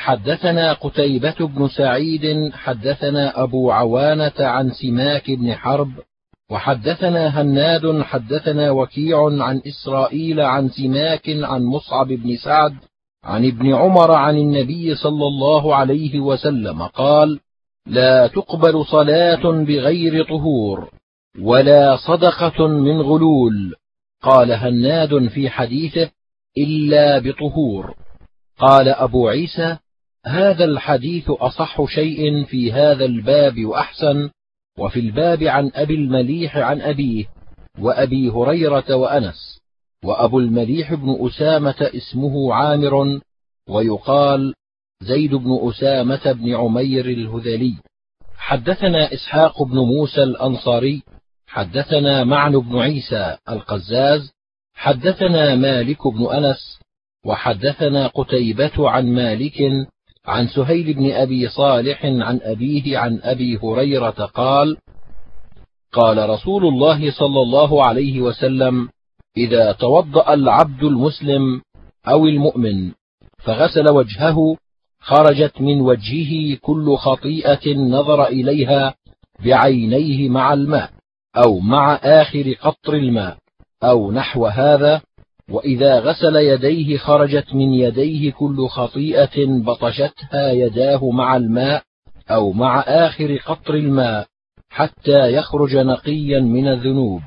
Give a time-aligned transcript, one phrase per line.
[0.00, 5.90] حدثنا قتيبة بن سعيد حدثنا أبو عوانة عن سماك بن حرب
[6.50, 12.74] وحدثنا هناد حدثنا وكيع عن إسرائيل عن سماك عن مصعب بن سعد
[13.24, 17.40] عن ابن عمر عن النبي صلى الله عليه وسلم قال
[17.86, 20.90] لا تقبل صلاة بغير طهور
[21.40, 23.74] ولا صدقة من غلول.
[24.22, 26.10] قال هناد في حديثه
[26.58, 27.94] إلا بطهور.
[28.58, 29.76] قال أبو عيسى
[30.26, 34.30] هذا الحديث أصح شيء في هذا الباب وأحسن
[34.78, 37.24] وفي الباب عن أبي المليح عن أبيه
[37.78, 39.60] وأبي هريرة وأنس
[40.04, 43.20] وأبو المليح بن أسامة اسمه عامر
[43.68, 44.54] ويقال
[45.02, 47.74] زيد بن أسامة بن عمير الهذلي.
[48.36, 51.02] حدثنا إسحاق بن موسى الأنصاري
[51.46, 54.32] حدثنا معن بن عيسى القزاز
[54.74, 56.80] حدثنا مالك بن أنس
[57.24, 59.62] وحدثنا قتيبة عن مالك
[60.26, 64.76] عن سهيل بن أبي صالح عن أبيه عن أبي هريرة قال
[65.92, 68.88] قال رسول الله صلى الله عليه وسلم
[69.36, 71.62] إذا توضأ العبد المسلم
[72.08, 72.92] أو المؤمن
[73.44, 74.56] فغسل وجهه
[75.00, 78.94] خرجت من وجهه كل خطيئة نظر إليها
[79.44, 80.90] بعينيه مع الماء
[81.36, 83.36] أو مع آخر قطر الماء
[83.84, 85.02] أو نحو هذا
[85.50, 91.82] وإذا غسل يديه خرجت من يديه كل خطيئة بطشتها يداه مع الماء
[92.30, 94.26] أو مع آخر قطر الماء
[94.70, 97.22] حتى يخرج نقيا من الذنوب.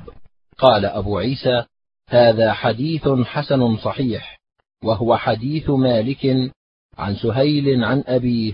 [0.58, 1.64] قال أبو عيسى
[2.08, 4.40] هذا حديث حسن صحيح
[4.84, 6.52] وهو حديث مالك
[6.98, 8.52] عن سهيل عن أبيه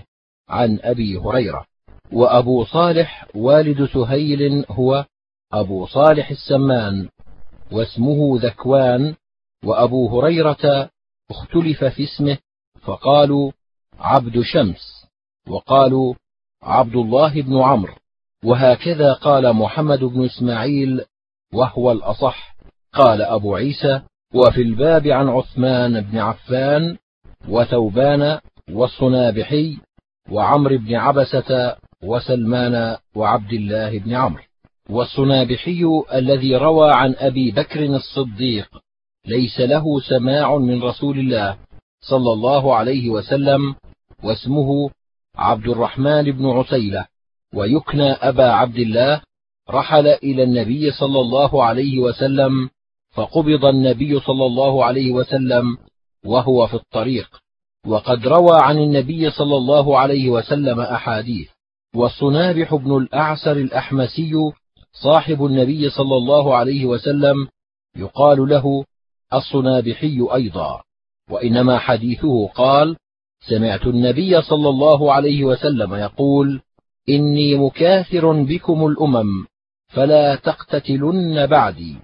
[0.49, 1.65] عن أبي هريرة.
[2.11, 5.05] وأبو صالح والد سهيل هو
[5.53, 7.09] أبو صالح السمان
[7.71, 9.15] واسمه ذكوان
[9.65, 10.89] وأبو هريرة
[11.31, 12.37] اختلف في اسمه
[12.81, 13.51] فقالوا
[13.99, 15.07] عبد شمس
[15.47, 16.13] وقالوا
[16.63, 17.93] عبد الله بن عمرو
[18.45, 21.01] وهكذا قال محمد بن إسماعيل
[21.53, 22.55] وهو الأصح.
[22.93, 24.01] قال أبو عيسى
[24.33, 26.97] وفي الباب عن عثمان بن عفان
[27.47, 28.39] وثوبان
[28.71, 29.77] والصنابحي
[30.31, 34.43] وعمرو بن عبسة وسلمان وعبد الله بن عمرو.
[34.89, 38.69] والصنابحي الذي روى عن أبي بكر الصديق
[39.25, 41.57] ليس له سماع من رسول الله
[42.01, 43.75] صلى الله عليه وسلم
[44.23, 44.89] واسمه
[45.35, 47.05] عبد الرحمن بن عسيلة.
[47.53, 49.21] ويكنى أبا عبد الله
[49.69, 52.69] رحل إلى النبي صلى الله عليه وسلم
[53.11, 55.77] فقبض النبي صلى الله عليه وسلم
[56.25, 57.29] وهو في الطريق.
[57.87, 61.49] وقد روى عن النبي صلى الله عليه وسلم أحاديث.
[61.95, 64.33] والصنابح بن الأعسر الأحمسي
[65.03, 67.47] صاحب النبي صلى الله عليه وسلم
[67.95, 68.85] يقال له
[69.33, 70.81] الصنابحي أيضا
[71.29, 72.95] وإنما حديثه قال
[73.49, 76.61] سمعت النبي صلى الله عليه وسلم يقول
[77.09, 79.45] إني مكاثر بكم الأمم
[79.87, 81.95] فلا تقتتلن بعدي.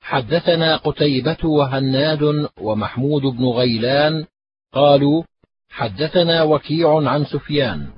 [0.00, 4.24] حدثنا قتيبة وهناد ومحمود بن غيلان
[4.72, 5.22] قالوا
[5.70, 7.88] حدثنا وكيع عن سفيان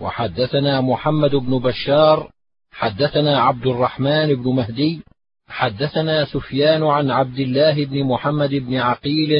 [0.00, 2.30] وحدثنا محمد بن بشار
[2.70, 5.02] حدثنا عبد الرحمن بن مهدي
[5.48, 9.30] حدثنا سفيان عن عبد الله بن محمد بن عقيل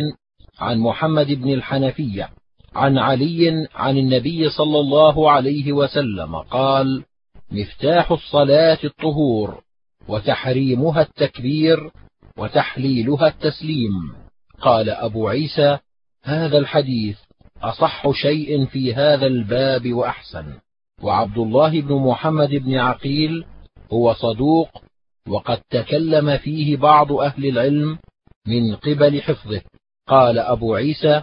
[0.59, 2.31] عن محمد بن الحنفية
[2.75, 7.05] عن علي عن النبي صلى الله عليه وسلم قال
[7.51, 9.63] مفتاح الصلاة الطهور
[10.09, 11.91] وتحريمها التكبير
[12.39, 14.15] وتحليلها التسليم.
[14.61, 15.79] قال أبو عيسى
[16.25, 17.19] هذا الحديث
[17.63, 20.45] أصح شيء في هذا الباب وأحسن.
[21.03, 23.45] وعبد الله بن محمد بن عقيل
[23.93, 24.69] هو صدوق
[25.29, 27.99] وقد تكلم فيه بعض أهل العلم
[28.47, 29.61] من قبل حفظه.
[30.09, 31.23] قال أبو عيسى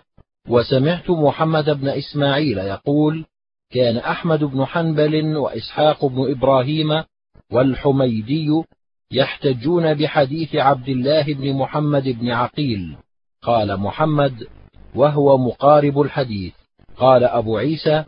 [0.50, 3.26] وسمعت محمد بن إسماعيل يقول
[3.72, 7.04] كان أحمد بن حنبل وإسحاق بن إبراهيم
[7.52, 8.64] والحميدي
[9.12, 12.98] يحتجون بحديث عبد الله بن محمد بن عقيل.
[13.42, 14.48] قال محمد
[14.96, 16.54] وهو مقارب الحديث.
[16.98, 18.04] قال أبو عيسى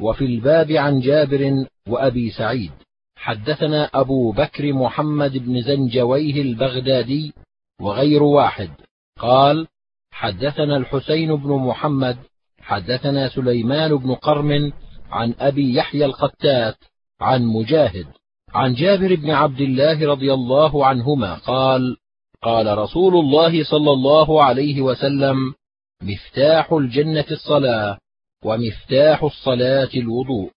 [0.00, 2.70] وفي الباب عن جابر وأبي سعيد.
[3.20, 7.32] حدثنا أبو بكر محمد بن زنجويه البغدادي
[7.80, 8.70] وغير واحد.
[9.18, 9.66] قال
[10.10, 12.16] حدثنا الحسين بن محمد
[12.60, 14.72] حدثنا سليمان بن قرم
[15.10, 16.76] عن أبي يحيى القتات
[17.20, 18.06] عن مجاهد.
[18.54, 21.96] عن جابر بن عبد الله رضي الله عنهما قال
[22.42, 25.54] قال رسول الله صلى الله عليه وسلم
[26.02, 27.98] مفتاح الجنة الصلاة
[28.44, 30.50] ومفتاح الصلاة الوضوء.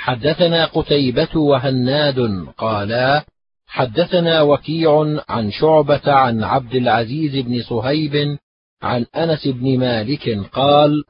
[0.00, 3.24] حدثنا قتيبة وهناد قالا
[3.66, 8.38] حدثنا وكيع عن شعبة عن عبد العزيز بن صهيب
[8.82, 11.04] عن أنس بن مالك قال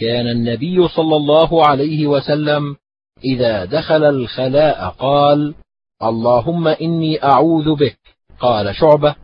[0.00, 2.76] كان النبي صلى الله عليه وسلم
[3.24, 5.54] إذا دخل الخلاء قال
[6.02, 7.98] اللهم إني أعوذ بك
[8.40, 9.14] قال شعبة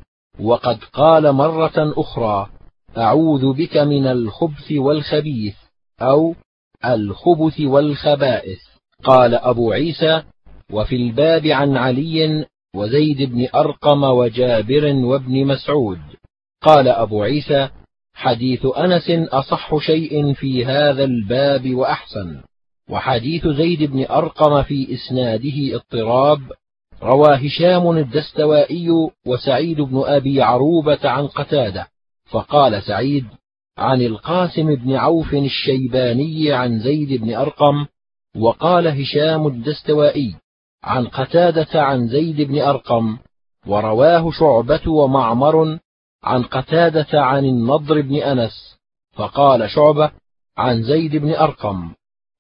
[0.40, 2.48] وقد قال مرة أخرى
[2.98, 5.56] أعوذ بك من الخبث والخبيث
[6.00, 6.34] أو
[6.84, 8.71] الخبث والخبائث.
[9.04, 10.22] قال أبو عيسى
[10.72, 12.46] وفي الباب عن علي
[12.76, 15.98] وزيد بن أرقم وجابر وابن مسعود.
[16.62, 17.68] قال أبو عيسى
[18.14, 22.40] حديث أنس أصح شيء في هذا الباب وأحسن.
[22.90, 26.40] وحديث زيد بن أرقم في إسناده اضطراب.
[27.02, 28.88] روى هشام الدستوائي
[29.26, 31.88] وسعيد بن أبي عروبة عن قتادة.
[32.30, 33.24] فقال سعيد
[33.78, 37.86] عن القاسم بن عوف الشيباني عن زيد بن أرقم
[38.36, 40.34] وقال هشام الدستوائي
[40.84, 43.18] عن قتادة عن زيد بن أرقم
[43.66, 45.78] ورواه شعبة ومعمر
[46.22, 48.78] عن قتادة عن النضر بن أنس
[49.12, 50.10] فقال شعبة
[50.56, 51.94] عن زيد بن أرقم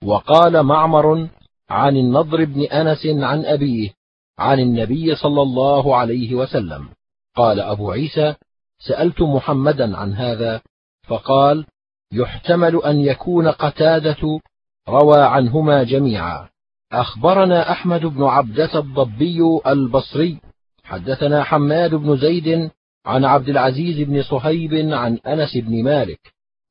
[0.04, 1.28] وقال معمر
[1.70, 3.90] عن النضر بن أنس عن أبيه
[4.38, 6.88] عن النبي صلى الله عليه وسلم.
[7.36, 8.34] قال أبو عيسى
[8.78, 10.60] سألت محمدا عن هذا
[11.08, 11.66] فقال
[12.12, 14.40] يحتمل أن يكون قتادة
[14.88, 16.48] روى عنهما جميعا.
[16.92, 20.40] أخبرنا أحمد بن عبدة الضبي البصري
[20.84, 22.70] حدثنا حماد بن زيد
[23.06, 26.20] عن عبد العزيز بن صهيب عن أنس بن مالك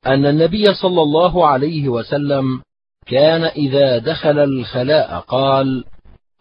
[0.05, 2.61] أن النبي صلى الله عليه وسلم
[3.07, 5.83] كان إذا دخل الخلاء قال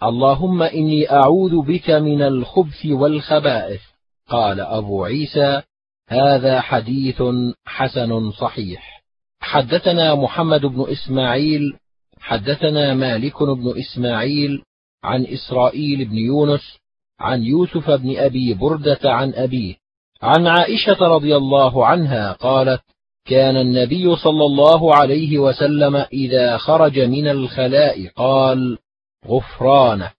[0.02, 3.80] اللهم إني أعوذ بك من الخبث والخبائث
[4.28, 5.62] قال أبو عيسى
[6.08, 7.22] هذا حديث
[7.66, 8.99] حسن صحيح
[9.40, 11.76] حدثنا محمد بن إسماعيل
[12.20, 14.62] حدثنا مالك بن إسماعيل
[15.04, 16.78] عن إسرائيل بن يونس
[17.20, 19.74] عن يوسف بن أبي بردة عن أبيه
[20.22, 22.80] عن عائشة رضي الله عنها قالت
[23.24, 28.78] كان النبي صلى الله عليه وسلم إذا خرج من الخلاء قال
[29.26, 30.16] غفرانك.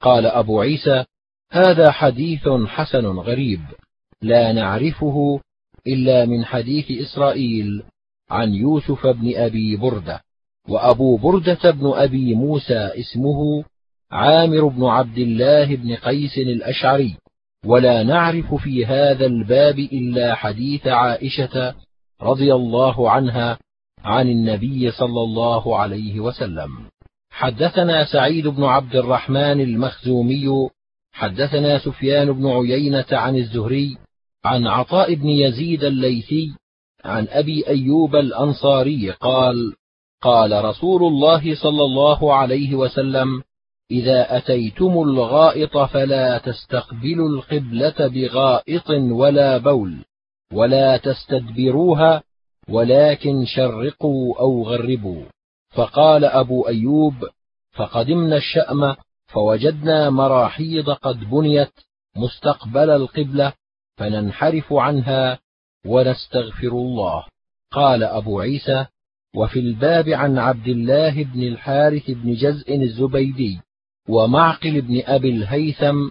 [0.00, 1.04] قال أبو عيسى
[1.50, 3.60] هذا حديث حسن غريب
[4.22, 5.40] لا نعرفه
[5.86, 7.82] إلا من حديث إسرائيل.
[8.30, 10.20] عن يوسف بن أبي بردة
[10.68, 13.64] وأبو بردة بن أبي موسى اسمه
[14.10, 17.16] عامر بن عبد الله بن قيس الأشعري.
[17.64, 21.74] ولا نعرف في هذا الباب إلا حديث عائشة
[22.22, 23.58] رضي الله عنها
[24.04, 26.70] عن النبي صلى الله عليه وسلم.
[27.30, 30.68] حدثنا سعيد بن عبد الرحمن المخزومي
[31.12, 33.96] حدثنا سفيان بن عيينة عن الزهري
[34.44, 36.54] عن عطاء بن يزيد الليثي
[37.04, 39.74] عن أبي أيوب الأنصاري قال
[40.22, 43.42] قال رسول الله صلى الله عليه وسلم
[43.90, 50.04] إذا أتيتم الغائط فلا تستقبلوا القبلة بغائط ولا بول
[50.52, 52.22] ولا تستدبروها
[52.68, 55.24] ولكن شرقوا أو غربوا.
[55.70, 57.14] فقال أبو أيوب
[57.72, 58.96] فقدمنا الشأم
[59.26, 61.72] فوجدنا مراحيض قد بنيت
[62.16, 63.52] مستقبل القبلة
[63.96, 65.38] فننحرف عنها
[65.86, 67.24] ونستغفر الله.
[67.72, 68.86] قال أبو عيسى
[69.36, 73.60] وفي الباب عن عبد الله بن الحارث بن جزء الزبيدي
[74.08, 76.08] ومعقل بن أبي الهيثم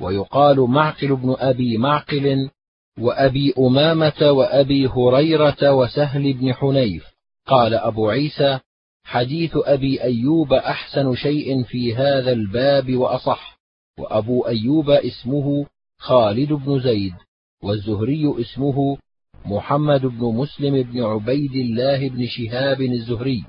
[0.00, 2.50] ويقال معقل بن أبي معقل
[2.98, 7.04] وأبي أمامة وأبي هريرة وسهل بن حنيف.
[7.46, 8.58] قال أبو عيسى
[9.04, 13.60] حديث أبي أيوب أحسن شيء في هذا الباب وأصح.
[13.98, 15.66] وأبو أيوب اسمه
[15.98, 17.14] خالد بن زيد
[17.62, 18.98] والزهري اسمه
[19.44, 23.44] محمد بن مسلم بن عبيد الله بن شهاب الزهري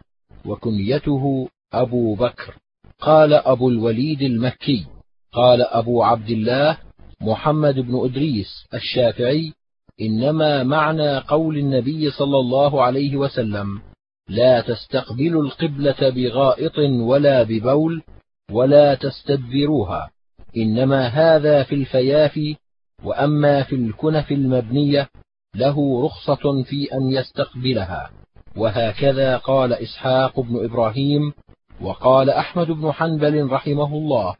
[0.45, 2.55] وكنيته أبو بكر.
[2.99, 4.85] قال أبو الوليد المكي
[5.31, 6.77] قال أبو عبد الله
[7.21, 9.53] محمد بن أدريس الشافعي
[10.01, 13.81] إنما معنى قول النبي صلى الله عليه وسلم
[14.29, 18.03] لا تستقبلوا القبلة بغائط ولا ببول
[18.51, 20.09] ولا تستدبروها
[20.57, 22.55] إنما هذا في الفيافي
[23.03, 25.09] وأما في الكنف المبنية
[25.55, 28.09] له رخصة في أن يستقبلها.
[28.55, 31.33] وهكذا قال إسحاق بن إبراهيم
[31.81, 34.35] وقال أحمد بن حنبل رحمه الله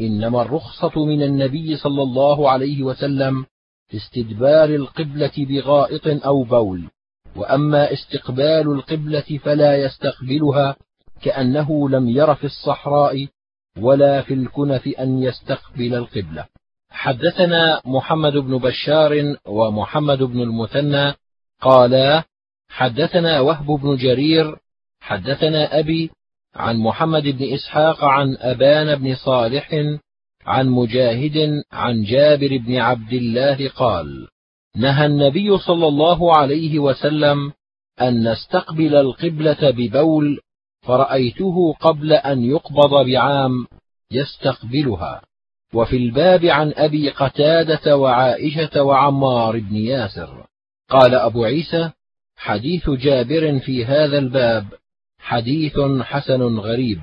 [0.00, 3.46] إنما الرخصة من النبي صلى الله عليه وسلم
[3.88, 6.88] في استدبار القبلة بغائط أو بول.
[7.36, 10.76] وأما استقبال القبلة فلا يستقبلها
[11.22, 13.26] كأنه لم ير في الصحراء
[13.78, 16.46] ولا في الكنف أن يستقبل القبلة.
[16.96, 21.14] حدثنا محمد بن بشار ومحمد بن المثنى
[21.60, 22.24] قالا
[22.68, 24.56] حدثنا وهب بن جرير
[25.00, 26.10] حدثنا أبي
[26.54, 29.74] عن محمد بن إسحاق عن أبان بن صالح
[30.46, 34.28] عن مجاهد عن جابر بن عبد الله قال
[34.76, 37.52] نهى النبي صلى الله عليه وسلم
[38.00, 40.40] أن نستقبل القبلة ببول
[40.82, 43.66] فرأيته قبل أن يقبض بعام
[44.10, 45.22] يستقبلها.
[45.74, 50.46] وفي الباب عن أبي قتادة وعائشة وعمار بن ياسر.
[50.90, 51.90] قال أبو عيسى
[52.36, 54.66] حديث جابر في هذا الباب
[55.18, 57.00] حديث حسن غريب.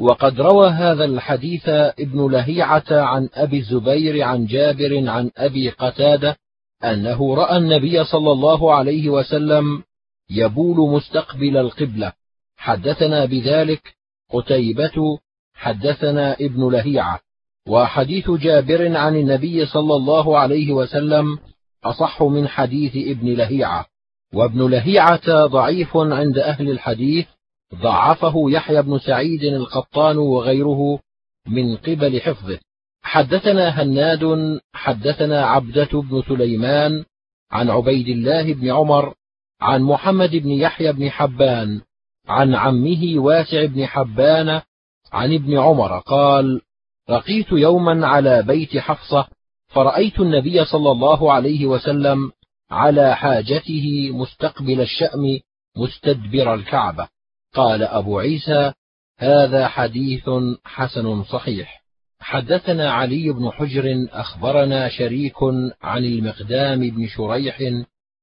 [0.00, 6.36] وقد روى هذا الحديث ابن لهيعة عن أبي الزبير عن جابر عن أبي قتادة
[6.84, 9.82] أنه رأى النبي صلى الله عليه وسلم
[10.30, 12.12] يبول مستقبل القبلة.
[12.56, 13.94] حدثنا بذلك
[14.30, 15.18] قتيبة
[15.54, 17.20] حدثنا ابن لهيعة.
[17.68, 21.38] وحديث جابر عن النبي صلى الله عليه وسلم
[21.84, 23.86] أصح من حديث ابن لهيعة
[24.34, 27.26] وابن لهيعة ضعيف عند أهل الحديث
[27.74, 30.98] ضعفه يحيى بن سعيد القطان وغيره
[31.46, 32.58] من قبل حفظه.
[33.02, 37.04] حدثنا هناد حدثنا عبدة بن سليمان
[37.50, 39.14] عن عبيد الله بن عمر
[39.60, 41.80] عن محمد بن يحيى بن حبان
[42.28, 44.60] عن عمه واسع بن حبان
[45.12, 46.60] عن ابن عمر قال
[47.10, 49.28] رقيت يوما على بيت حفصة
[49.68, 52.32] فرأيت النبي صلى الله عليه وسلم
[52.70, 55.40] على حاجته مستقبل الشأم
[55.76, 57.08] مستدبر الكعبة.
[57.54, 58.72] قال أبو عيسى
[59.18, 60.30] هذا حديث
[60.64, 61.82] حسن صحيح.
[62.20, 65.36] حدثنا علي بن حجر أخبرنا شريك
[65.82, 67.58] عن المقدام بن شريح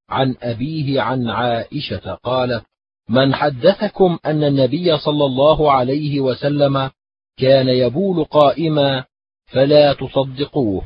[0.10, 2.64] عن أبيه عن عائشة قالت
[3.10, 6.90] من حدثكم أن النبي صلى الله عليه وسلم
[7.40, 9.04] كان يبول قائما
[9.46, 10.82] فلا تصدقوه.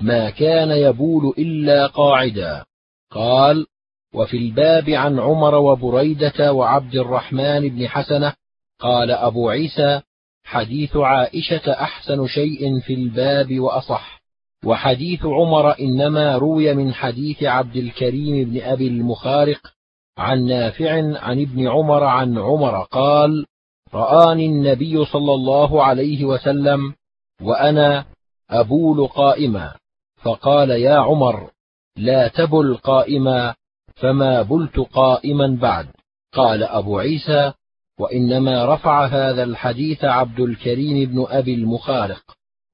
[0.00, 2.64] ما كان يبول إلا قاعدا.
[3.10, 3.66] قال
[4.14, 8.32] وفي الباب عن عمر وبريدة وعبد الرحمن بن حسنة
[8.78, 10.00] قال أبو عيسى
[10.44, 14.22] حديث عائشة أحسن شيء في الباب وأصح.
[14.64, 19.60] وحديث عمر إنما روي من حديث عبد الكريم بن أبي المخارق
[20.18, 23.46] عن نافع عن ابن عمر عن عمر قال
[23.94, 26.94] رآني النبي صلى الله عليه وسلم
[27.42, 28.04] وأنا
[28.50, 29.74] أبول قائما
[30.22, 31.50] فقال يا عمر
[31.96, 33.54] لا تبل قائما
[33.94, 35.86] فما بلت قائما بعد.
[36.32, 37.52] قال أبو عيسى
[37.98, 42.22] وإنما رفع هذا الحديث عبد الكريم بن أبي المخارق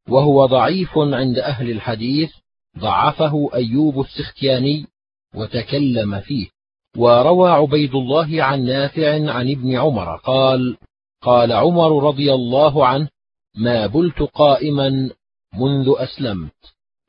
[0.08, 2.30] وهو ضعيف عند أهل الحديث
[2.78, 4.86] ضعفه أيوب السختياني
[5.34, 6.48] وتكلم فيه.
[6.96, 10.76] وروى عبيد الله عن نافع عن ابن عمر قال
[11.22, 13.08] قال عمر رضي الله عنه
[13.56, 15.10] ما بلت قائما
[15.54, 16.52] منذ أسلمت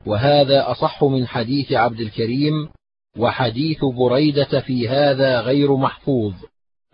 [0.06, 2.70] وهذا أصح من حديث عبد الكريم
[3.18, 6.34] وحديث بريدة في هذا غير محفوظ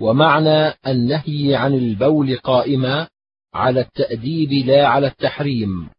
[0.02, 3.08] ومعنى النهي عن البول قائما
[3.54, 5.90] على التأديب لا على التحريم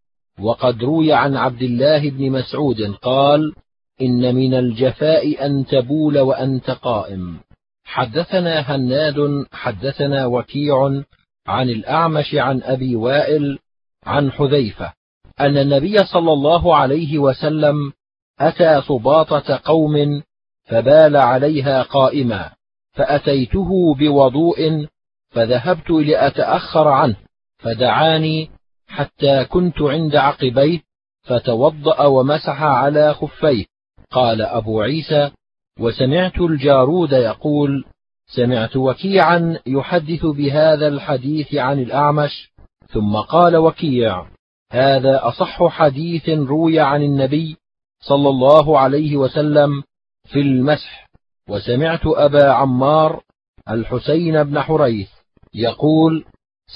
[0.40, 3.54] وقد روي عن عبد الله بن مسعود قال
[4.00, 7.40] إن من الجفاء أن تبول وأنت قائم.
[7.88, 11.02] حدثنا هناد حدثنا وكيع
[11.46, 13.58] عن الأعمش عن أبي وائل
[14.06, 14.92] عن حذيفة
[15.40, 17.92] أن النبي صلى الله عليه وسلم
[18.40, 20.22] أتى سباطة قوم
[20.64, 22.50] فبال عليها قائما
[22.92, 24.86] فأتيته بوضوء
[25.30, 27.16] فذهبت لأتأخر عنه
[27.58, 28.50] فدعاني
[28.88, 30.80] حتى كنت عند عقبيه
[31.22, 33.64] فتوضأ ومسح على خفيه
[34.10, 35.30] قال أبو عيسى
[35.78, 37.84] وسمعت الجارود يقول
[38.26, 42.50] سمعت وكيعا يحدث بهذا الحديث عن الأعمش
[42.88, 44.26] ثم قال وكيع
[44.72, 47.56] هذا أصح حديث روي عن النبي
[48.00, 49.82] صلى الله عليه وسلم
[50.24, 51.08] في المسح.
[51.48, 53.22] وسمعت أبا عمار
[53.70, 55.08] الحسين بن حريث
[55.54, 56.24] يقول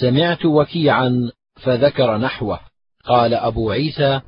[0.00, 1.30] سمعت وكيعا
[1.62, 2.60] فذكر نحوه.
[3.04, 4.20] قال أبو عيسى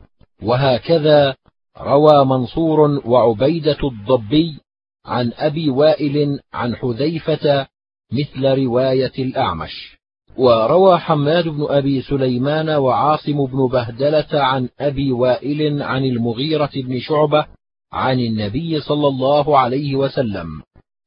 [0.43, 1.37] وهكذا
[1.81, 4.61] روى منصور وعبيدة الضبي
[5.07, 7.67] عن أبي وائل عن حذيفة
[8.13, 9.99] مثل رواية الأعمش.
[10.37, 17.47] وروى حماد بن أبي سليمان وعاصم بن بهدلة عن أبي وائل عن المغيرة بن شعبة
[17.93, 20.63] عن النبي صلى الله عليه وسلم.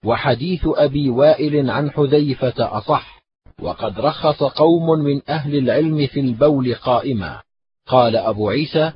[0.06, 3.18] وحديث أبي وائل عن حذيفة أصح.
[3.62, 7.42] وقد رخص قوم من أهل العلم في البول قائما.
[7.88, 8.92] قال أبو عيسى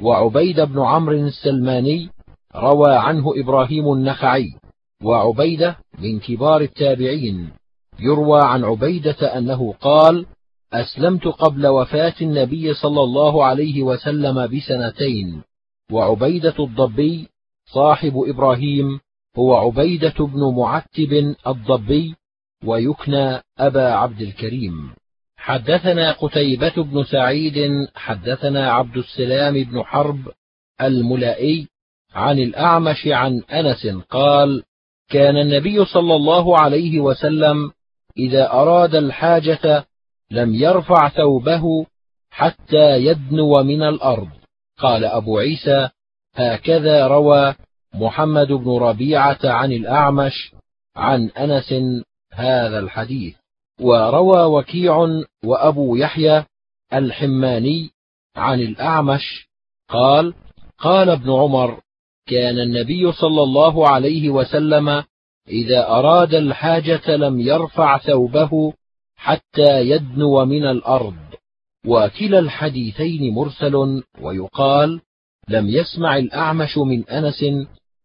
[0.00, 2.10] وعبيد بن عمرو السلماني
[2.56, 4.54] روى عنه إبراهيم النخعي
[5.02, 7.50] وعبيدة من كبار التابعين
[8.00, 10.26] يروى عن عبيدة أنه قال
[10.72, 15.42] أسلمت قبل وفاة النبي صلى الله عليه وسلم بسنتين
[15.92, 17.28] وعبيدة الضبي
[17.74, 19.00] صاحب إبراهيم
[19.38, 22.14] هو عبيدة بن معتب الضبي
[22.64, 24.90] ويكنى أبا عبد الكريم.
[25.36, 30.18] حدثنا قتيبة بن سعيد حدثنا عبد السلام بن حرب
[30.80, 31.68] الملائي
[32.16, 34.62] عن الأعمش عن أنس قال
[35.10, 37.70] كان النبي صلى الله عليه وسلم
[38.18, 39.86] إذا أراد الحاجة
[40.30, 41.86] لم يرفع ثوبه
[42.30, 44.28] حتى يدنو من الأرض.
[44.78, 45.88] قال أبو عيسى
[46.34, 47.54] هكذا روى
[47.94, 50.52] محمد بن ربيعة عن الأعمش
[50.96, 51.74] عن أنس
[52.32, 53.34] هذا الحديث.
[53.80, 56.44] وروى وكيع وأبو يحيى
[56.92, 57.90] الحماني
[58.36, 59.48] عن الأعمش
[59.88, 60.34] قال
[60.78, 61.80] قال ابن عمر
[62.26, 65.04] كان النبي صلى الله عليه وسلم
[65.48, 68.72] إذا أراد الحاجة لم يرفع ثوبه
[69.16, 71.14] حتى يدنو من الأرض.
[71.86, 75.00] وكلا الحديثين مرسل ويقال
[75.48, 77.44] لم يسمع الأعمش من أنس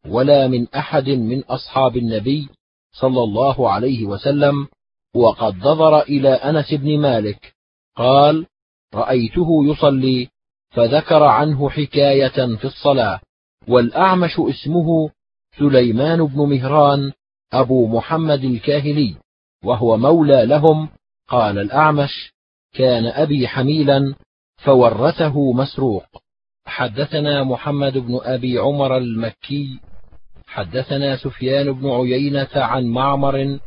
[0.08, 2.50] ولا من أحد من أصحاب النبي
[2.92, 4.68] صلى الله عليه وسلم
[5.16, 7.54] وقد نظر إلى أنس بن مالك
[7.98, 8.46] قال
[8.94, 10.28] رأيته يصلي
[10.70, 13.20] فذكر عنه حكاية في الصلاة.
[13.68, 15.10] والأعمش اسمه
[15.60, 17.12] سليمان بن مهران
[17.54, 19.16] أبو محمد الكاهلي
[19.64, 20.90] وهو مولى لهم
[21.28, 22.34] قال الأعمش
[22.74, 24.16] كان أبي حميلا
[24.58, 26.06] فورثه مسروق.
[26.66, 29.80] حدثنا محمد بن أبي عمر المكي
[30.48, 33.60] حدثنا سفيان بن عيينة عن معمر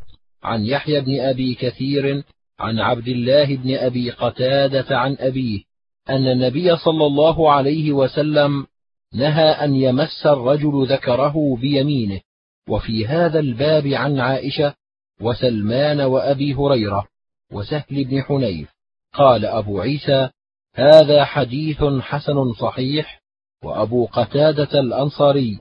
[0.42, 2.24] عن يحيى بن أبي كثير
[2.58, 5.62] عن عبد الله بن أبي قتادة عن أبيه
[6.10, 8.66] أن النبي صلى الله عليه وسلم
[9.14, 12.20] نهى أن يمس الرجل ذكره بيمينه
[12.68, 14.74] وفي هذا الباب عن عائشة
[15.20, 17.06] وسلمان وأبي هريرة
[17.52, 18.74] وسهل بن حنيف.
[19.12, 20.30] قال أبو عيسى
[20.74, 23.22] هذا حديث حسن صحيح
[23.64, 25.58] وأبو قتادة الأنصاري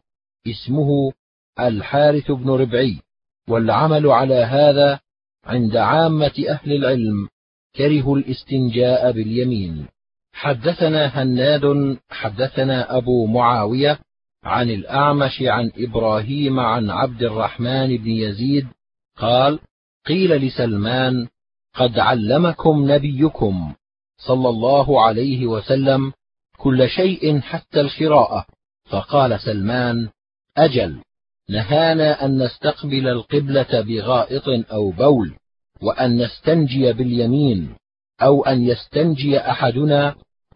[0.48, 1.12] اسمه
[1.60, 3.00] الحارث بن ربعي
[3.50, 5.00] والعمل على هذا
[5.43, 7.29] عند عامة أهل العلم
[7.75, 9.88] كرهوا الاستنجاء باليمين.
[10.34, 14.00] حدثنا هناد حدثنا أبو معاوية
[14.44, 18.68] عن الأعمش عن إبراهيم عن عبد الرحمن بن يزيد
[19.18, 19.60] قال
[20.06, 21.28] قيل لسلمان
[21.74, 23.74] قد علمكم نبيكم
[24.18, 26.13] صلى الله عليه وسلم
[26.58, 28.46] كل شيء حتى القراءة.
[28.89, 30.10] فقال سلمان
[30.58, 31.02] أجل
[31.50, 35.34] نهانا أن نستقبل القبلة بغائط أو بول
[35.82, 37.76] وأن نستنجي باليمين.
[38.21, 40.15] أو أن يستنجي أحدنا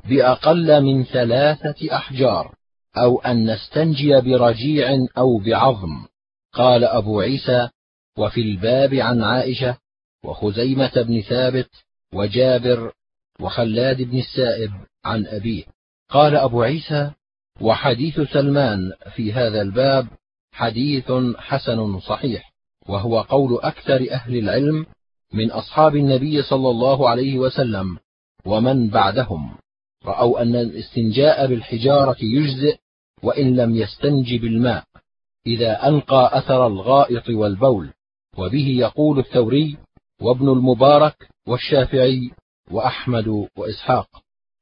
[0.09, 2.55] بأقل من ثلاثة أحجار
[2.97, 6.05] أو أن نستنجي برجيع أو بعظم.
[6.53, 7.69] قال أبو عيسى
[8.17, 9.77] وفي الباب عن عائشة
[10.23, 11.69] وخزيمة بن ثابت
[12.13, 12.91] وجابر
[13.39, 14.71] وخلاد بن السائب
[15.05, 15.63] عن أبيه.
[16.09, 17.11] قال أبو عيسى
[17.61, 20.07] وحديث سلمان في هذا الباب
[20.51, 22.53] حديث حسن صحيح
[22.87, 24.85] وهو قول أكثر أهل العلم
[25.33, 27.97] من أصحاب النبي صلى الله عليه وسلم
[28.45, 29.57] ومن بعدهم.
[30.05, 32.77] رأوا أن الاستنجاء بالحجارة يجزئ
[33.23, 34.83] وإن لم يستنج بالماء
[35.47, 37.93] إذا أنقى أثر الغائط والبول.
[38.37, 39.77] وبه يقول الثوري
[40.21, 42.31] وابن المبارك والشافعي
[42.71, 44.07] وأحمد وإسحاق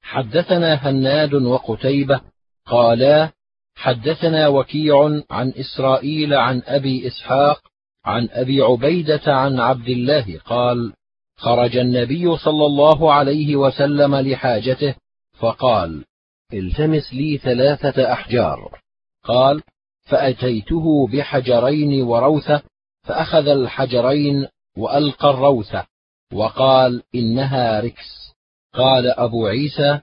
[0.01, 2.21] حدثنا هناد وقتيبة
[2.65, 3.32] قالا
[3.75, 7.62] حدثنا وكيع عن إسرائيل عن أبي إسحاق
[8.05, 10.93] عن أبي عبيدة عن عبد الله قال
[11.37, 14.95] خرج النبي صلى الله عليه وسلم لحاجته
[15.39, 16.05] فقال
[16.53, 18.79] التمس لي ثلاثة أحجار.
[19.23, 19.61] قال
[20.03, 22.61] فأتيته بحجرين وروثة
[23.03, 25.85] فأخذ الحجرين وألقى الروثة
[26.33, 28.33] وقال إنها ركس.
[28.73, 29.99] قال أبو عيسى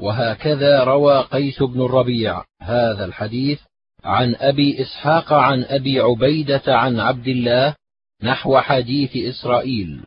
[0.00, 3.60] وهكذا روى قيس بن الربيع هذا الحديث.
[4.04, 7.74] عن أبي إسحاق عن أبي عبيدة عن عبد الله
[8.22, 10.00] نحو حديث إسرائيل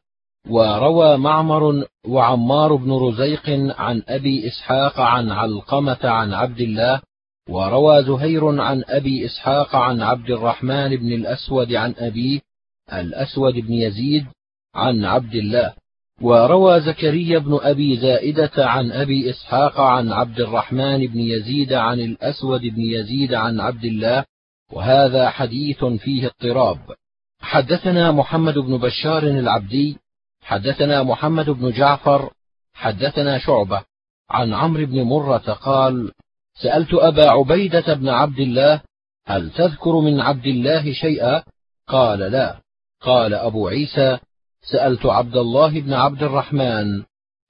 [0.50, 3.50] وروى معمر وعمار بن رزيق
[3.80, 7.02] عن أبي إسحاق عن علقمة عن عبد الله
[7.50, 12.40] وروى زهير عن أبي إسحاق عن عبد الرحمن بن الأسود عن أبيه
[12.94, 14.26] الأسود بن يزيد
[14.76, 15.74] عن عبد الله.
[16.22, 22.62] وروى زكريا بن أبي زائدة عن أبي إسحاق عن عبد الرحمن بن يزيد عن الأسود
[22.62, 24.26] بن يزيد عن عبد الله
[24.72, 26.80] وهذا حديث فيه اضطراب.
[27.42, 29.98] حدثنا محمد بن بشار العبدي
[30.42, 32.34] حدثنا محمد بن جعفر
[32.74, 33.84] حدثنا شعبة.
[34.30, 36.12] عن عمرو بن مرة قال
[36.62, 38.82] سألت أبا عبيدة بن عبد الله
[39.26, 41.44] هل تذكر من عبد الله شيئا؟
[41.88, 42.60] قال لا.
[43.02, 44.20] قال أبو عيسى
[44.72, 47.04] سألت عبد الله بن عبد الرحمن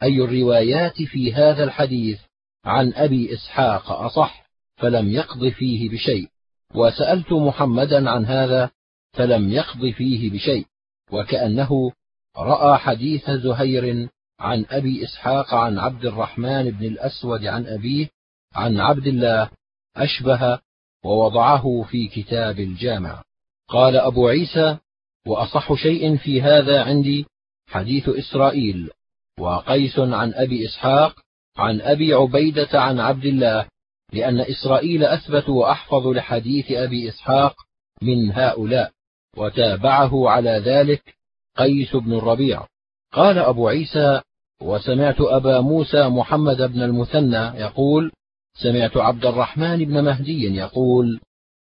[0.03, 2.19] أي الروايات في هذا الحديث؟
[2.65, 6.27] عن أبي إسحاق أصح فلم يقض فيه بشيء.
[6.75, 8.71] وسألت محمدا عن هذا
[9.13, 10.65] فلم يقض فيه بشيء.
[11.11, 11.91] وكأنه
[12.37, 18.09] رأى حديث زهير عن أبي إسحاق عن عبد الرحمن بن الأسود عن أبيه
[18.55, 19.49] عن عبد الله
[19.95, 20.59] أشبه
[21.05, 23.23] ووضعه في كتاب الجامع.
[23.69, 24.77] قال أبو عيسى
[25.27, 27.25] وأصح شيء في هذا عندي
[27.67, 28.89] حديث إسرائيل
[29.39, 31.15] وقيس عن أبي إسحاق
[31.57, 33.65] عن أبي عبيدة عن عبد الله
[34.13, 37.55] لأن إسرائيل أثبت وأحفظ لحديث أبي إسحاق
[38.01, 38.91] من هؤلاء
[39.37, 41.15] وتابعه على ذلك
[41.57, 42.65] قيس بن الربيع.
[43.13, 44.21] قال أبو عيسى
[44.61, 48.11] وسمعت أبا موسى محمد بن المثنى يقول
[48.53, 51.19] سمعت عبد الرحمن بن مهدي يقول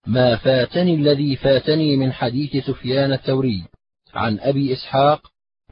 [0.08, 3.64] ما فاتني الذي فاتني من حديث سفيان الثوري
[4.14, 5.20] عن أبي إسحاق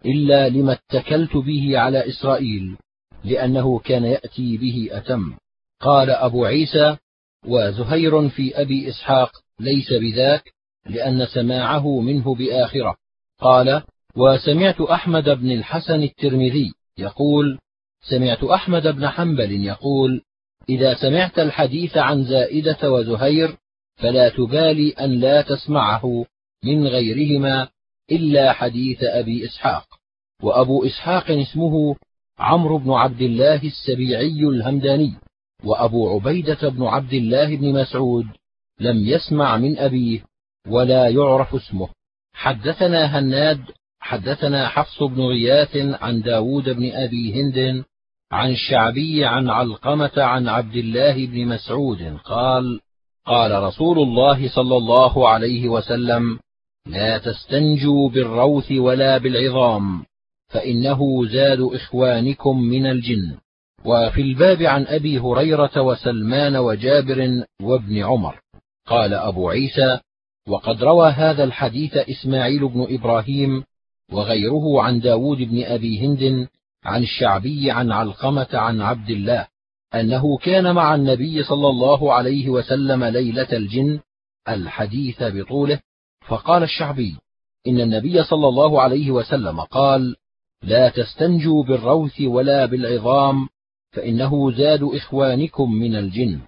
[0.07, 2.77] إلا لما اتكلت به على إسرائيل
[3.25, 5.35] لأنه كان يأتي به أتم.
[5.81, 6.97] قال أبو عيسى
[7.47, 10.53] وزهير في أبي إسحاق ليس بذاك
[10.87, 12.97] لأن سماعه منه بآخرة.
[13.41, 13.83] قال
[14.17, 17.59] وسمعت أحمد بن الحسن الترمذي يقول
[18.11, 20.23] سمعت أحمد بن حنبل يقول
[20.69, 23.57] إذا سمعت الحديث عن زائدة وزهير
[23.97, 26.27] فلا تبالي أن لا تسمعه
[26.65, 27.69] من غيرهما
[28.13, 29.87] إلا حديث أبي إسحاق.
[30.43, 31.97] وأبو إسحاق اسمه
[32.39, 35.15] عمرو بن عبد الله السبيعي الهمداني.
[35.65, 38.27] وأبو عبيدة بن عبد الله بن مسعود
[38.81, 40.21] لم يسمع من أبيه
[40.69, 41.89] ولا يعرف اسمه.
[42.33, 43.61] حدثنا هناد
[44.01, 47.85] حدثنا حفص بن غياث عن داود بن أبي هند
[48.33, 52.81] عن الشعبي عن علقمة عن عبد الله بن مسعود قال
[53.27, 56.39] قال رسول الله صلى الله عليه وسلم
[56.87, 60.05] لا تستنجوا بالروث ولا بالعظام
[60.49, 63.37] فإنه زاد إخوانكم من الجن.
[63.85, 68.41] وفي الباب عن أبي هريرة وسلمان وجابر وابن عمر.
[68.87, 69.99] قال أبو عيسى
[70.49, 73.65] وقد روى هذا الحديث إسماعيل بن إبراهيم
[74.13, 76.49] وغيره عن داود بن أبي هند
[76.85, 79.47] عن الشعبي عن علقمة عن عبد الله
[79.95, 84.01] أنه كان مع النبي صلى الله عليه وسلم ليلة الجن
[84.49, 85.81] الحديث بطوله
[86.29, 87.17] فقال الشعبي
[87.67, 90.17] إن النبي صلى الله عليه وسلم قال
[90.63, 93.49] لا تستنجوا بالروث ولا بالعظام
[93.93, 96.41] فإنه زاد إخوانكم من الجن.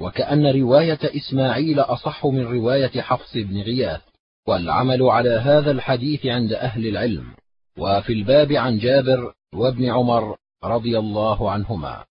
[0.00, 4.00] وكأن رواية إسماعيل أصح من رواية حفص بن غياث
[4.48, 7.24] والعمل على هذا الحديث عند أهل العلم.
[7.78, 12.04] وفي الباب عن جابر وابن عمر رضي الله عنهما.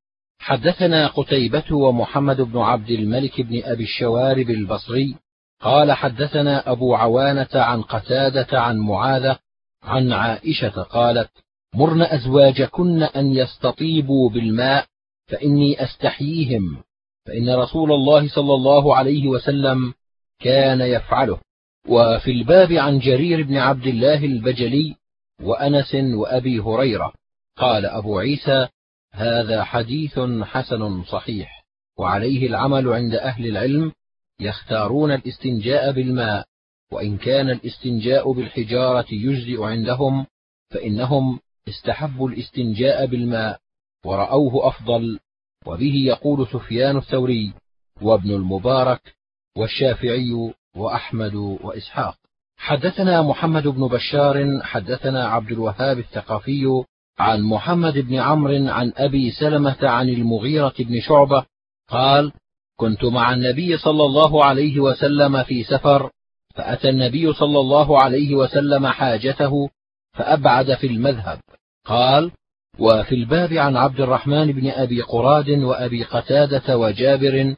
[0.43, 5.15] حدثنا قتيبة ومحمد بن عبد الملك بن أبي الشوارب البصري
[5.61, 9.39] قال حدثنا أبو عوانة عن قتادة عن معاذة
[9.83, 11.29] عن عائشة قالت
[11.75, 14.85] مرن أزواجكن أن يستطيبوا بالماء
[15.27, 16.77] فإني أستحييهم
[17.25, 19.93] فإن رسول الله صلى الله عليه وسلم
[20.39, 21.39] كان يفعله.
[21.87, 24.95] وفي الباب عن جرير بن عبد الله البجلي
[25.41, 27.13] وأنس وأبي هريرة
[27.57, 28.67] قال أبو عيسى
[29.13, 31.65] هذا حديث حسن صحيح
[31.97, 33.91] وعليه العمل عند أهل العلم
[34.39, 36.45] يختارون الاستنجاء بالماء
[36.91, 40.25] وإن كان الاستنجاء بالحجارة يجزئ عندهم
[40.69, 43.59] فإنهم استحبوا الاستنجاء بالماء
[44.05, 45.19] ورأوه أفضل
[45.65, 47.53] وبه يقول سفيان الثوري
[48.01, 49.15] وابن المبارك
[49.57, 52.17] والشافعي وأحمد وإسحاق.
[52.57, 56.83] حدثنا محمد بن بشار حدثنا عبد الوهاب الثقفي
[57.19, 61.45] عن محمد بن عمرو عن أبي سلمة عن المغيرة بن شعبة
[61.89, 62.31] قال
[62.75, 66.09] كنت مع النبي صلى الله عليه وسلم في سفر
[66.55, 69.69] فأتى النبي صلى الله عليه وسلم حاجته
[70.13, 71.39] فأبعد في المذهب.
[71.85, 72.31] قال
[72.79, 77.55] وفي الباب عن عبد الرحمن بن أبي قراد وأبي قتادة وجابر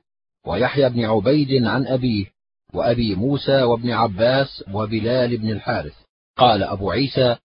[0.47, 2.25] ويحيى بن عبيد عن أبيه
[2.73, 5.93] وأبي موسى وابن عباس وبلال بن الحارث.
[6.37, 7.35] قال أبو عيسى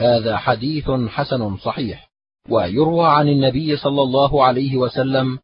[0.00, 2.10] هذا حديث حسن صحيح.
[2.48, 5.38] ويروى عن النبي صلى الله عليه وسلم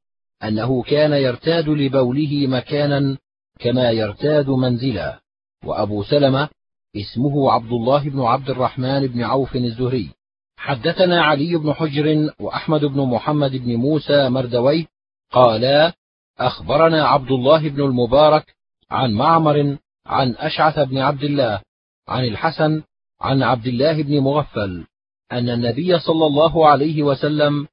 [0.45, 3.19] أنه كان يرتاد لبوله مكانا
[3.59, 5.21] كما يرتاد منزلا.
[5.65, 6.49] وأبو سلمة
[6.97, 10.11] اسمه عبد الله بن عبد الرحمن بن عوف الزهري.
[10.57, 14.87] حدثنا علي بن حجر وأحمد بن محمد بن موسى مردوي
[15.33, 15.93] قالا
[16.39, 18.55] أخبرنا عبد الله بن المبارك
[18.91, 21.61] عن معمر عن أشعث بن عبد الله
[22.09, 22.83] عن الحسن
[23.21, 24.87] عن عبد الله بن مغفل
[25.33, 27.67] أن النبي صلى الله عليه وسلم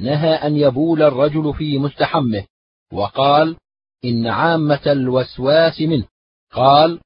[0.00, 2.44] نهى أن يبول الرجل في مستحمه
[2.92, 3.56] وقال
[4.04, 6.04] إن عامة الوسواس منه.
[6.52, 7.00] قال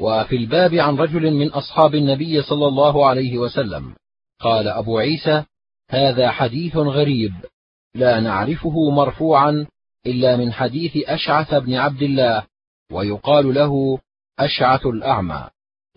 [0.00, 3.94] وفي الباب عن رجل من أصحاب النبي صلى الله عليه وسلم.
[4.40, 5.44] قال أبو عيسى
[5.90, 7.32] هذا حديث غريب
[7.94, 9.66] لا نعرفه مرفوعا
[10.06, 12.46] إلا من حديث أشعث بن عبد الله
[12.92, 13.98] ويقال له
[14.38, 15.50] أشعث الأعمى.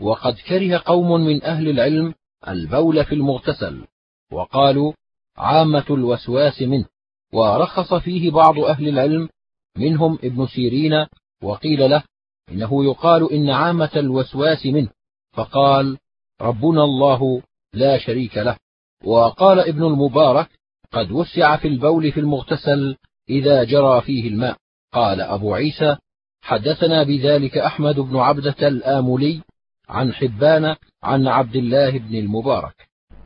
[0.03, 2.13] وقد كره قوم من أهل العلم
[2.47, 3.85] البول في المغتسل
[4.31, 4.93] وقالوا
[5.37, 6.85] عامة الوسواس منه
[7.33, 9.29] ورخص فيه بعض أهل العلم
[9.77, 11.05] منهم ابن سيرين
[11.43, 12.03] وقيل له
[12.51, 14.89] إنه يقال إن عامة الوسواس منه
[15.33, 15.97] فقال
[16.41, 17.41] ربنا الله
[17.73, 18.57] لا شريك له
[19.03, 20.49] وقال ابن المبارك
[20.91, 22.97] قد وسع في البول في المغتسل
[23.29, 24.57] إذا جرى فيه الماء
[24.93, 25.97] قال أبو عيسى
[26.41, 29.41] حدثنا بذلك أحمد بن عبدة الآملي
[29.89, 32.75] عن حبان عن عبد الله بن المبارك.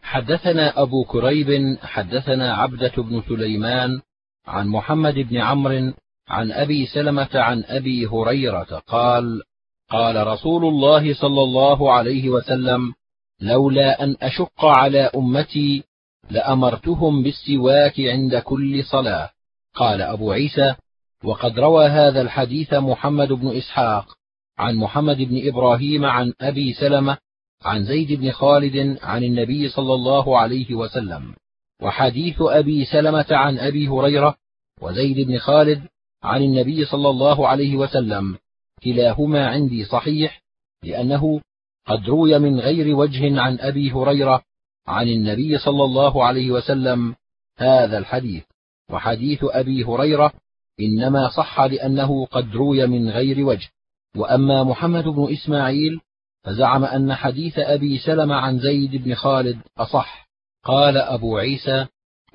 [0.04, 4.02] حدثنا أبو كريب حدثنا عبدة بن سليمان
[4.48, 5.94] عن محمد بن عمرو
[6.30, 9.42] عن أبي سلمة عن أبي هريرة قال
[9.90, 12.94] قال رسول الله صلى الله عليه وسلم
[13.42, 15.84] لولا أن أشق على أمتي
[16.30, 19.30] لأمرتهم بالسواك عند كل صلاة.
[19.74, 20.76] قال أبو عيسى
[21.24, 24.18] وقد روى هذا الحديث محمد بن إسحاق.
[24.58, 27.18] عن محمد بن إبراهيم عن أبي سلمة
[27.62, 31.36] عن زيد بن خالد عن النبي صلى الله عليه وسلم
[31.82, 34.36] وحديث أبي سلمة عن أبي هريرة
[34.82, 35.82] وزيد بن خالد
[36.24, 38.38] عن النبي صلى الله عليه وسلم
[38.84, 40.44] كلاهما عندي صحيح
[40.84, 41.42] لأنه
[41.86, 44.44] قد روي من غير وجه عن أبي هريرة
[44.88, 47.16] عن النبي صلى الله عليه وسلم
[47.58, 48.44] هذا الحديث
[48.90, 50.34] وحديث أبي هريرة
[50.80, 53.70] إنما صح لأنه قد روي من غير وجه.
[54.16, 56.00] وأما محمد بن إسماعيل
[56.44, 60.28] فزعم أن حديث أبي سلم عن زيد بن خالد أصح.
[60.64, 61.86] قال أبو عيسى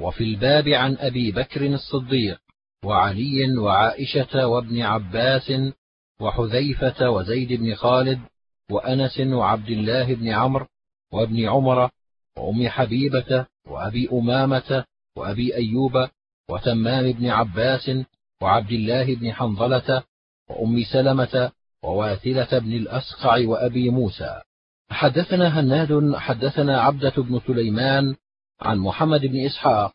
[0.00, 2.38] وفي الباب عن أبي بكر الصديق
[2.84, 5.52] وعلي وعائشة وابن عباس
[6.20, 8.20] وحذيفة وزيد بن خالد
[8.70, 10.66] وأنس وعبد الله بن عمرو
[11.12, 11.90] وابن عمر
[12.38, 14.84] وأم حبيبة وأبي أمامة
[15.16, 16.08] وأبي أيوب
[16.50, 17.90] وتمام بن عباس
[18.42, 20.02] وعبد الله بن حنظلة
[20.50, 21.52] وأم سلمة
[21.84, 24.40] وواثلة بن الأسقع وأبي موسى.
[24.90, 28.14] حدثنا هناد حدثنا عبدة بن سليمان
[28.60, 29.92] عن محمد بن إسحاق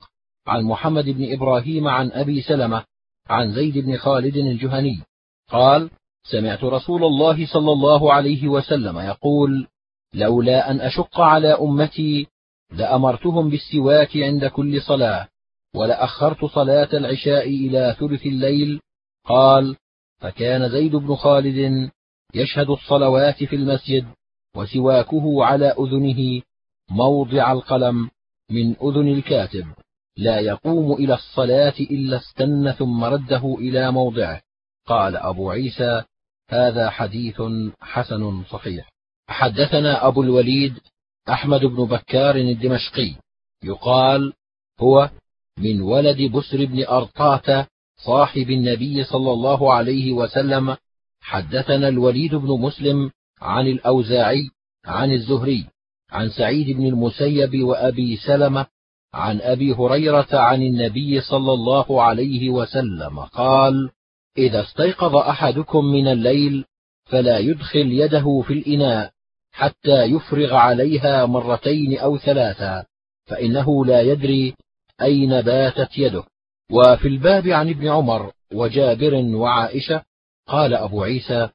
[0.48, 2.84] عن محمد بن إبراهيم عن أبي سلمة
[3.30, 5.02] عن زيد بن خالد الجهني.
[5.50, 5.90] قال
[6.24, 9.68] سمعت رسول الله صلى الله عليه وسلم يقول
[10.14, 12.28] لولا أن أشق على أمتي
[12.72, 15.28] لأمرتهم بالسواك عند كل صلاة
[15.76, 18.80] ولأخرت صلاة العشاء إلى ثلث الليل.
[19.26, 19.76] قال
[20.20, 21.90] فكان زيد بن خالد
[22.34, 24.06] يشهد الصلوات في المسجد
[24.56, 26.42] وسواكه على أذنه
[26.90, 28.10] موضع القلم
[28.52, 29.66] من أذن الكاتب.
[30.18, 34.42] لا يقوم إلى الصلاة إلا استن ثم رده إلى موضعه.
[34.86, 36.04] قال أبو عيسى
[36.50, 37.42] هذا حديث
[37.82, 38.90] حسن صحيح.
[39.28, 40.80] حدثنا أبو الوليد
[41.30, 43.16] أحمد بن بكار الدمشقي.
[43.64, 44.34] يقال
[44.80, 45.10] هو
[45.58, 50.78] من ولد بسر بن أرطاة صاحب النبي صلى الله عليه وسلم
[51.22, 54.50] حدثنا الوليد بن مسلم عن الأوزاعي
[54.86, 55.66] عن الزهري
[56.12, 58.66] عن سعيد بن المسيب وأبي سلمة
[59.14, 63.90] عن أبي هريرة عن النبي صلى الله عليه وسلم قال
[64.38, 66.66] إذا استيقظ أحدكم من الليل
[67.06, 69.12] فلا يدخل يده في الإناء
[69.52, 72.86] حتى يفرغ عليها مرتين أو ثلاثا
[73.26, 74.56] فإنه لا يدري
[75.02, 76.24] أين باتت يده.
[76.72, 80.04] وفي الباب عن ابن عمر وجابر وعائشة
[80.48, 81.50] قال أبو عيسى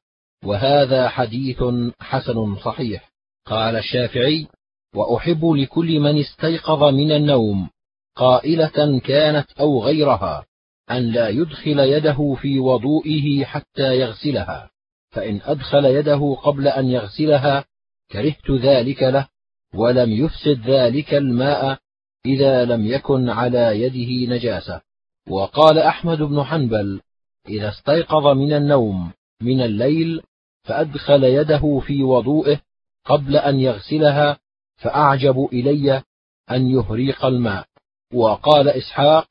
[0.45, 1.63] وهذا حديث
[1.99, 3.11] حسن صحيح.
[3.45, 4.47] قال الشافعي
[4.95, 7.69] وأحب لكل من استيقظ من النوم
[8.15, 10.45] قائلة كانت أو غيرها
[10.91, 14.69] أن لا يدخل يده في وضوئه حتى يغسلها
[15.11, 17.65] فإن أدخل يده قبل أن يغسلها
[18.11, 19.27] كرهت ذلك له
[19.75, 21.77] ولم يفسد ذلك الماء
[22.25, 24.81] إذا لم يكن على يده نجاسة.
[25.29, 27.01] وقال أحمد بن حنبل
[27.49, 30.21] إذا استيقظ من النوم من الليل
[30.63, 32.59] فأدخل يده في وضوئه
[33.05, 34.37] قبل أن يغسلها
[34.75, 36.03] فأعجب إلي
[36.51, 37.65] أن يهريق الماء.
[38.13, 39.27] وقال إسحاق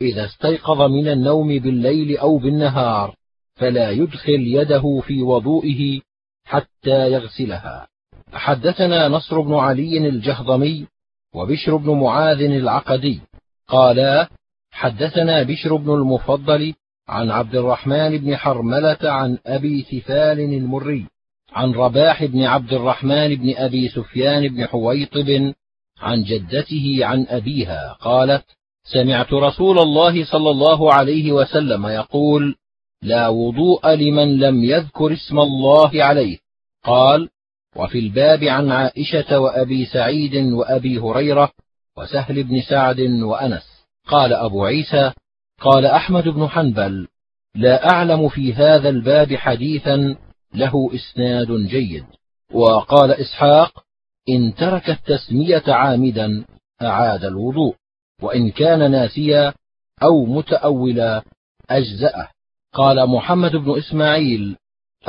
[0.00, 3.14] إذا استيقظ من النوم بالليل أو بالنهار
[3.54, 6.00] فلا يدخل يده في وضوئه
[6.44, 7.88] حتى يغسلها.
[8.32, 10.86] حدثنا نصر بن علي الجهضمي
[11.34, 13.20] وبشر بن معاذ العقدي
[13.68, 14.28] قالا
[14.70, 16.74] حدثنا بشر بن المفضل
[17.08, 21.06] عن عبد الرحمن بن حرملة عن أبي ثفال المري
[21.52, 25.52] عن رباح بن عبد الرحمن بن أبي سفيان بن حويطب
[26.00, 28.44] عن جدته عن أبيها قالت
[28.84, 32.54] سمعت رسول الله صلى الله عليه وسلم يقول
[33.02, 36.38] لا وضوء لمن لم يذكر اسم الله عليه.
[36.84, 37.28] قال
[37.76, 41.52] وفي الباب عن عائشة وأبي سعيد وأبي هريرة
[41.96, 43.69] وسهل بن سعد وأنس.
[44.10, 45.12] قال أبو عيسى
[45.60, 47.08] قال أحمد بن حنبل
[47.54, 50.16] لا أعلم في هذا الباب حديثا
[50.54, 52.04] له إسناد جيد.
[52.52, 53.84] وقال إسحاق
[54.28, 56.44] إن ترك التسمية عامدا
[56.82, 57.74] أعاد الوضوء
[58.22, 59.54] وإن كان ناسيا
[60.02, 61.22] أو متأولا
[61.70, 62.28] أجزأه.
[62.72, 64.56] قال محمد بن إسماعيل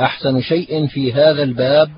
[0.00, 1.90] أحسن شيء في هذا الباب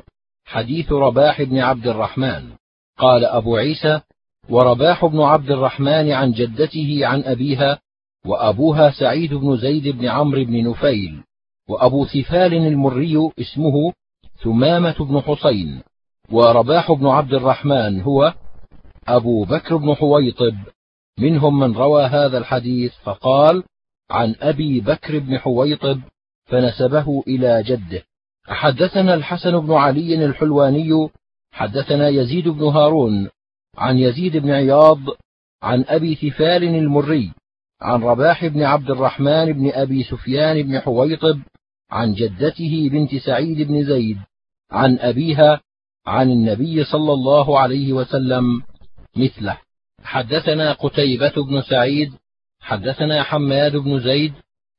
[0.45, 2.53] حديث رباح بن عبد الرحمن.
[2.99, 4.01] قال أبو عيسى
[4.49, 7.79] ورباح بن عبد الرحمن عن جدته عن أبيها
[8.27, 11.23] وأبوها سعيد بن زيد بن عمرو بن نفيل
[11.69, 13.93] وأبو ثفال المري اسمه
[14.45, 15.83] ثمامة بن حسين
[16.31, 18.35] ورباح بن عبد الرحمن هو
[19.09, 20.55] أبو بكر بن حويطب.
[21.19, 23.63] منهم من روى هذا الحديث فقال
[24.11, 26.01] عن أبي بكر بن حويطب
[26.45, 28.03] فنسبه إلى جده.
[28.47, 31.09] حدثنا الحسن بن علي الحلواني
[31.53, 33.29] حدثنا يزيد بن هارون
[33.77, 34.99] عن يزيد بن عياض
[35.63, 37.33] عن أبي ثفال المري
[37.81, 41.41] عن رباح بن عبد الرحمن بن أبي سفيان بن حويطب
[41.91, 44.19] عن جدته بنت سعيد بن زيد
[44.71, 45.61] عن أبيها
[46.07, 48.63] عن النبي صلى الله عليه وسلم
[49.17, 49.59] مثله.
[50.03, 52.13] حدثنا قتيبة بن سعيد
[52.61, 54.33] حدثنا حماد بن زيد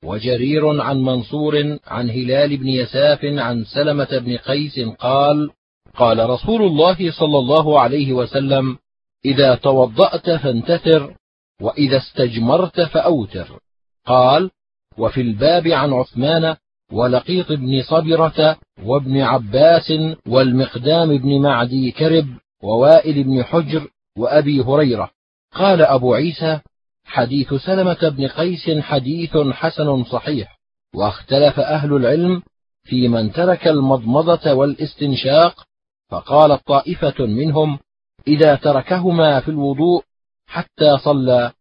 [0.03, 5.49] وجرير عن منصور عن هلال بن يساف عن سلمة بن قيس قال
[5.95, 8.77] قال رسول الله صلى الله عليه وسلم
[9.25, 11.15] إذا توضأت فانتثر
[11.61, 13.59] وإذا استجمرت فأوتر.
[14.05, 14.51] قال
[14.97, 16.55] وفي الباب عن عثمان
[16.91, 19.93] ولقيط بن صبرة وابن عباس
[20.27, 22.27] والمقدام بن معدي كرب
[22.63, 25.09] ووائل بن حجر وأبي هريرة.
[25.53, 26.59] قال أبو عيسى
[27.05, 30.59] حديث سلمة بن قيس حديث حسن صحيح
[30.95, 32.41] واختلف أهل العلم
[32.83, 35.65] في من ترك المضمضة والاستنشاق
[36.09, 37.79] فقالت طائفة منهم
[38.27, 40.03] إذا تركهما في الوضوء
[40.47, 41.51] حتى صلى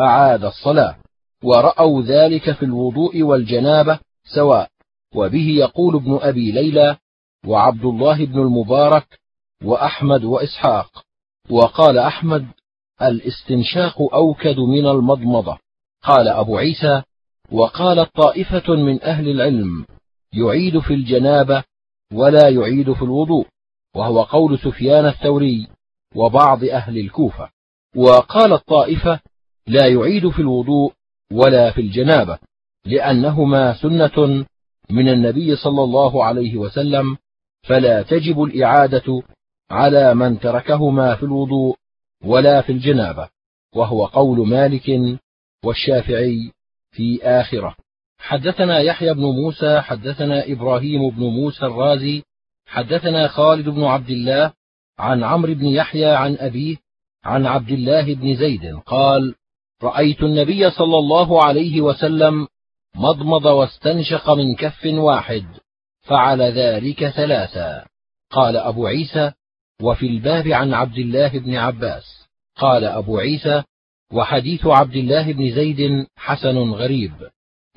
[0.00, 0.96] أعاد الصلاة
[1.44, 3.98] ورأوا ذلك في الوضوء والجنابة
[4.34, 4.68] سواء.
[5.14, 6.96] وبه يقول ابن أبي ليلى
[7.46, 9.18] وعبد الله بن المبارك
[9.64, 11.04] وأحمد وإسحاق.
[11.50, 12.46] وقال أحمد
[13.02, 15.58] الإستنشاق أوكد من المضمضة
[16.02, 17.02] قال أبو عيسى
[17.52, 19.86] وقالت طائفة من أهل العلم
[20.32, 21.64] يعيد في الجنابة
[22.12, 23.46] ولا يعيد في الوضوء
[23.96, 25.68] وهو قول سفيان الثوري
[26.14, 27.50] وبعض أهل الكوفة.
[27.96, 29.20] وقالت طائفة
[29.66, 30.92] لا يعيد في الوضوء
[31.32, 32.38] ولا في الجنابة
[32.86, 34.44] لأنهما سنة
[34.90, 37.16] من النبي صلى الله عليه وسلم
[37.62, 39.22] فلا تجب الإعادة
[39.70, 41.76] على من تركهما في الوضوء
[42.24, 43.28] ولا في الجنابة
[43.74, 45.18] وهو قول مالك
[45.64, 46.52] والشافعي
[46.90, 47.76] في آخرة.
[48.18, 52.22] حدثنا يحيى بن موسى حدثنا إبراهيم بن موسى الرازي
[52.66, 54.52] حدثنا خالد بن عبد الله
[54.98, 56.76] عن عمرو بن يحيى عن أبيه
[57.24, 59.34] عن عبد الله بن زيد قال
[59.82, 62.46] رأيت النبي صلى الله عليه وسلم
[62.96, 65.44] مضمض واستنشق من كف واحد
[66.02, 67.84] فعل ذلك ثلاثا.
[68.30, 69.32] قال أبو عيسى
[69.82, 72.28] وفي الباب عن عبد الله بن عباس.
[72.56, 73.62] قال أبو عيسى
[74.12, 77.12] وحديث عبد الله بن زيد حسن غريب.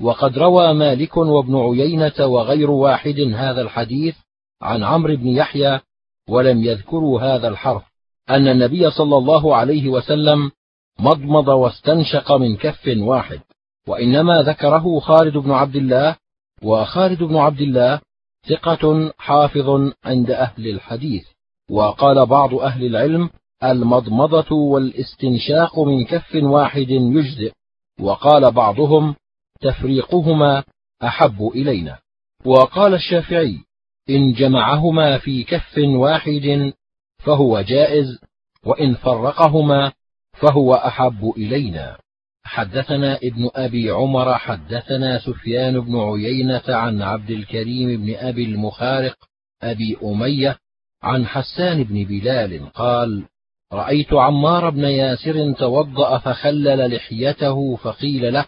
[0.02, 4.16] وقد روى مالك وابن عيينة وغير واحد هذا الحديث
[4.62, 5.80] عن عمرو بن يحيى
[6.28, 7.82] ولم يذكروا هذا الحرف.
[8.30, 10.50] أن النبي صلى الله عليه وسلم
[10.98, 13.40] مضمض واستنشق من كف واحد.
[13.88, 16.16] وإنما ذكره خالد بن عبد الله
[16.62, 18.00] وخالد بن عبد الله
[18.48, 21.24] ثقة حافظ عند أهل الحديث.
[21.70, 23.30] وقال بعض أهل العلم
[23.64, 27.52] المضمضة والاستنشاق من كف واحد يجزئ.
[28.00, 29.14] وقال بعضهم
[29.60, 30.64] تفريقهما
[31.02, 31.98] أحب إلينا.
[32.44, 33.67] وقال الشافعي
[34.10, 36.72] إن جمعهما في كف واحد
[37.18, 38.18] فهو جائز
[38.64, 39.92] وإن فرقهما
[40.32, 41.98] فهو أحب إلينا.
[42.44, 49.16] حدثنا ابن أبي عمر حدثنا سفيان بن عيينة عن عبد الكريم بن أبي المخارق
[49.62, 50.58] أبي أمية
[51.02, 53.24] عن حسان بن بلال قال
[53.72, 58.44] رأيت عمار بن ياسر توضأ فخلل لحيته فقيل له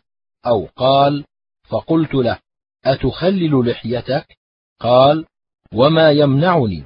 [0.46, 1.24] أو قال
[1.68, 2.38] فقلت له
[2.84, 4.26] أتخلل لحيتك؟
[4.80, 5.26] قال
[5.74, 6.84] وما يمنعني.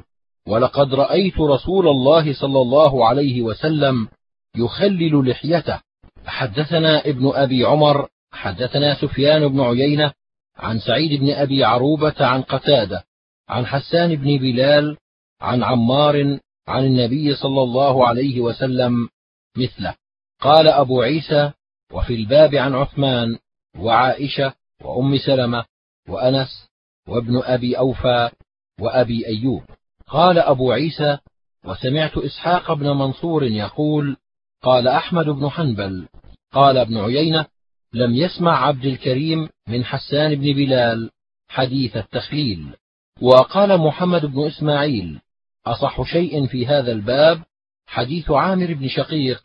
[0.49, 4.09] ولقد رأيت رسول الله صلى الله عليه وسلم
[4.57, 5.81] يخلل لحيته.
[6.27, 10.13] حدثنا ابن أبي عمر حدثنا سفيان بن عيينة
[10.57, 13.05] عن سعيد بن أبي عروبة عن قتادة
[13.49, 14.97] عن حسان بن بلال
[15.41, 16.39] عن عمار
[16.69, 19.09] عن النبي صلى الله عليه وسلم
[19.57, 19.95] مثله.
[20.41, 21.53] قال أبو عيسى
[21.93, 23.39] وفي الباب عن عثمان
[23.79, 24.55] وعائشة
[24.85, 25.65] وأم سلمة
[26.09, 26.69] وأنس
[27.09, 28.31] وابن أبي أوفى
[28.81, 29.63] وأبي أيوب.
[30.07, 31.19] قال أبو عيسى
[31.65, 34.17] وسمعت إسحاق بن منصور يقول
[34.63, 36.09] قال أحمد بن حنبل.
[36.53, 37.47] قال ابن عيينة
[37.93, 41.11] لم يسمع عبد الكريم من حسان بن بلال
[41.49, 42.77] حديث التخليل.
[43.21, 45.21] وقال محمد بن إسماعيل
[45.67, 47.43] أصح شيء في هذا الباب
[47.87, 49.43] حديث عامر بن شقيق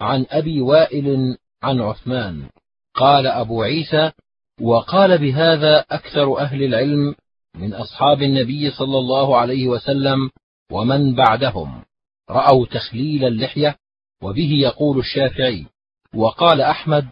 [0.00, 2.48] عن أبي وائل عن عثمان.
[2.94, 4.12] قال أبو عيسى
[4.60, 7.14] وقال بهذا أكثر أهل العلم
[7.54, 10.30] من أصحاب النبي صلى الله عليه وسلم
[10.72, 11.82] ومن بعدهم.
[12.30, 13.76] رأوا تخليل اللحية
[14.22, 15.66] وبه يقول الشافعي
[16.14, 17.08] وقال أحمد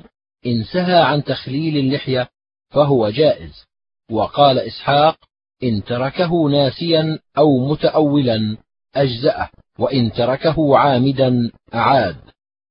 [0.47, 2.29] إن سهى عن تخليل اللحية
[2.71, 3.65] فهو جائز.
[4.11, 5.17] وقال إسحاق
[5.63, 8.57] إن تركه ناسيا أو متأولا
[8.95, 12.17] أجزأه وإن تركه عامدا أعاد.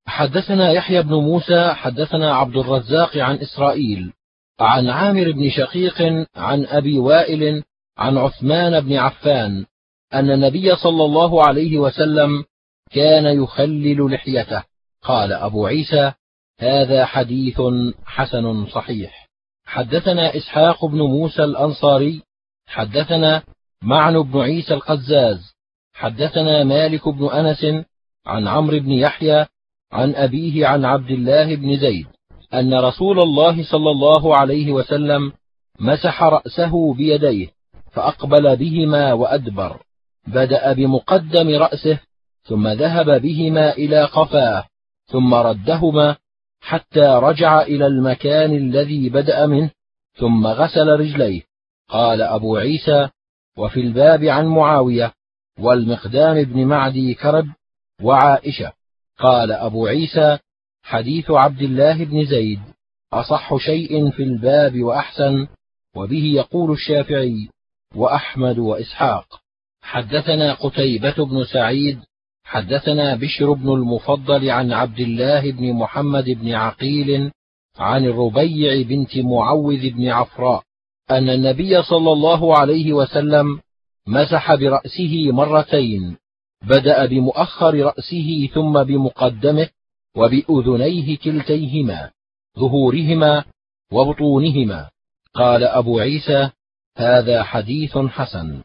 [0.07, 4.13] حدثنا يحيى بن موسى حدثنا عبد الرزاق عن إسرائيل.
[4.59, 7.63] عن عامر بن شقيق عن أبي وائل
[7.97, 9.65] عن عثمان بن عفان
[10.13, 12.43] أن النبي صلى الله عليه وسلم
[12.91, 14.63] كان يخلل لحيته.
[15.01, 16.13] قال أبو عيسى
[16.59, 17.61] هذا حديث
[18.05, 19.27] حسن صحيح.
[19.65, 22.21] حدثنا إسحاق بن موسى الأنصاري
[22.67, 23.43] حدثنا
[23.81, 25.53] معن بن عيسى القزاز
[25.93, 27.65] حدثنا مالك بن أنس
[28.25, 29.45] عن عمرو بن يحيى
[29.91, 32.07] عن أبيه عن عبد الله بن زيد.
[32.53, 35.31] أن رسول الله صلى الله عليه وسلم
[35.79, 37.47] مسح رأسه بيديه
[37.91, 39.79] فأقبل بهما وأدبر.
[40.27, 41.99] بدأ بمقدم رأسه
[42.43, 44.63] ثم ذهب بهما إلى قفاه
[45.05, 46.15] ثم ردهما
[46.61, 49.69] حتى رجع إلى المكان الذي بدأ منه
[50.15, 51.41] ثم غسل رجليه.
[51.89, 53.09] قال أبو عيسى
[53.57, 55.13] وفي الباب عن معاوية
[55.59, 57.47] والمقدام بن معدي كرب
[58.01, 58.71] وعائشة
[59.19, 60.37] قال أبو عيسى
[60.87, 62.59] حديث عبد الله بن زيد
[63.13, 65.47] أصح شيء في الباب وأحسن
[65.95, 67.49] وبه يقول الشافعي
[67.95, 69.25] وأحمد وإسحاق.
[69.81, 71.99] حدثنا قتيبة بن سعيد
[72.43, 77.31] حدثنا بشر بن المفضل عن عبد الله بن محمد بن عقيل
[77.77, 80.63] عن الربيع بنت معوذ بن عفراء
[81.11, 83.59] أن النبي صلى الله عليه وسلم
[84.07, 86.17] مسح برأسه مرتين
[86.61, 89.69] بدأ بمؤخر رأسه ثم بمقدمه
[90.17, 92.11] وبأذنيه كلتيهما
[92.59, 93.45] ظهورهما
[93.91, 94.89] وبطونهما.
[95.33, 96.49] قال أبو عيسى
[96.97, 98.61] هذا حديث حسن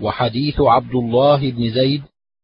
[0.00, 2.02] وحديث عبد الله بن زيد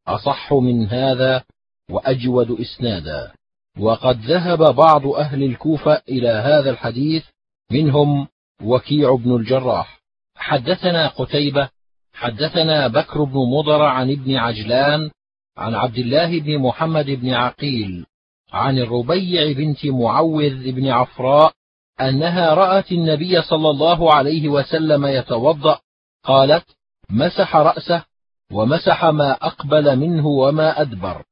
[0.08, 1.44] أصح من هذا
[1.90, 3.32] وأجود إسنادا.
[3.78, 7.24] وقد ذهب بعض أهل الكوفة إلى هذا الحديث
[7.70, 8.28] منهم
[8.62, 10.02] وكيع بن الجراح.
[10.36, 11.68] حدثنا قتيبة
[12.12, 15.10] حدثنا بكر بن مضر عن ابن عجلان
[15.56, 18.06] عن عبد الله بن محمد بن عقيل
[18.52, 21.52] عن الربيع بنت معوذ بن عفراء
[22.00, 25.78] أنها رأت النبي صلى الله عليه وسلم يتوضأ
[26.24, 26.64] قالت
[27.10, 28.04] مسح رأسه
[28.52, 31.22] ومسح ما أقبل منه وما أدبر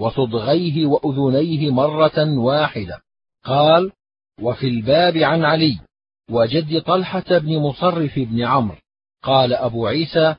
[0.00, 3.00] وصدغيه وأذنيه مرة واحدة.
[3.44, 3.92] قال
[4.40, 5.78] وفي الباب عن علي
[6.30, 8.76] وجد طلحة بن مصرف بن عمرو.
[9.22, 10.34] قال أبو عيسى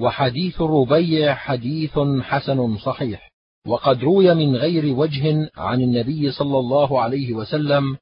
[0.00, 3.33] وحديث الربيع حديث حسن صحيح.
[3.66, 7.96] وقد روي من غير وجه عن النبي صلى الله عليه وسلم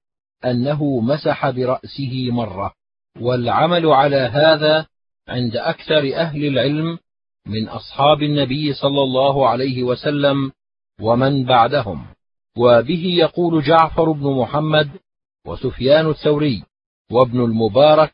[0.44, 2.72] أنه مسح برأسه مرة
[3.20, 4.86] والعمل على هذا
[5.28, 6.98] عند أكثر أهل العلم
[7.46, 10.52] من أصحاب النبي صلى الله عليه وسلم
[11.00, 12.06] ومن بعدهم.
[12.56, 14.90] وبه يقول جعفر بن محمد
[15.46, 16.64] وسفيان الثوري
[17.10, 18.12] وابن المبارك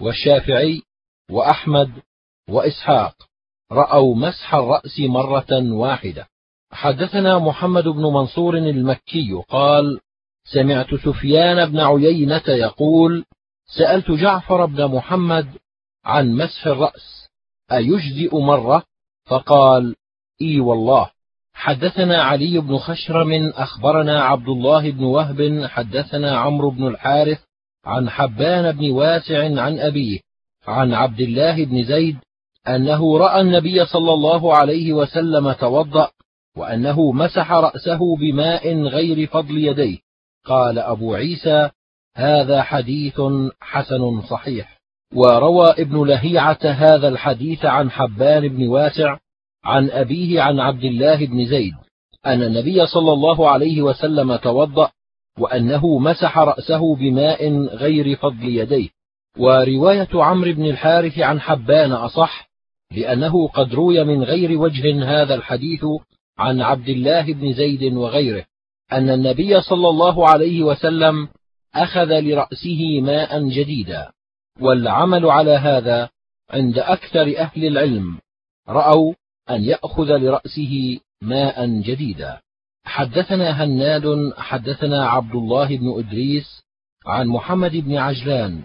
[0.00, 0.82] والشافعي
[1.30, 1.90] وأحمد
[2.48, 3.14] وإسحاق
[3.72, 6.28] رأوا مسح الرأس مرة واحدة.
[6.76, 10.00] حدثنا محمد بن منصور المكي قال
[10.44, 13.24] سمعت سفيان بن عيينة يقول
[13.78, 15.48] سألت جعفر بن محمد
[16.04, 17.28] عن مسح الرأس
[17.72, 18.82] أيجزئ مرة؟
[19.24, 19.94] فقال
[20.42, 21.10] إي والله.
[21.54, 27.38] حدثنا علي بن خشرم أخبرنا عبد الله بن وهب حدثنا عمرو بن الحارث
[27.84, 30.20] عن حبان بن واسع عن أبيه
[30.66, 32.16] عن عبد الله بن زيد
[32.68, 36.10] أنه رأى النبي صلى الله عليه وسلم توضأ
[36.56, 39.98] وأنه مسح رأسه بماء غير فضل يديه.
[40.44, 41.70] قال أبو عيسى
[42.16, 43.20] هذا حديث
[43.60, 44.78] حسن صحيح.
[45.14, 49.18] وروى ابن لهيعة هذا الحديث عن حبان بن واسع
[49.64, 51.74] عن أبيه عن عبد الله بن زيد
[52.26, 54.90] أن النبي صلى الله عليه وسلم توضأ
[55.38, 58.88] وأنه مسح رأسه بماء غير فضل يديه.
[59.38, 62.48] ورواية عمرو بن الحارث عن حبان أصح
[62.96, 65.84] لأنه قد روي من غير وجه هذا الحديث
[66.38, 68.44] عن عبد الله بن زيد وغيره
[68.92, 71.28] أن النبي صلى الله عليه وسلم
[71.74, 74.10] أخذ لرأسه ماء جديدا
[74.60, 76.08] والعمل على هذا
[76.50, 78.18] عند أكثر أهل العلم
[78.68, 79.14] رأوا
[79.50, 82.40] أن يأخذ لرأسه ماء جديدا.
[82.84, 86.62] حدثنا هناد حدثنا عبد الله بن إدريس
[87.06, 88.62] عن محمد بن عجلان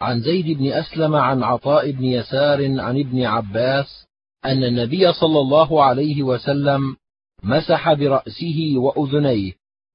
[0.00, 4.06] عن زيد بن أسلم عن عطاء بن يسار عن ابن عباس
[4.44, 6.96] أن النبي صلى الله عليه وسلم
[7.44, 9.52] مسح برأسه وأذنيه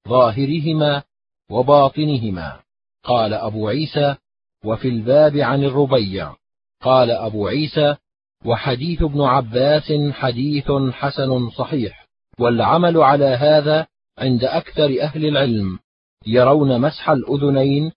[0.07, 1.03] ظاهرهما
[1.49, 2.59] وباطنهما.
[3.03, 4.15] قال أبو عيسى
[4.65, 6.35] وفي الباب عن الربيع
[6.81, 7.95] قال أبو عيسى
[8.45, 12.07] وحديث ابن عباس حديث حسن صحيح
[12.39, 13.87] والعمل على هذا
[14.17, 15.79] عند أكثر أهل العلم
[16.27, 17.91] يرون مسح الأذنين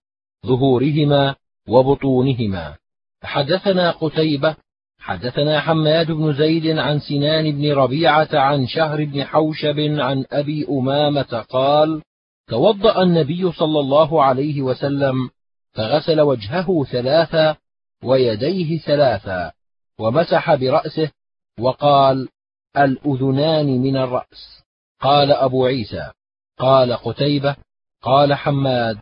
[0.45, 1.35] ظهورهما
[1.67, 2.77] وبطونهما.
[3.23, 4.55] حدثنا قتيبة
[5.03, 11.45] حدثنا حماد بن زيد عن سنان بن ربيعة عن شهر بن حوشب عن أبي أمامة
[11.49, 12.01] قال
[12.47, 15.29] توضأ النبي صلى الله عليه وسلم
[15.73, 17.55] فغسل وجهه ثلاثا
[18.03, 19.51] ويديه ثلاثا
[19.99, 21.11] ومسح برأسه
[21.59, 22.29] وقال
[22.77, 24.63] الأذنان من الرأس.
[25.01, 26.11] قال أبو عيسى
[26.59, 27.55] قال قتيبة
[28.01, 28.97] قال حماد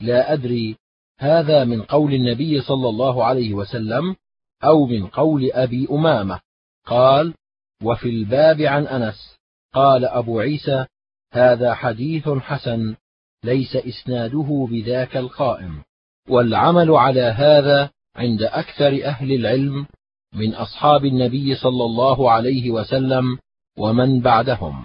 [0.00, 0.76] لا أدري
[1.18, 4.16] هذا من قول النبي صلى الله عليه وسلم
[4.64, 6.40] أو من قول أبي أمامة
[6.86, 7.34] قال
[7.82, 9.36] وفي الباب عن أنس.
[9.74, 10.86] قال أبو عيسى
[11.32, 12.96] هذا حديث حسن
[13.44, 15.82] ليس إسناده بذاك القائم
[16.28, 19.86] والعمل على هذا عند أكثر أهل العلم
[20.34, 23.38] من أصحاب النبي صلى الله عليه وسلم
[23.78, 24.84] ومن بعدهم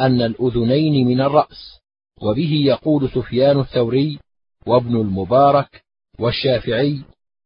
[0.00, 1.80] أن الأذنين من الرأس
[2.22, 4.18] وبه يقول سفيان الثوري
[4.66, 5.82] وابن المبارك
[6.18, 7.00] والشافعي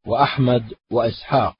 [0.06, 1.56] وأحمد وإسحاق.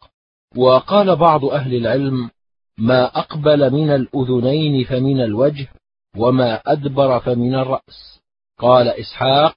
[0.56, 2.30] وقال بعض أهل العلم
[2.78, 5.68] ما أقبل من الأذنين فمن الوجه
[6.16, 8.20] وما أدبر فمن الرأس.
[8.58, 9.56] قال إسحاق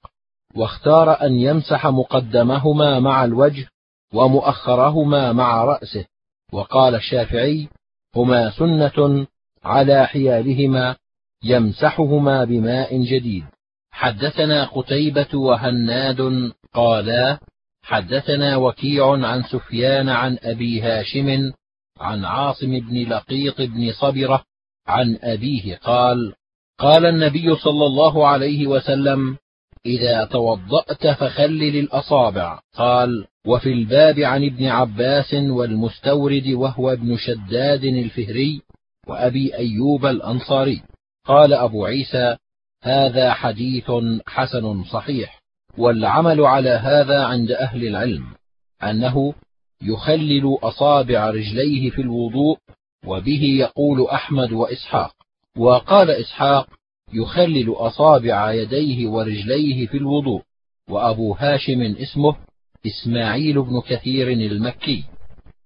[0.56, 3.68] واختار أن يمسح مقدمهما مع الوجه
[4.14, 6.04] ومؤخرهما مع رأسه.
[6.52, 7.68] وقال الشافعي
[8.16, 9.26] هما سنة
[9.64, 10.96] على حيالهما
[11.44, 13.44] يمسحهما بماء جديد.
[13.90, 17.38] حدثنا قتيبة وهناد قالا
[17.88, 21.52] حدثنا وكيع عن سفيان عن أبي هاشم
[22.00, 24.44] عن عاصم بن لقيط بن صبرة
[24.86, 26.34] عن أبيه قال
[26.78, 29.36] قال النبي صلى الله عليه وسلم
[29.86, 38.62] إذا توضأت فخلل الأصابع قال وفي الباب عن ابن عباس والمستورد وهو ابن شداد الفهري
[39.06, 40.82] وأبي أيوب الأنصاري.
[41.26, 42.36] قال أبو عيسى
[42.82, 43.90] هذا حديث
[44.26, 45.37] حسن صحيح.
[45.78, 48.24] والعمل على هذا عند أهل العلم
[48.82, 49.34] أنه
[49.82, 52.58] يخلل أصابع رجليه في الوضوء
[53.06, 55.12] وبه يقول أحمد وإسحاق.
[55.56, 56.68] وقال إسحاق
[57.12, 60.42] يخلل أصابع يديه ورجليه في الوضوء.
[60.90, 62.36] وأبو هاشم اسمه
[62.86, 65.04] إسماعيل بن كثير المكي.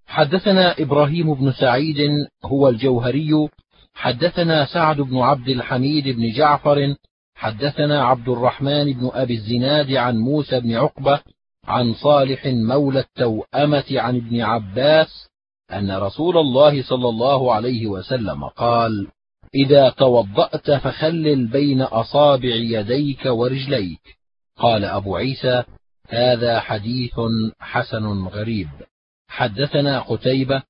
[0.06, 1.98] حدثنا إبراهيم بن سعيد
[2.44, 3.48] هو الجوهري
[3.94, 6.94] حدثنا سعد بن عبد الحميد بن جعفر
[7.34, 11.20] حدثنا عبد الرحمن بن أبي الزناد عن موسى بن عقبة
[11.64, 15.28] عن صالح مولى التوأمة عن ابن عباس
[15.72, 19.08] أن رسول الله صلى الله عليه وسلم قال
[19.54, 24.00] إذا توضأت فخلل بين أصابع يديك ورجليك.
[24.56, 25.64] قال أبو عيسى
[26.08, 27.20] هذا حديث
[27.60, 28.68] حسن غريب.
[29.28, 30.62] حدثنا قتيبة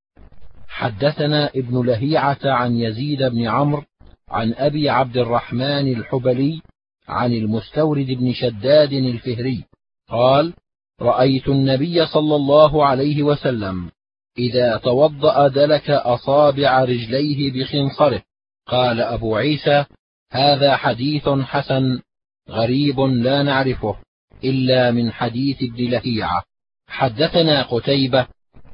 [0.68, 3.84] حدثنا ابن لهيعة عن يزيد بن عمرو
[4.32, 6.62] عن أبي عبد الرحمن الحبلي
[7.08, 9.64] عن المستورد بن شداد الفهري
[10.08, 10.54] قال
[11.00, 13.90] رأيت النبي صلى الله عليه وسلم
[14.38, 18.22] إذا توضأ دلك أصابع رجليه بخنصره.
[18.66, 19.84] قال أبو عيسى
[20.30, 22.00] هذا حديث حسن
[22.48, 23.96] غريب لا نعرفه
[24.44, 26.42] إلا من حديث ابن لهيعة.
[26.86, 28.26] حدثنا قتيبة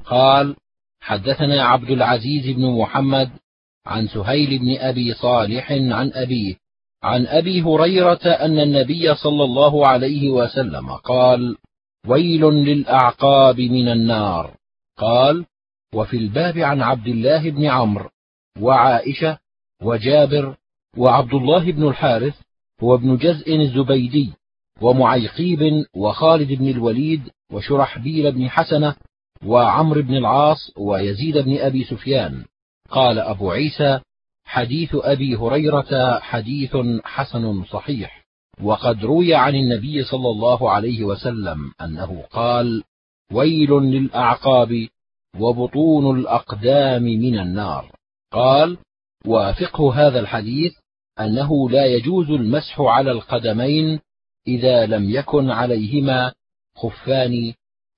[0.05, 0.55] قال
[0.99, 3.29] حدثنا عبد العزيز بن محمد
[3.89, 6.55] عن سهيل بن أبي صالح عن أبيه
[7.03, 11.55] عن أبي هريرة أن النبي صلى الله عليه وسلم قال
[12.07, 14.55] ويل للأعقاب من النار
[14.97, 15.45] قال
[15.93, 18.09] وفي الباب عن عبد الله بن عمرو
[18.59, 19.37] وعائشة
[19.83, 20.55] وجابر
[20.97, 22.35] وعبد الله بن الحارث
[22.83, 24.33] هو ابن جزء الزبيدي
[24.81, 28.95] ومعيقيب وخالد بن الوليد وشرحبيل بن حسنة
[29.45, 32.45] وعمرو بن العاص ويزيد بن أبي سفيان
[32.91, 33.99] قال أبو عيسى
[34.45, 38.25] حديث أبي هريرة حديث حسن صحيح
[38.63, 42.83] وقد روي عن النبي صلى الله عليه وسلم أنه قال
[43.31, 44.87] ويل للأعقاب
[45.39, 47.91] وبطون الأقدام من النار.
[48.31, 48.77] قال
[49.25, 50.73] وفقه هذا الحديث
[51.19, 53.99] أنه لا يجوز المسح على القدمين
[54.47, 56.33] إذا لم يكن عليهما
[56.75, 57.53] خفان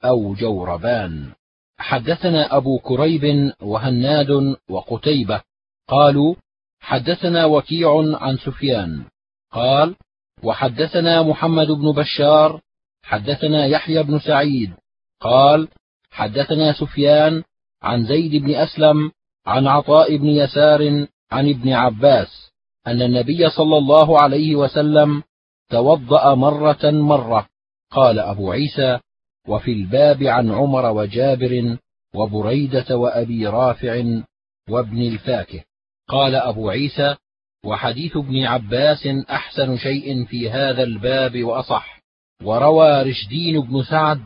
[0.06, 1.34] أو جوربان.
[1.82, 5.42] حدثنا أبو كريب وهناد وقتيبة
[5.88, 6.36] قالوا
[6.80, 9.04] حدثنا وكيع عن سفيان
[9.52, 9.96] قال
[10.44, 12.62] وحدثنا محمد بن بشار
[13.04, 14.74] حدثنا يحيى بن سعيد
[15.20, 15.68] قال
[16.12, 17.44] حدثنا سفيان
[17.82, 19.12] عن زيد بن أسلم
[19.46, 22.52] عن عطاء بن يسار عن ابن عباس
[22.88, 25.24] أن النبي صلى الله عليه وسلم
[25.70, 27.48] توضأ مرة مرة.
[27.92, 29.00] قال أبو عيسى
[29.48, 31.78] وفي الباب عن عمر وجابر
[32.16, 34.22] وبريدة وأبي رافع
[34.70, 35.64] وابن الفاكه.
[36.10, 37.16] قال أبو عيسى
[37.66, 42.02] وحديث ابن عباس أحسن شيء في هذا الباب وأصح.
[42.44, 44.22] وروى رشدين بن سعد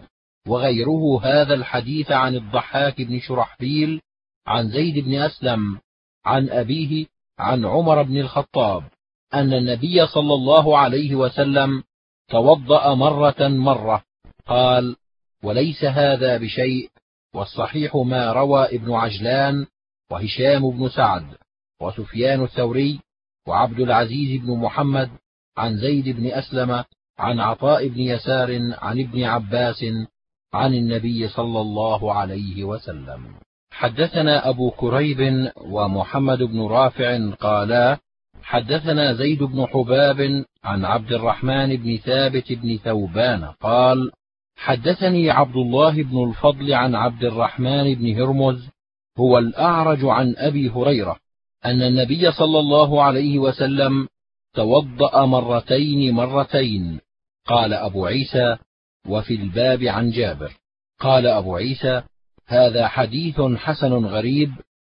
[0.47, 4.01] وغيره هذا الحديث عن الضحاك بن شرحبيل
[4.47, 5.80] عن زيد بن أسلم
[6.26, 7.05] عن أبيه
[7.39, 8.84] عن عمر بن الخطاب
[9.34, 11.84] أن النبي صلى الله عليه وسلم
[12.30, 14.03] توضأ مرة مرة.
[14.47, 14.95] قال
[15.43, 16.89] وليس هذا بشيء
[17.36, 19.65] والصحيح ما روى ابن عجلان
[20.11, 21.25] وهشام بن سعد
[21.81, 22.99] وسفيان الثوري
[23.47, 25.09] وعبد العزيز بن محمد
[25.57, 26.83] عن زيد بن أسلم
[27.19, 29.86] عن عطاء بن يسار عن ابن عباس
[30.53, 33.36] عن النبي صلى الله عليه وسلم.
[33.71, 37.97] حدثنا أبو كريب ومحمد بن رافع قالا
[38.41, 44.11] حدثنا زيد بن حباب عن عبد الرحمن بن ثابت بن ثوبان قال
[44.56, 48.70] حدثني عبد الله بن الفضل عن عبد الرحمن بن هرمز
[49.18, 51.20] هو الأعرج عن أبي هريرة
[51.66, 54.08] أن النبي صلى الله عليه وسلم
[54.53, 56.99] توضأ مرتين مرتين.
[57.45, 58.58] قال أبو عيسى
[59.08, 60.58] وفي الباب عن جابر.
[60.99, 62.03] قال أبو عيسى
[62.45, 64.51] هذا حديث حسن غريب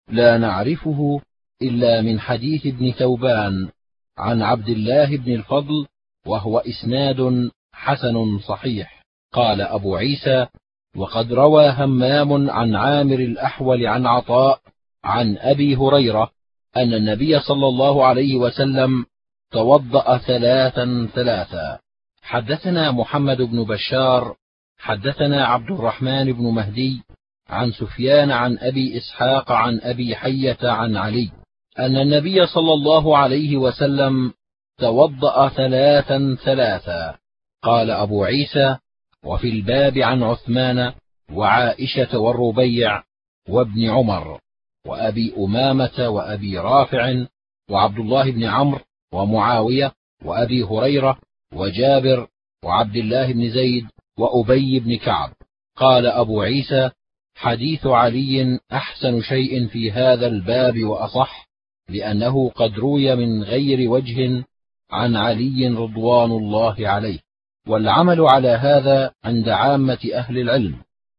[0.10, 1.22] لا نعرفه
[1.62, 3.70] إلا من حديث ابن ثوبان
[4.18, 5.88] عن عبد الله بن الفضل
[6.26, 8.95] وهو إسناد حسن صحيح.
[9.36, 10.48] قال أبو عيسى
[10.96, 14.60] وقد روى همام عن عامر الأحول عن عطاء
[15.04, 16.32] عن أبي هريرة
[16.78, 19.06] أن النبي صلى الله عليه وسلم
[19.52, 21.80] توضأ ثلاثا ثلاثا.
[22.22, 24.36] حدثنا محمد بن بشار
[24.78, 27.04] حدثنا عبد الرحمن بن مهدي
[27.50, 31.32] عن سفيان عن أبي إسحاق عن أبي حية عن علي
[31.80, 34.34] أن النبي صلى الله عليه وسلم
[34.80, 37.18] توضأ ثلاثا ثلاثا.
[37.64, 38.78] قال أبو عيسى
[39.26, 40.94] وفي الباب عن عثمان
[41.32, 43.04] وعائشة والربيع
[43.50, 44.40] وابن عمر
[44.88, 47.26] وأبي أمامة وأبي رافع
[47.70, 48.82] وعبد الله بن عمرو
[49.14, 49.92] ومعاوية
[50.26, 51.18] وأبي هريرة
[51.54, 52.28] وجابر
[52.64, 53.86] وعبد الله بن زيد
[54.20, 55.34] وأبي بن كعب.
[55.76, 56.92] قال أبو عيسى
[57.36, 61.48] حديث علي أحسن شيء في هذا الباب وأصح
[61.90, 64.44] لأنه قد روي من غير وجه
[64.92, 67.25] عن علي رضوان الله عليه.
[67.68, 70.76] والعمل على هذا عند عامة أهل العلم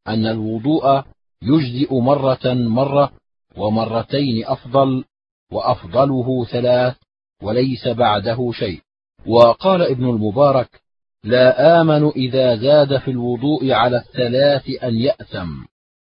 [0.09, 1.03] أن الوضوء
[1.43, 3.13] يجزئ مرة مرة
[3.57, 5.05] ومرتين أفضل
[5.53, 6.97] وأفضله ثلاث
[7.43, 8.81] وليس بعده شيء.
[9.27, 10.81] وقال ابن المبارك
[11.25, 15.49] لا آمن إذا زاد في الوضوء على الثلاث أن يأثم.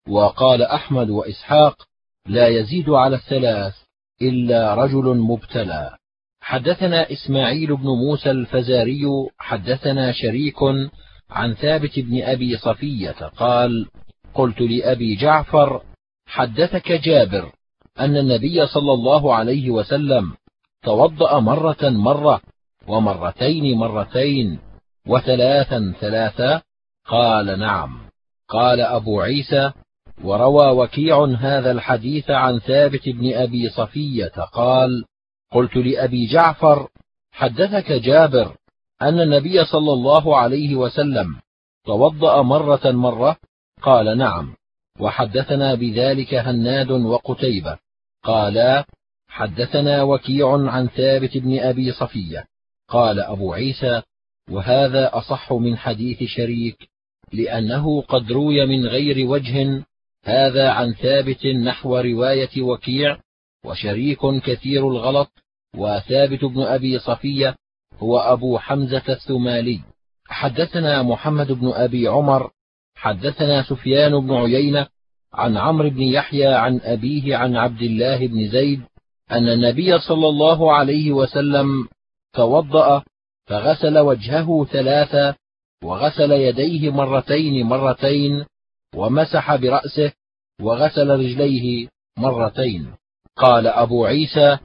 [0.08, 1.76] وقال أحمد وإسحاق
[2.26, 3.74] لا يزيد على الثلاث
[4.22, 5.99] إلا رجل مبتلى.
[6.40, 9.02] حدثنا إسماعيل بن موسى الفزاري
[9.38, 10.56] حدثنا شريك
[11.30, 13.86] عن ثابت بن أبي صفية قال
[14.34, 15.82] قلت لأبي جعفر
[16.26, 17.52] حدثك جابر
[18.00, 20.32] أن النبي صلى الله عليه وسلم
[20.82, 22.40] توضأ مرة مرة
[22.88, 24.58] ومرتين مرتين
[25.06, 26.62] وثلاثا ثلاثا
[27.06, 28.00] قال نعم.
[28.48, 29.72] قال أبو عيسى
[30.24, 35.04] وروى وكيع هذا الحديث عن ثابت بن أبي صفية قال
[35.52, 36.88] قلت لأبي جعفر
[37.32, 38.56] حدثك جابر
[39.02, 41.36] أن النبي صلى الله عليه وسلم
[41.86, 43.36] توضأ مرة مرة
[43.82, 44.54] قال نعم
[45.00, 47.78] وحدثنا بذلك هناد وقتيبة
[48.22, 48.84] قالا
[49.28, 52.44] حدثنا وكيع عن ثابت بن أبي صفية
[52.88, 54.02] قال أبو عيسى
[54.50, 56.88] وهذا أصح من حديث شريك
[57.32, 59.84] لأنه قد روي من غير وجه
[60.24, 63.18] هذا عن ثابت نحو رواية وكيع
[63.64, 65.30] وشريك كثير الغلط
[65.76, 67.56] وثابت بن أبي صفية
[67.98, 69.80] هو أبو حمزة الثمالي.
[70.26, 72.50] حدثنا محمد بن أبي عمر
[72.94, 74.86] حدثنا سفيان بن عيينة
[75.32, 78.82] عن عمرو بن يحيى عن أبيه عن عبد الله بن زيد
[79.30, 81.88] أن النبي صلى الله عليه وسلم
[82.32, 83.02] توضأ
[83.46, 85.34] فغسل وجهه ثلاثا
[85.84, 88.44] وغسل يديه مرتين مرتين
[88.94, 90.12] ومسح برأسه
[90.60, 91.88] وغسل رجليه
[92.18, 92.94] مرتين.
[93.40, 94.58] قال أبو عيسى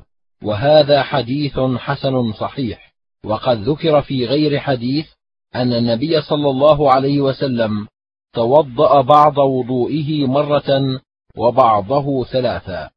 [0.44, 2.94] وهذا حديث حسن صحيح
[3.26, 5.06] وقد ذكر في غير حديث
[5.56, 7.88] أن النبي صلى الله عليه وسلم
[8.34, 11.00] توضأ بعض وضوئه مرة
[11.38, 12.90] وبعضه ثلاثا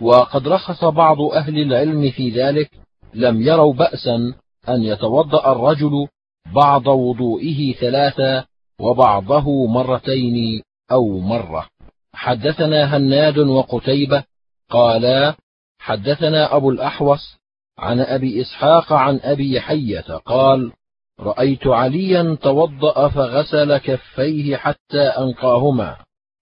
[0.00, 2.70] وقد رخص بعض أهل العلم في ذلك
[3.14, 4.34] لم يروا بأسا
[4.68, 6.08] أن يتوضأ الرجل
[6.54, 8.44] بعض وضوئه ثلاثا
[8.80, 10.62] وبعضه مرتين
[10.92, 11.66] أو مرة.
[12.14, 14.24] حدثنا هناد وقتيبة
[14.70, 15.36] قالا
[15.78, 17.36] حدثنا أبو الأحوص
[17.78, 20.72] عن أبي إسحاق عن أبي حية قال
[21.20, 25.96] رأيت عليا توضأ فغسل كفيه حتى أنقاهما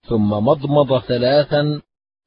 [0.09, 1.81] ثم مضمض ثلاثا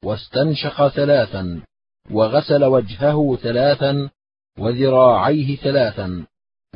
[0.04, 1.62] واستنشق ثلاثا
[2.10, 4.10] وغسل وجهه ثلاثا
[4.58, 6.26] وذراعيه ثلاثا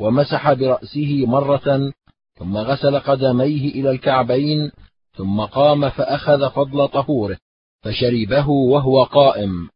[0.01, 1.93] ومسح برأسه مرة
[2.39, 4.73] ثم غسل قدميه إلى الكعبين
[5.17, 7.39] ثم قام فأخذ فضل طهوره.
[7.83, 9.69] فشربه وهو قائم.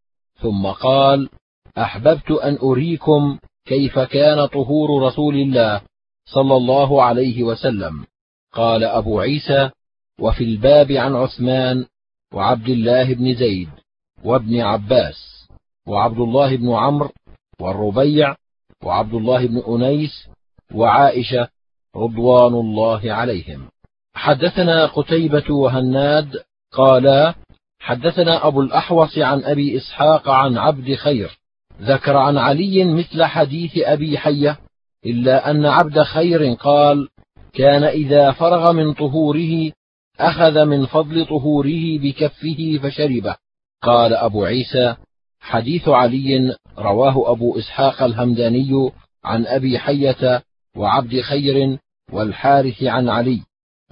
[0.42, 1.28] ثم قال
[1.78, 5.80] أحببت أن أريكم كيف كان طهور رسول الله
[6.24, 8.06] صلى الله عليه وسلم.
[8.52, 9.70] قال أبو عيسى
[10.20, 11.86] وفي الباب عن عثمان
[12.34, 13.68] وعبد الله بن زيد
[14.24, 15.48] وابن عباس
[15.86, 17.10] وعبد الله بن عمرو
[17.60, 18.36] والربيع
[18.84, 20.28] وعبد الله بن أنيس
[20.74, 21.48] وعائشة
[21.96, 23.68] رضوان الله عليهم.
[24.14, 26.42] حدثنا قتيبة وهناد
[26.72, 27.34] قالا
[27.86, 31.38] حدثنا أبو الأحوص عن أبي إسحاق عن عبد خير
[31.82, 34.58] ذكر عن علي مثل حديث أبي حية
[35.06, 37.08] إلا أن عبد خير قال
[37.52, 39.72] كان إذا فرغ من طهوره
[40.20, 43.36] أخذ من فضل طهوره بكفه فشربه.
[43.82, 44.96] قال أبو عيسى
[45.40, 48.90] حديث علي رواه أبو إسحاق الهمداني
[49.24, 50.42] عن أبي حية
[50.76, 51.78] وعبد خير
[52.12, 53.40] والحارث عن علي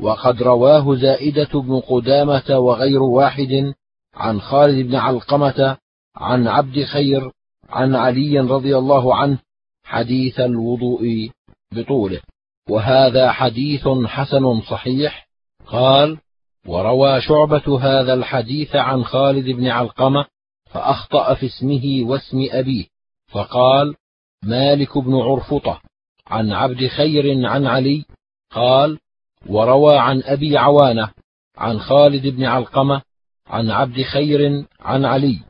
[0.01, 3.75] وقد رواه زائدة بن قدامة وغير واحد
[4.17, 5.77] عن خالد بن علقمة
[6.17, 7.31] عن عبد خير
[7.69, 9.39] عن علي رضي الله عنه
[9.85, 11.31] حديث الوضوء
[11.73, 12.21] بطوله.
[12.69, 15.27] وهذا حديث حسن صحيح.
[15.67, 16.19] قال
[16.67, 20.27] وروى شعبة هذا الحديث عن خالد بن علقمة
[20.71, 22.85] فأخطأ في اسمه واسم أبيه.
[23.29, 23.95] فقال
[24.43, 25.81] مالك بن عرفطة.
[26.27, 28.05] عن عبد خير عن علي.
[28.51, 28.99] قال
[29.47, 31.11] وروى عن أبي عوانة
[31.57, 33.03] عن خالد بن علقمة
[33.47, 35.41] عن عبد خير عن علي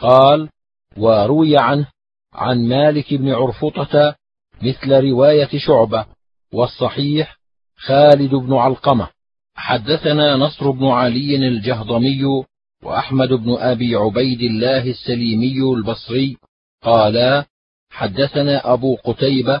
[0.00, 0.48] قال
[0.96, 1.86] وروي عنه
[2.32, 4.16] عن مالك بن عرفطة
[4.62, 6.06] مثل رواية شعبة
[6.52, 7.38] والصحيح
[7.76, 9.08] خالد بن علقمة.
[9.54, 12.44] حدثنا نصر بن علي الجهضمي
[12.82, 16.36] وأحمد بن أبي عبيد الله السليمي البصري
[16.82, 17.44] قالا
[17.90, 19.60] حدثنا أبو قتيبة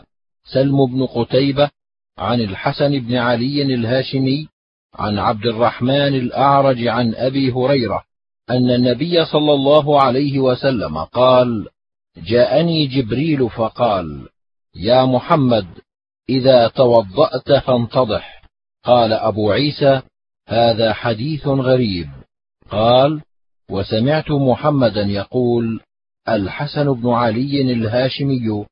[0.52, 1.70] سلم بن قتيبة
[2.18, 4.48] عن الحسن بن علي الهاشمي
[4.94, 8.04] عن عبد الرحمن الأعرج عن أبي هريرة
[8.50, 11.68] أن النبي صلى الله عليه وسلم قال
[12.16, 14.28] جاءني جبريل فقال
[14.74, 15.66] يا محمد
[16.28, 18.44] إذا توضأت فانتضح.
[18.84, 20.02] قال أبو عيسى
[20.48, 22.08] هذا حديث غريب.
[22.70, 23.22] قال
[23.70, 25.80] وسمعت محمدا يقول
[26.28, 28.64] الحسن بن علي الهاشمي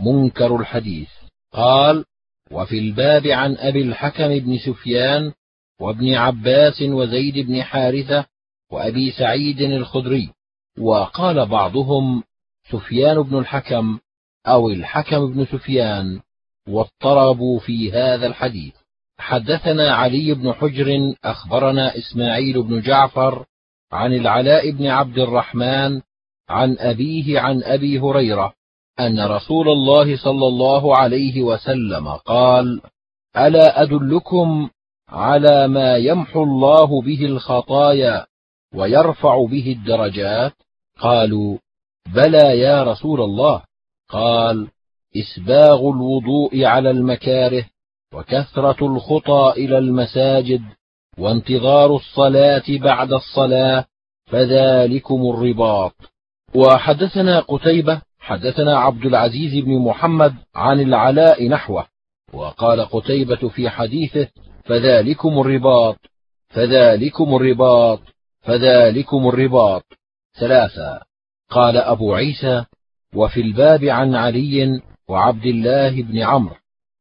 [0.00, 1.08] منكر الحديث.
[1.52, 2.04] قال
[2.50, 5.32] وفي الباب عن أبي الحكم بن سفيان
[5.80, 8.26] وابن عباس وزيد بن حارثة
[8.72, 10.30] وأبي سعيد الخدري
[10.78, 12.22] وقال بعضهم
[12.70, 13.98] سفيان بن الحكم
[14.46, 16.20] أو الحكم بن سفيان
[16.68, 18.74] واضطربوا في هذا الحديث.
[19.18, 23.44] حدثنا علي بن حجر أخبرنا إسماعيل بن جعفر
[23.92, 26.00] عن العلاء بن عبد الرحمن
[26.48, 28.52] عن أبيه عن أبي هريرة
[29.00, 32.80] أن رسول الله صلى الله عليه وسلم قال
[33.36, 34.68] ألا أدلكم
[35.12, 38.26] على ما يمحو الله به الخطايا
[38.74, 40.52] ويرفع به الدرجات.
[40.98, 41.58] قالوا
[42.14, 43.62] بلى يا رسول الله.
[44.08, 44.68] قال
[45.16, 47.64] إسباغ الوضوء على المكاره
[48.14, 50.62] وكثرة الخطى إلى المساجد
[51.18, 53.84] وانتظار الصلاة بعد الصلاة
[54.26, 55.94] فذلكم الرباط.
[56.54, 61.86] وحدثنا قتيبة حدثنا عبد العزيز بن محمد عن العلاء نحوه.
[62.32, 64.28] وقال قتيبة في حديثه
[64.70, 65.96] فذلكم الرباط
[66.48, 68.00] فذلكم الرباط
[68.40, 69.84] فذلكم الرباط.
[70.40, 71.00] ثلاثا
[71.50, 72.64] قال أبو عيسى
[73.14, 76.56] وفي الباب عن علي وعبد الله بن عمرو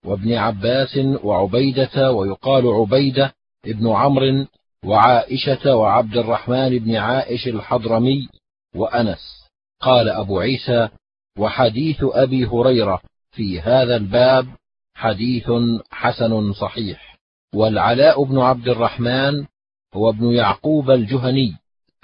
[0.06, 3.34] وابن عباس وعبيدة ويقال عبيدة
[3.66, 4.46] ابن عمرو
[4.86, 8.30] وعائشة وعبد الرحمن بن عائش الحضرمي
[8.76, 9.50] وأنس.
[9.82, 10.90] قال أبو عيسى
[11.38, 13.02] وحديث أبي هريرة
[13.32, 14.48] في هذا الباب
[14.96, 15.52] حديث
[15.92, 17.09] حسن صحيح.
[17.54, 19.46] والعلاء بن عبد الرحمن
[19.94, 21.56] هو ابن يعقوب الجهني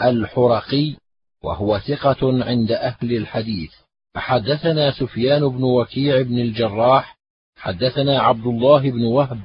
[0.01, 0.95] الحرقي
[1.43, 3.71] وهو ثقة عند أهل الحديث.
[4.15, 7.17] حدثنا سفيان بن وكيع بن الجراح
[7.55, 9.39] حدثنا عبد الله بن وهب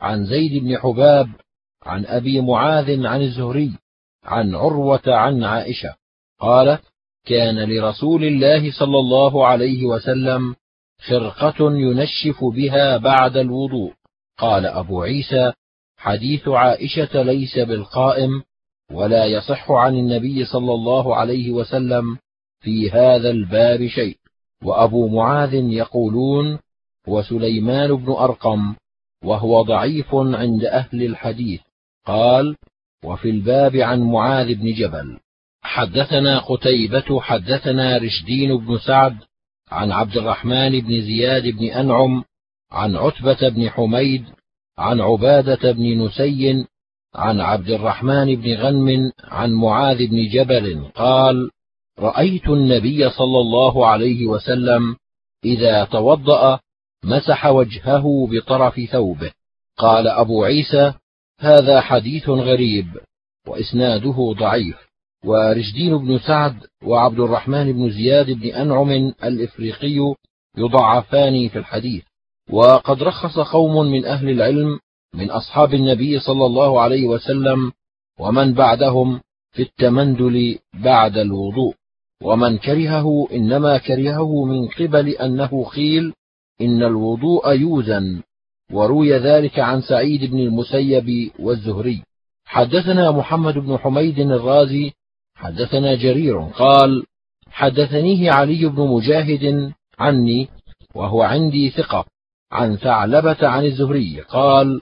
[0.00, 1.28] عن زيد بن حباب
[1.82, 3.72] عن أبي معاذ عن الزهري
[4.24, 5.94] عن عروة عن عائشة
[6.40, 6.82] قالت
[7.26, 10.54] كان لرسول الله صلى الله عليه وسلم
[11.08, 13.92] خرقة ينشف بها بعد الوضوء.
[14.40, 15.52] قال أبو عيسى
[15.96, 18.42] حديث عائشة ليس بالقائم
[18.92, 22.18] ولا يصح عن النبي صلى الله عليه وسلم
[22.60, 24.16] في هذا الباب شيء.
[24.64, 26.58] وأبو معاذ يقولون
[27.06, 28.74] وسليمان بن أرقم
[29.24, 31.60] وهو ضعيف عند أهل الحديث
[32.06, 32.56] قال
[33.04, 35.18] وفي الباب عن معاذ بن جبل.
[35.62, 39.16] حدثنا قتيبة حدثنا رشدين بن سعد
[39.70, 42.24] عن عبد الرحمن بن زياد بن أنعم
[42.72, 44.24] عن عتبة بن حميد
[44.78, 46.66] عن عبادة بن نسي
[47.14, 51.50] عن عبد الرحمن بن غنم عن معاذ بن جبل قال
[51.98, 54.96] رأيت النبي صلى الله عليه وسلم
[55.44, 56.60] إذا توضأ
[57.04, 59.32] مسح وجهه بطرف ثوبه.
[59.76, 60.92] قال أبو عيسى
[61.40, 62.86] هذا حديث غريب
[63.46, 64.76] وإسناده ضعيف
[65.24, 68.90] ورشدين بن سعد وعبد الرحمن بن زياد بن أنعم
[69.24, 70.14] الإفريقي
[70.56, 72.04] يضعفان في الحديث
[72.52, 74.78] وقد رخص قوم من أهل العلم
[75.14, 77.72] من أصحاب النبي صلى الله عليه وسلم
[78.18, 79.20] ومن بعدهم
[79.52, 81.74] في التمندل بعد الوضوء.
[82.22, 86.12] ومن كرهه إنما كرهه من قبل أنه قيل
[86.60, 88.22] إن الوضوء يوزن
[88.72, 92.02] وروي ذلك عن سعيد بن المسيب والزهري.
[92.44, 94.92] حدثنا محمد بن حميد الرازي
[95.34, 97.04] حدثنا جرير قال
[97.50, 100.48] حدثنيه علي بن مجاهد عني
[100.94, 102.04] وهو عندي ثقة.
[102.52, 104.80] عن ثعلبة عن الزهري قال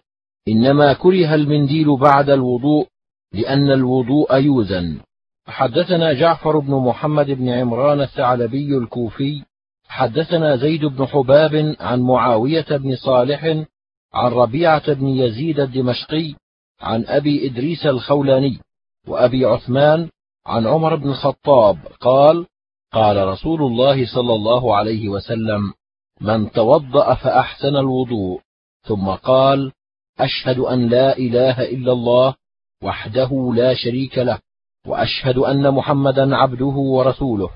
[0.49, 2.87] إنما كره المنديل بعد الوضوء
[3.33, 5.01] لأن الوضوء يوزن.
[5.47, 9.43] حدثنا جعفر بن محمد بن عمران الثعلبي الكوفي
[9.89, 13.45] حدثنا زيد بن حباب عن معاوية بن صالح
[14.14, 16.35] عن ربيعة بن يزيد الدمشقي
[16.81, 18.59] عن أبي إدريس الخولاني
[19.07, 20.09] وأبي عثمان
[20.47, 22.47] عن عمر بن الخطاب قال
[22.93, 25.73] قال رسول الله صلى الله عليه وسلم
[26.21, 28.41] من توضأ فأحسن الوضوء
[28.83, 29.73] ثم قال
[30.21, 32.35] أشهد أن لا إله إلا الله
[32.83, 34.39] وحده لا شريك له
[34.87, 37.51] وأشهد أن محمدا عبده ورسوله.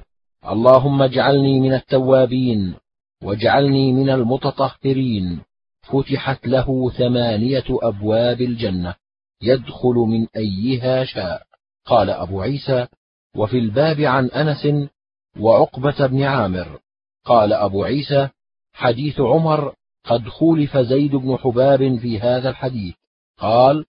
[0.49, 2.75] اللهم اجعلني من التوابين
[3.23, 5.41] واجعلني من المتطهرين.
[5.83, 8.95] فتحت له ثمانية أبواب الجنة
[9.43, 11.43] يدخل من أيها شاء.
[11.87, 12.87] قال أبو عيسى
[13.37, 14.89] وفي الباب عن أنس
[15.41, 16.79] وعقبة بن عامر.
[17.25, 18.29] قال أبو عيسى
[18.73, 22.95] حديث عمر قد خولف زيد بن حباب في هذا الحديث.
[23.39, 23.85] قال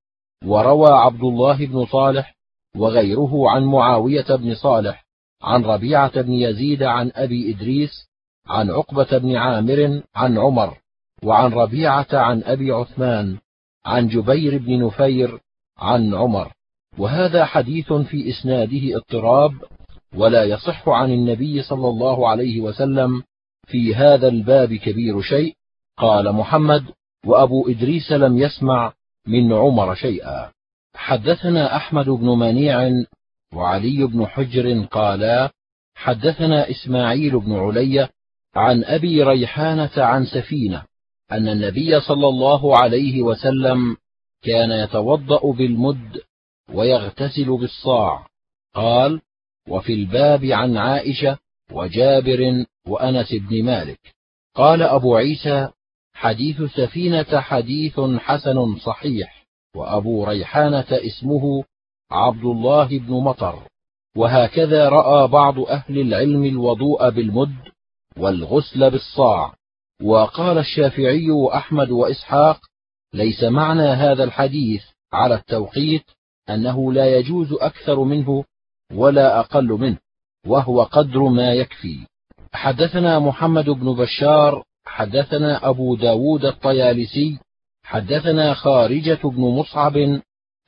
[0.46, 2.36] وروى عبد الله بن صالح
[2.78, 5.06] وغيره عن معاوية بن صالح
[5.42, 8.10] عن ربيعة بن يزيد عن أبي إدريس
[8.48, 10.78] عن عقبة بن عامر عن عمر
[11.24, 13.38] وعن ربيعة عن أبي عثمان
[13.86, 15.40] عن جبير بن نفير
[15.78, 16.54] عن عمر.
[16.98, 19.54] وهذا حديث في إسناده اضطراب
[20.16, 23.24] ولا يصح عن النبي صلى الله عليه وسلم
[23.68, 25.56] في هذا الباب كبير شيء
[25.98, 26.86] قال محمد
[27.26, 28.94] وأبو إدريس لم يسمع
[29.28, 30.52] من عمر شيئا.
[30.96, 32.92] حدثنا أحمد بن منيع
[33.54, 35.52] وعلي بن حجر قالا
[35.96, 38.10] حدثنا إسماعيل بن علي
[38.56, 40.84] عن أبي ريحانة عن سفينة
[41.32, 43.98] أن النبي صلى الله عليه وسلم
[44.42, 46.22] كان يتوضأ بالمد
[46.74, 48.28] ويغتسل بالصاع.
[48.74, 49.22] قال
[49.68, 51.38] وفي الباب عن عائشة
[51.74, 54.00] وجابر وأنس بن مالك.
[54.56, 55.70] قال أبو عيسى
[56.14, 59.46] حديث سفينة حديث حسن صحيح
[59.76, 61.64] وأبو ريحانة اسمه
[62.12, 63.68] عبد الله بن مطر.
[64.18, 67.56] وهكذا رأى بعض أهل العلم الوضوء بالمد
[68.18, 69.54] والغسل بالصاع.
[70.04, 72.60] وقال الشافعي وأحمد وإسحاق
[73.14, 76.04] ليس معنى هذا الحديث على التوقيت
[76.50, 78.44] أنه لا يجوز أكثر منه
[78.94, 79.98] ولا أقل منه.
[80.48, 81.98] وهو قدر ما يكفي.
[82.54, 87.40] حدثنا محمد بن بشار حدثنا أبو داود الطيالسي
[87.84, 89.98] حدثنا خارجة بن مصعب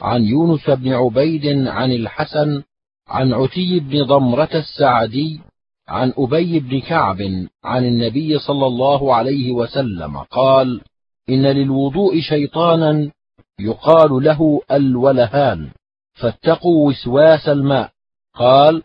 [0.01, 2.63] عن يونس بن عبيد عن الحسن
[3.07, 5.39] عن عتي بن ضمرة السعدي
[5.88, 7.21] عن أبي بن كعب
[7.63, 10.82] عن النبي صلى الله عليه وسلم قال
[11.30, 13.11] إن للوضوء شيطانا
[13.59, 15.69] يقال له الولهان
[16.13, 17.91] فاتقوا وسواس الماء.
[18.36, 18.84] قال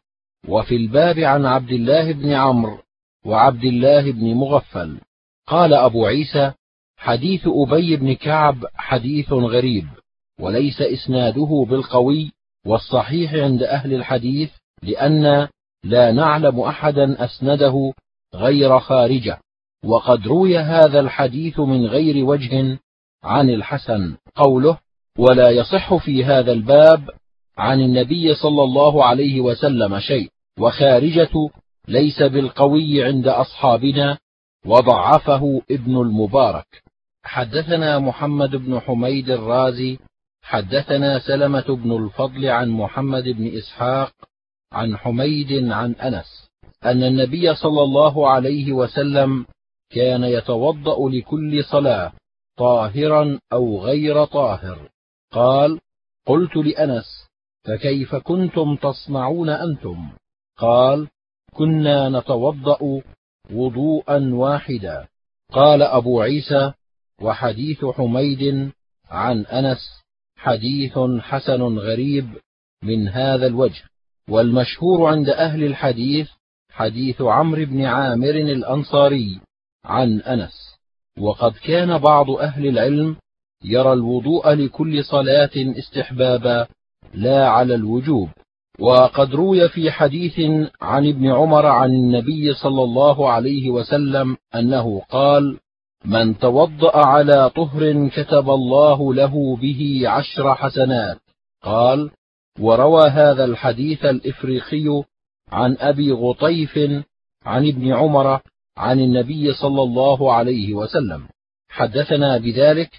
[0.49, 2.79] وفي الباب عن عبد الله بن عمرو
[3.25, 5.01] وعبد الله بن مغفل.
[5.47, 6.53] قال أبو عيسى
[6.97, 9.87] حديث أبي بن كعب حديث غريب
[10.41, 12.33] وليس إسناده بالقوي
[12.67, 14.51] والصحيح عند أهل الحديث
[14.83, 15.49] لأن
[15.85, 17.93] لا نعلم أحدا أسنده
[18.35, 19.39] غير خارجة
[19.85, 22.79] وقد روي هذا الحديث من غير وجه
[23.25, 24.79] عن الحسن قوله
[25.19, 27.11] ولا يصح في هذا الباب
[27.61, 31.49] عن النبي صلى الله عليه وسلم شيء وخارجة
[31.89, 34.19] ليس بالقوي عند أصحابنا
[34.67, 36.83] وضعفه ابن المبارك.
[37.25, 39.99] حدثنا محمد بن حميد الرازي
[40.43, 44.13] حدثنا سلمة بن الفضل عن محمد بن إسحاق
[44.73, 46.49] عن حميد عن أنس
[46.85, 49.47] أن النبي صلى الله عليه وسلم
[49.91, 52.13] كان يتوضأ لكل صلاة
[52.59, 54.89] طاهرا أو غير طاهر.
[55.33, 55.81] قال
[56.27, 57.20] قلت لأنس
[57.65, 60.09] فكيف كنتم تصنعون أنتم؟
[60.57, 61.09] قال
[61.53, 63.03] كنا نتوضأ
[63.53, 65.09] وضوءا واحدا.
[65.53, 66.73] قال أبو عيسى
[67.23, 68.73] وحديث حميد
[69.09, 70.03] عن أنس
[70.37, 72.29] حديث حسن غريب
[72.83, 73.83] من هذا الوجه.
[74.29, 76.31] والمشهور عند أهل الحديث
[76.71, 79.41] حديث عمرو بن عامر الأنصاري
[79.85, 80.77] عن أنس.
[81.19, 83.17] وقد كان بعض أهل العلم
[83.65, 86.67] يرى الوضوء لكل صلاة استحبابا.
[87.15, 88.29] لا على الوجوب.
[88.81, 90.41] وقد روي في حديث
[90.83, 95.59] عن ابن عمر عن النبي صلى الله عليه وسلم أنه قال
[96.05, 101.19] من توضأ على طهر كتب الله له به عشر حسنات
[101.63, 102.11] قال
[102.61, 105.03] وروى هذا الحديث الإفريقي
[105.53, 106.79] عن أبي غطيف
[107.47, 108.41] عن ابن عمر
[108.77, 111.23] عن النبي صلى الله عليه وسلم.
[111.69, 112.91] حدثنا بذلك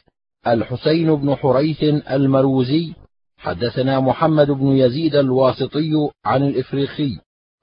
[0.48, 2.94] الحسين بن حريث المروزي
[3.42, 5.92] حدثنا محمد بن يزيد الواسطي
[6.26, 7.12] عن الإفريقي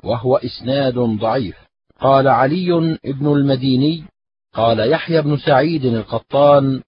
[0.05, 1.57] وهو إسناد ضعيف.
[2.01, 4.05] قال علي بن المديني
[4.55, 6.83] قال يحيى بن سعيد القطان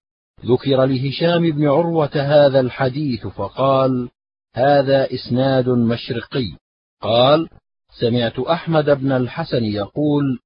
[0.45, 4.09] ذكر لهشام بن عروة هذا الحديث فقال
[4.55, 6.57] هذا إسناد مشرقي.
[7.01, 7.49] قال
[7.99, 10.39] سمعت أحمد بن الحسن يقول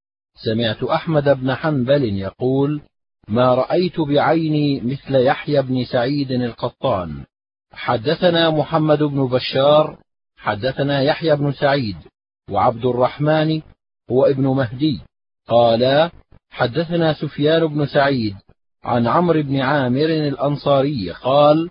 [0.46, 2.82] سمعت أحمد بن حنبل يقول
[3.28, 7.26] ما رأيت بعيني مثل يحيى بن سعيد القطان.
[7.76, 9.98] حدثنا محمد بن بشار
[10.38, 11.96] حدثنا يحيى بن سعيد
[12.50, 13.62] وعبد الرحمن
[14.12, 15.02] هو ابن مهدي.
[15.48, 16.12] قالا
[16.50, 18.36] حدثنا سفيان بن سعيد
[18.84, 21.70] عن عمرو بن عامر الأنصاري قال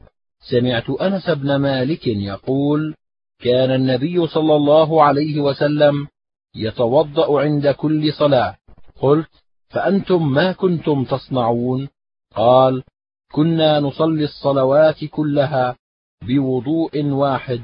[0.51, 2.95] سمعت أنس بن مالك يقول
[3.41, 6.07] كان النبي صلى الله عليه وسلم
[6.55, 8.57] يتوضأ عند كل صلاة.
[9.01, 9.31] قلت
[9.69, 11.89] فأنتم ما كنتم تصنعون؟
[12.35, 12.83] قال
[13.33, 15.77] كنا نصلي الصلوات كلها
[16.27, 17.61] بوضوء واحد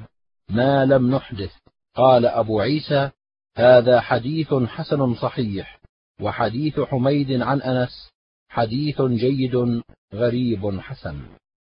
[0.48, 1.52] ما لم نحدث.
[1.94, 3.11] قال أبو عيسى
[3.56, 5.80] هذا حديث حسن صحيح
[6.20, 8.11] وحديث حميد عن أنس
[8.48, 9.82] حديث جيد
[10.14, 11.20] غريب حسن.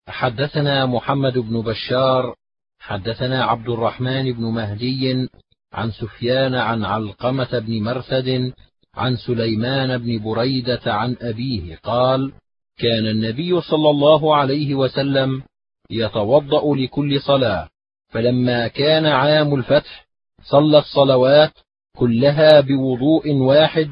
[0.08, 2.34] حدثنا محمد بن بشار
[2.78, 5.28] حدثنا عبد الرحمن بن مهدي
[5.72, 8.52] عن سفيان عن علقمة بن مرثد
[8.94, 12.32] عن سليمان بن بريدة عن أبيه قال
[12.78, 15.42] كان النبي صلى الله عليه وسلم
[15.90, 17.68] يتوضأ لكل صلاة.
[18.08, 20.06] فلما كان عام الفتح
[20.42, 21.52] صلى الصلوات
[21.96, 23.90] كلها بوضوء واحد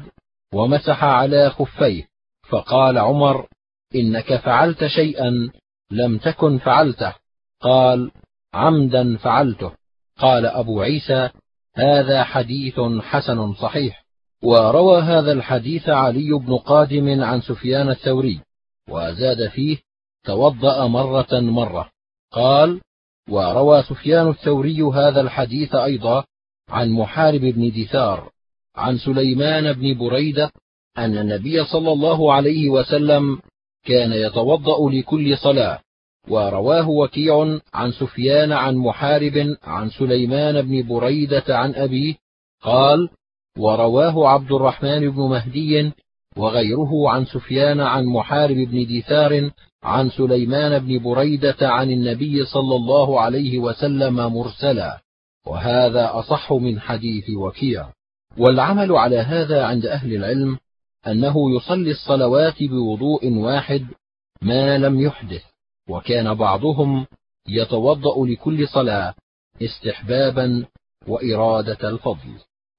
[0.53, 2.07] ومسح على خفيه.
[2.49, 3.47] فقال عمر
[3.95, 5.49] إنك فعلت شيئا
[5.91, 7.13] لم تكن فعلته.
[7.61, 8.11] قال
[8.53, 9.71] عمدا فعلته.
[10.19, 11.29] قال أبو عيسى
[11.75, 14.05] هذا حديث حسن صحيح.
[14.43, 18.41] وروى هذا الحديث علي بن قادم عن سفيان الثوري
[18.89, 19.77] وزاد فيه
[20.25, 21.89] توضأ مرة مرة.
[22.31, 22.81] قال
[23.29, 26.23] وروى سفيان الثوري هذا الحديث أيضا
[26.69, 28.29] عن محارب بن دثار
[28.75, 30.51] عن سليمان بن بريدة
[30.97, 33.39] أن النبي صلى الله عليه وسلم
[33.85, 35.79] كان يتوضأ لكل صلاة
[36.29, 42.15] ورواه وكيع عن سفيان عن محارب عن سليمان بن بريدة عن أبيه.
[42.61, 43.09] قال
[43.57, 45.91] ورواه عبد الرحمن بن مهدي
[46.37, 49.51] وغيره عن سفيان عن محارب بن دثار
[49.85, 55.01] عن سليمان بن بريدة عن النبي صلى الله عليه وسلم مرسلا
[55.47, 57.89] وهذا أصح من حديث وكيع.
[58.37, 60.57] والعمل على هذا عند أهل العلم
[61.07, 63.85] أنه يصلي الصلوات بوضوء واحد
[64.41, 65.43] ما لم يحدث
[65.89, 67.05] وكان بعضهم
[67.47, 69.13] يتوضأ لكل صلاة
[69.61, 70.65] استحبابا
[71.07, 72.33] وإرادة الفضل.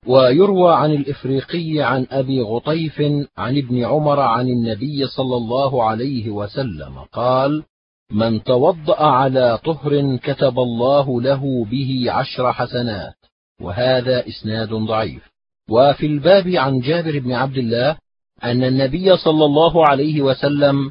[0.06, 3.00] ويروى عن الإفريقي عن أبي غطيف
[3.36, 7.62] عن ابن عمر عن النبي صلى الله عليه وسلم قال
[8.10, 13.14] من توضأ على طهر كتب الله له به عشر حسنات
[13.60, 15.22] وهذا إسناد ضعيف.
[15.70, 17.96] وفي الباب عن جابر بن عبد الله
[18.44, 20.90] أن النبي صلى الله عليه وسلم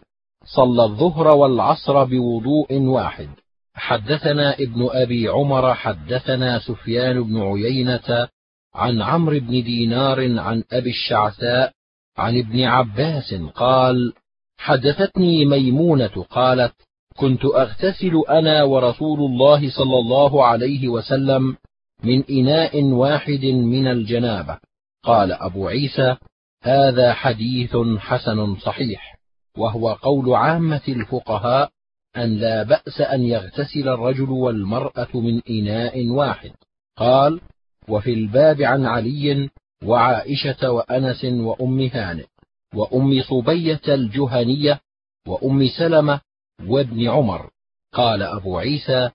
[0.55, 3.29] صلى الظهر والعصر بوضوء واحد.
[3.75, 8.27] حدثنا ابن أبي عمر حدثنا سفيان بن عيينة
[8.75, 11.71] عن عمرو بن دينار عن أبي الشعثاء
[12.17, 14.13] عن ابن عباس قال
[14.57, 16.73] حدثتني ميمونة قالت
[17.17, 21.57] كنت أغتسل أنا ورسول الله صلى الله عليه وسلم
[22.03, 24.57] من إناء واحد من الجنابة.
[25.03, 26.17] قال أبو عيسى
[26.63, 29.17] هذا حديث حسن صحيح
[29.57, 31.69] وهو قول عامة الفقهاء
[32.17, 36.51] أن لا بأس أن يغتسل الرجل والمرأة من إناء واحد.
[36.97, 37.41] قال
[37.89, 39.49] وفي الباب عن علي
[39.83, 42.25] وعائشة وأنس وأم هانئ
[42.73, 44.79] وأم صبية الجهنية
[45.27, 46.21] وأم سلمة
[46.67, 47.49] وابن عمر.
[47.93, 49.09] قال أبو عيسى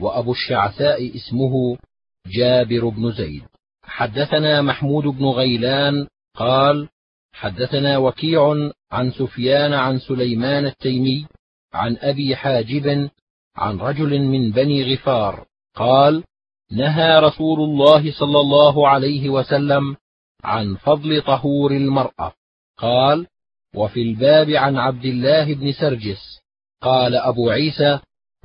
[0.00, 1.78] وأبو الشعثاء اسمه
[2.26, 3.42] جابر بن زيد.
[3.82, 6.06] حدثنا محمود بن غيلان
[6.36, 6.88] قال
[7.32, 11.26] حدثنا وكيع عن سفيان عن سليمان التيمي
[11.72, 13.10] عن أبي حاجب
[13.56, 16.24] عن رجل من بني غفار قال
[16.72, 19.96] نهى رسول الله صلى الله عليه وسلم
[20.44, 22.32] عن فضل طهور المرأة.
[22.78, 23.26] قال
[23.74, 26.40] وفي الباب عن عبد الله بن سرجس
[26.82, 27.98] قال أبو عيسى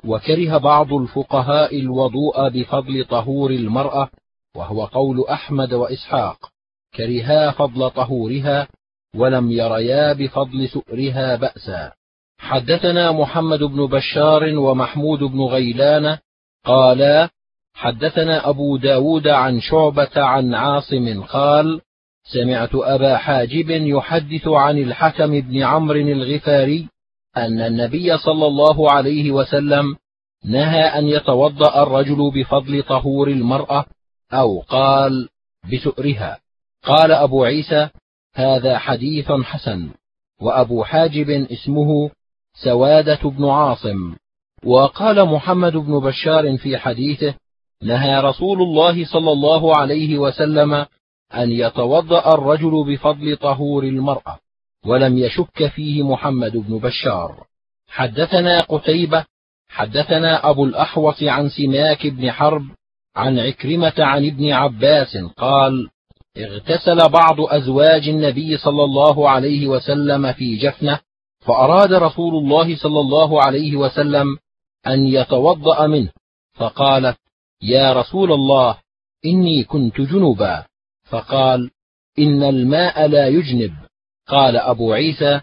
[0.04, 4.10] وكره بعض الفقهاء الوضوء بفضل طهور المرأة
[4.56, 6.52] وهو قول أحمد وإسحاق.
[6.96, 8.68] كرها فضل طهورها
[9.16, 11.92] ولم يريا بفضل سؤرها بأسا
[12.38, 16.18] حدثنا محمد بن بشار ومحمود بن غيلان
[16.64, 17.30] قالا
[17.74, 21.80] حدثنا أبو داود عن شعبة عن عاصم قال
[22.24, 26.88] سمعت أبا حاجب يحدث عن الحكم بن عمرو الغفاري
[27.36, 29.96] أن النبي صلى الله عليه وسلم
[30.44, 33.84] نهى أن يتوضأ الرجل بفضل طهور المرأة
[34.32, 35.28] أو قال
[35.72, 36.38] بسؤرها.
[36.82, 37.88] قال أبو عيسى
[38.34, 39.90] هذا حديث حسن
[40.40, 42.10] وأبو حاجب اسمه
[42.64, 44.14] سوادة بن عاصم.
[44.64, 47.34] وقال محمد بن بشار في حديثه
[47.82, 50.74] نهى رسول الله صلى الله عليه وسلم
[51.34, 54.38] أن يتوضأ الرجل بفضل طهور المرأة
[54.86, 57.46] ولم يشك فيه محمد بن بشار.
[57.88, 59.24] حدثنا قتيبة
[59.68, 62.62] حدثنا أبو الأحوص عن سماك بن حرب
[63.16, 65.88] عن عكرمة عن ابن عباس قال
[66.38, 71.00] اغتسل بعض أزواج النبي صلى الله عليه وسلم في جفنة
[71.40, 74.26] فأراد رسول الله صلى الله عليه وسلم
[74.86, 76.08] أن يتوضأ منه
[76.54, 77.18] فقالت
[77.62, 78.78] يا رسول الله
[79.24, 80.64] إني كنت جنبا
[81.04, 81.70] فقال
[82.18, 83.72] إن الماء لا يجنب.
[84.28, 85.40] قال أبو عيسى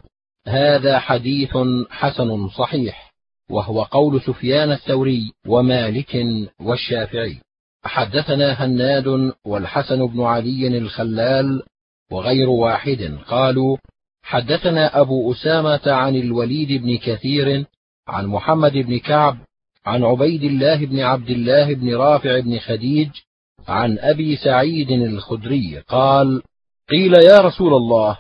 [0.48, 1.58] هذا حديث
[1.90, 3.14] حسن صحيح
[3.50, 6.18] وهو قول سفيان الثوري ومالك
[6.62, 7.42] والشافعي.
[7.84, 11.64] حدثنا هناد والحسن بن علي الخلال
[12.12, 13.78] وغير واحد قالوا
[14.24, 17.66] حدثنا أبو أسامة عن الوليد بن كثير
[18.08, 19.38] عن محمد بن كعب
[19.86, 23.10] عن عبيد الله بن عبد الله بن رافع بن خديج
[23.68, 26.42] عن أبي سعيد الخدري قال
[26.90, 28.18] قيل يا رسول الله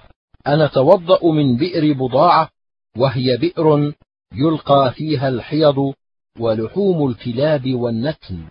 [0.47, 2.49] أنا توضأ من بئر بضاعة
[2.97, 3.93] وهي بئر
[4.33, 5.93] يلقى فيها الحيض
[6.39, 8.43] ولحوم الكلاب والنتن.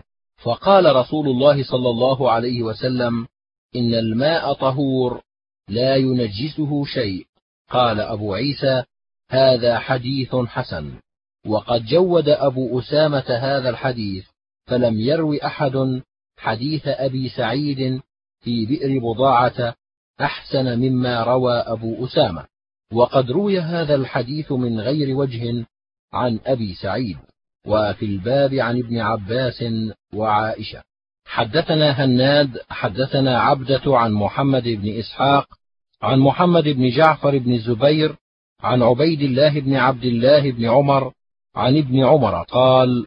[0.43, 3.27] فقال رسول الله صلى الله عليه وسلم
[3.75, 5.21] إن الماء طهور
[5.69, 7.25] لا ينجسه شيء.
[7.69, 8.83] قال أبو عيسى
[9.29, 10.91] هذا حديث حسن.
[11.47, 14.25] وقد جود أبو أسامة هذا الحديث
[14.65, 16.01] فلم يروي أحد
[16.37, 18.01] حديث أبي سعيد
[18.39, 19.75] في بئر بضاعة
[20.21, 22.45] أحسن مما روى أبو أسامة.
[22.93, 25.65] وقد روي هذا الحديث من غير وجه
[26.13, 27.17] عن أبي سعيد
[27.67, 29.63] وفي الباب عن ابن عباس
[30.13, 30.83] وعائشة.
[31.25, 35.47] حدثنا هناد حدثنا عبدة عن محمد بن إسحاق
[36.01, 38.15] عن محمد بن جعفر بن الزبير
[38.59, 41.13] عن عبيد الله بن عبد الله بن عمر
[41.55, 43.05] عن ابن عمر قال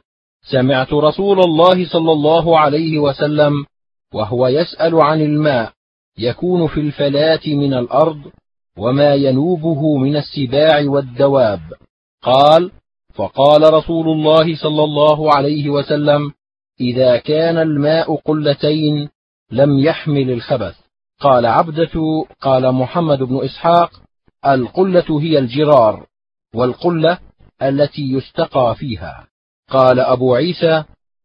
[0.51, 3.53] سمعت رسول الله صلى الله عليه وسلم
[4.15, 5.73] وهو يسأل عن الماء
[6.19, 8.21] يكون في الفلاة من الأرض
[8.79, 11.61] وما ينوبه من السباع والدواب.
[12.23, 12.71] قال
[13.15, 16.33] فقال رسول الله صلى الله عليه وسلم
[16.81, 19.09] إذا كان الماء قلتين
[19.51, 20.75] لم يحمل الخبث.
[21.21, 23.91] قال عبدة قال محمد بن إسحاق
[24.47, 26.07] القلة هي الجرار
[26.55, 27.19] والقلة
[27.69, 29.27] التي يستقى فيها.
[29.71, 30.85] قال أبو عيسى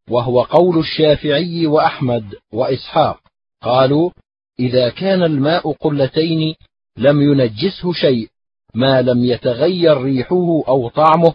[0.10, 3.20] وهو قول الشافعي وأحمد وإسحاق.
[3.62, 4.12] قالوا
[4.60, 6.56] إذا كان الماء قلتين
[6.98, 8.28] لم ينجسه شيء
[8.74, 11.34] ما لم يتغير ريحه أو طعمه.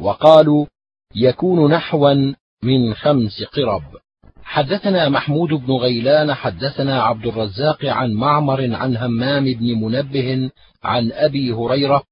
[0.00, 0.66] وقالوا
[1.14, 3.82] يكون نحوا من خمس قرب.
[4.44, 10.50] حدثنا محمود بن غيلان حدثنا عبد الرزاق عن معمر عن همام بن منبه
[10.82, 12.02] عن أبي هريرة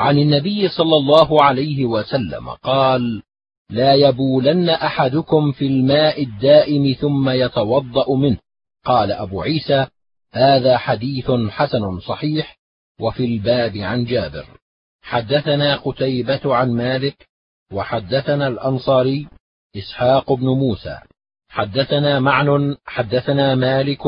[0.00, 3.22] عن النبي صلى الله عليه وسلم قال
[3.70, 8.38] لا يبولن أحدكم في الماء الدائم ثم يتوضأ منه.
[8.84, 9.86] قال أبو عيسى
[10.32, 12.56] هذا حديث حسن صحيح
[13.00, 14.46] وفي الباب عن جابر.
[15.02, 17.28] حدثنا قتيبة عن مالك
[17.72, 19.28] وحدثنا الأنصاري
[19.76, 20.98] إسحاق بن موسى.
[21.48, 24.06] حدثنا معن حدثنا مالك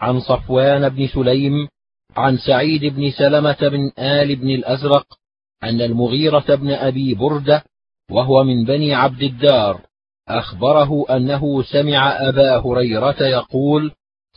[0.00, 1.68] عن صفوان بن سليم
[2.16, 5.21] عن سعيد بن سلمة بن آل بن الأزرق
[5.64, 7.64] أن المغيرة بن أبي بردة
[8.10, 9.80] وهو من بني عبد الدار
[10.28, 13.92] أخبره أنه سمع أبا هريرة يقول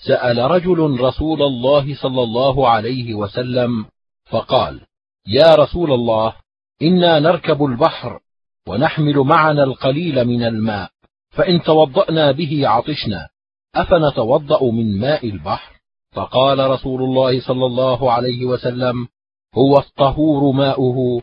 [0.08, 3.86] سأل رجل رسول الله صلى الله عليه وسلم
[4.30, 4.82] فقال
[5.28, 6.36] يا رسول الله
[6.82, 8.20] إنا نركب البحر
[8.68, 10.90] ونحمل معنا القليل من الماء
[11.30, 13.28] فإن توضأنا به عطشنا
[13.76, 15.76] أفنتوضأ من ماء البحر
[16.12, 19.08] فقال رسول الله صلى الله عليه وسلم
[19.58, 21.22] هو الطهور ماؤه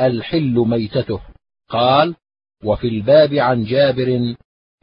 [0.00, 1.20] الحل ميتته.
[1.68, 2.14] قال
[2.64, 4.34] وفي الباب عن جابر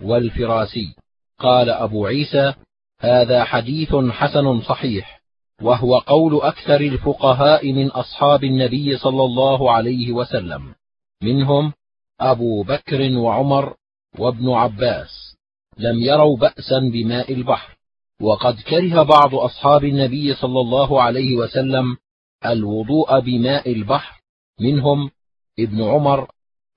[0.01, 0.95] والفراسي.
[1.39, 2.53] قال أبو عيسى
[2.99, 5.21] هذا حديث حسن صحيح
[5.61, 10.75] وهو قول أكثر الفقهاء من أصحاب النبي صلى الله عليه وسلم.
[11.23, 11.73] منهم
[12.19, 13.75] أبو بكر وعمر
[14.19, 15.37] وابن عباس.
[15.77, 17.77] لم يروا بأسا بماء البحر.
[18.21, 21.97] وقد كره بعض أصحاب النبي صلى الله عليه وسلم
[22.45, 24.21] الوضوء بماء البحر.
[24.59, 25.11] منهم
[25.59, 26.27] ابن عمر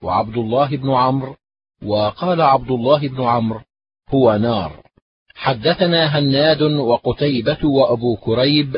[0.02, 1.36] وعبد الله بن عمرو
[1.82, 3.60] وقال عبد الله بن عمرو
[4.08, 4.82] هو نار.
[5.34, 8.76] حدثنا هناد وقتيبة وأبو كريب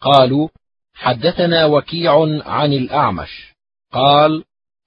[0.00, 0.48] قالوا
[0.94, 2.12] حدثنا وكيع
[2.46, 3.54] عن الأعمش.
[3.92, 4.44] قال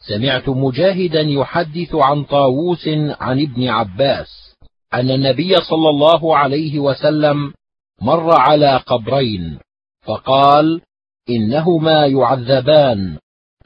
[0.07, 2.87] سمعت مجاهدا يحدث عن طاووس
[3.19, 4.55] عن ابن عباس
[4.93, 7.53] أن النبي صلى الله عليه وسلم
[8.01, 9.59] مر على قبرين
[10.01, 10.81] فقال
[11.35, 13.17] إنهما يعذبان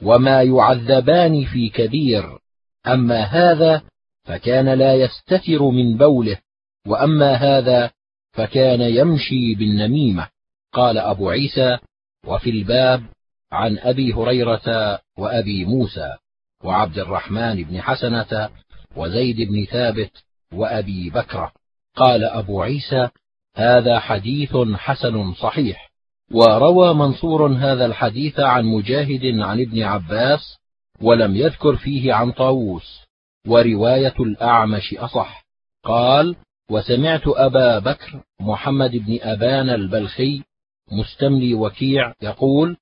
[0.02, 2.38] وما يعذبان في كبير.
[2.86, 3.82] أما هذا
[4.24, 6.38] فكان لا يستتر من بوله
[6.86, 7.90] وأما هذا
[8.32, 10.28] فكان يمشي بالنميمة.
[10.72, 11.78] قال أبو عيسى
[12.26, 13.02] وفي الباب
[13.52, 16.16] عن أبي هريرة وأبي موسى
[16.64, 18.50] وعبد الرحمن بن حسنة
[18.96, 20.10] وزيد بن ثابت
[20.52, 21.52] وأبي بكرة
[21.96, 23.08] قال أبو عيسى
[23.56, 25.85] هذا حديث حسن صحيح.
[26.32, 30.58] وروى منصور هذا الحديث عن مجاهد عن ابن عباس
[31.00, 33.00] ولم يذكر فيه عن طاووس
[33.46, 35.46] ورواية الأعمش أصح.
[35.84, 36.36] قال
[36.70, 40.42] وسمعت أبا بكر محمد بن أبان البلخي
[40.92, 42.76] مستملي وكيع يقول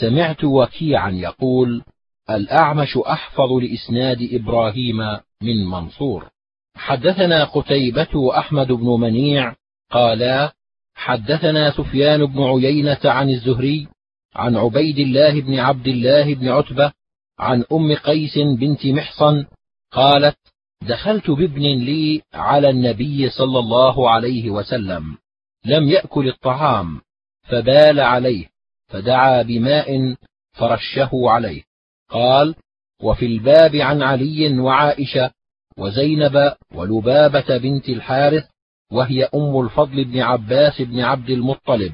[0.00, 1.82] سمعت وكيعا يقول
[2.30, 4.96] الأعمش أحفظ لإسناد إبراهيم
[5.42, 6.30] من منصور.
[6.76, 9.54] حدثنا قتيبة وأحمد بن منيع
[9.90, 10.52] قالا
[10.96, 13.88] حدثنا سفيان بن عيينة عن الزهري
[14.34, 16.92] عن عبيد الله بن عبد الله بن عتبة
[17.38, 19.46] عن أم قيس بنت محصن
[19.92, 20.36] قالت
[20.82, 25.16] دخلت بابن لي على النبي صلى الله عليه وسلم
[25.64, 27.00] لم يأكل الطعام
[27.42, 28.46] فبال عليه
[28.88, 30.16] فدعا بماء
[30.52, 31.62] فرشه عليه
[32.10, 32.54] قال
[33.02, 35.30] وفي الباب عن علي وعائشة
[35.78, 38.44] وزينب ولبابة بنت الحارث
[38.92, 41.92] وهي أم الفضل بن عباس بن عبد المطلب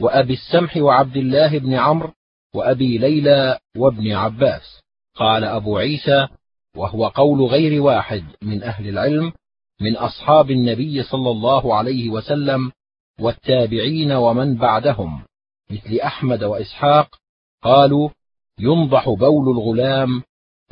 [0.00, 2.12] وأبي السمح وعبد الله بن عمرو
[2.54, 4.80] وأبي ليلى وابن عباس.
[5.16, 6.28] قال أبو عيسى
[6.76, 9.32] وهو قول غير واحد من أهل العلم
[9.80, 12.72] من أصحاب النبي صلى الله عليه وسلم
[13.20, 15.22] والتابعين ومن بعدهم
[15.70, 17.16] مثل أحمد وإسحاق.
[17.62, 18.08] قالوا
[18.58, 20.22] ينضح بول الغلام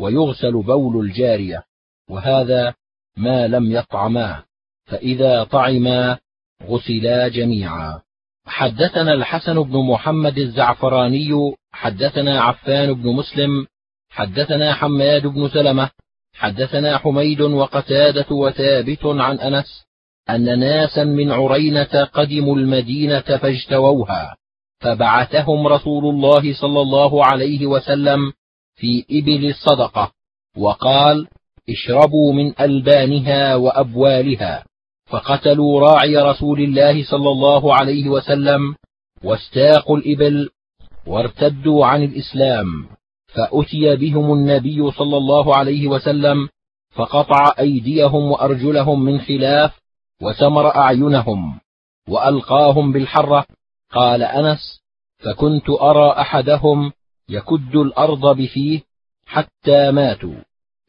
[0.01, 1.63] ويغسل بول الجارية
[2.11, 2.75] وهذا
[3.17, 4.45] ما لم يطعما
[4.89, 6.19] فإذا طعما
[6.67, 8.01] غسلا جميعا.
[8.47, 13.67] حدثنا الحسن بن محمد الزعفراني حدثنا عفان بن مسلم
[14.11, 15.91] حدثنا حماد بن سلمة
[16.35, 19.85] حدثنا حميد وقتادة وثابت عن أنس
[20.31, 24.37] أن ناسا من عرينة قدموا المدينة فاجتووها
[24.81, 28.33] فبعثهم رسول الله صلى الله عليه وسلم
[28.77, 30.13] في إبل الصدقة
[30.57, 31.29] وقال
[31.71, 34.65] اشربوا من ألبانها وأبوالها.
[35.09, 38.75] فقتلوا راعي رسول الله صلى الله عليه وسلم
[39.25, 40.51] واستاقوا الإبل
[41.07, 42.87] وارتدوا عن الإسلام
[43.27, 46.49] فأتي بهم النبي صلى الله عليه وسلم
[46.91, 49.81] فقطع أيديهم وأرجلهم من خلاف
[50.23, 51.61] وسمر أعينهم
[52.09, 53.47] وألقاهم بالحرة.
[53.93, 54.81] قال أنس
[55.19, 56.93] فكنت أرى أحدهم
[57.29, 58.81] يكد الأرض بفيه
[59.27, 60.35] حتى ماتوا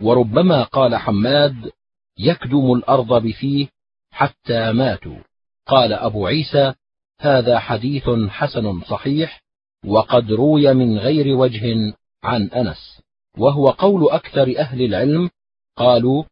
[0.02, 1.72] وربما قال حماد
[2.18, 3.68] يكدم الأرض بفيه
[4.12, 5.18] حتى ماتوا.
[5.66, 6.74] قال أبو عيسى
[7.22, 9.42] هذا حديث حسن صحيح
[9.86, 13.02] وقد روي من غير وجه عن أنس
[13.38, 15.30] وهو قول أكثر أهل العلم
[15.78, 16.24] قالوا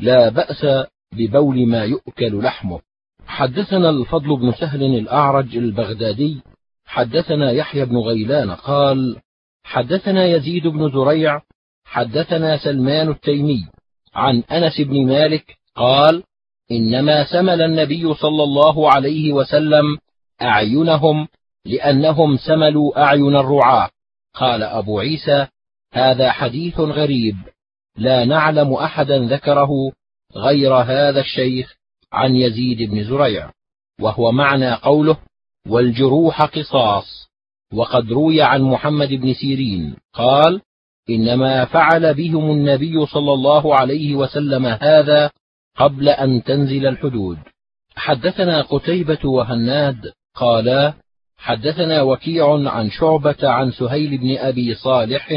[0.00, 0.66] لا بأس
[1.12, 2.80] ببول ما يؤكل لحمه.
[3.26, 6.42] حدثنا الفضل بن سهل الأعرج البغدادي
[6.84, 9.20] حدثنا يحيى بن غيلان قال
[9.64, 11.42] حدثنا يزيد بن زريع
[11.84, 13.66] حدثنا سلمان التيمي
[14.14, 16.22] عن أنس بن مالك قال
[16.70, 19.98] إنما سمل النبي صلى الله عليه وسلم
[20.42, 21.28] أعينهم
[21.64, 23.90] لأنهم سملوا أعين الرعاة.
[24.34, 25.46] قال أبو عيسى
[25.92, 27.36] هذا حديث غريب
[27.96, 29.70] لا نعلم أحدا ذكره
[30.36, 31.76] غير هذا الشيخ
[32.12, 33.50] عن يزيد بن زريع
[34.00, 35.18] وهو معنى قوله
[35.66, 37.26] والجروح قصاص.
[37.72, 40.60] وقد روي عن محمد بن سيرين قال
[41.10, 45.30] إنما فعل بهم النبي صلى الله عليه وسلم هذا
[45.76, 47.38] قبل أن تنزل الحدود.
[47.96, 50.94] حدثنا قتيبة وهناد قالا
[51.36, 55.32] حدثنا وكيع عن شعبة عن سهيل بن أبي صالح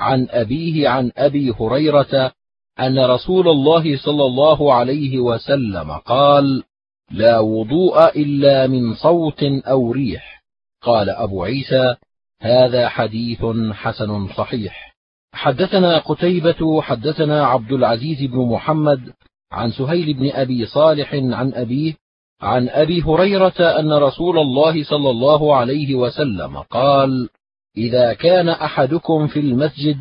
[0.00, 2.32] عن أبيه عن أبي هريرة
[2.80, 6.62] أن رسول الله صلى الله عليه وسلم قال
[7.10, 10.42] لا وضوء إلا من صوت أو ريح.
[10.82, 11.94] قال أبو عيسى
[12.40, 14.94] هذا حديث حسن صحيح.
[15.32, 19.12] حدثنا قتيبة حدثنا عبد العزيز بن محمد
[19.52, 21.94] عن سهيل بن أبي صالح عن أبيه
[22.40, 27.28] عن أبي هريرة أن رسول الله صلى الله عليه وسلم قال
[27.76, 29.96] إذا كان أحدكم في المسجد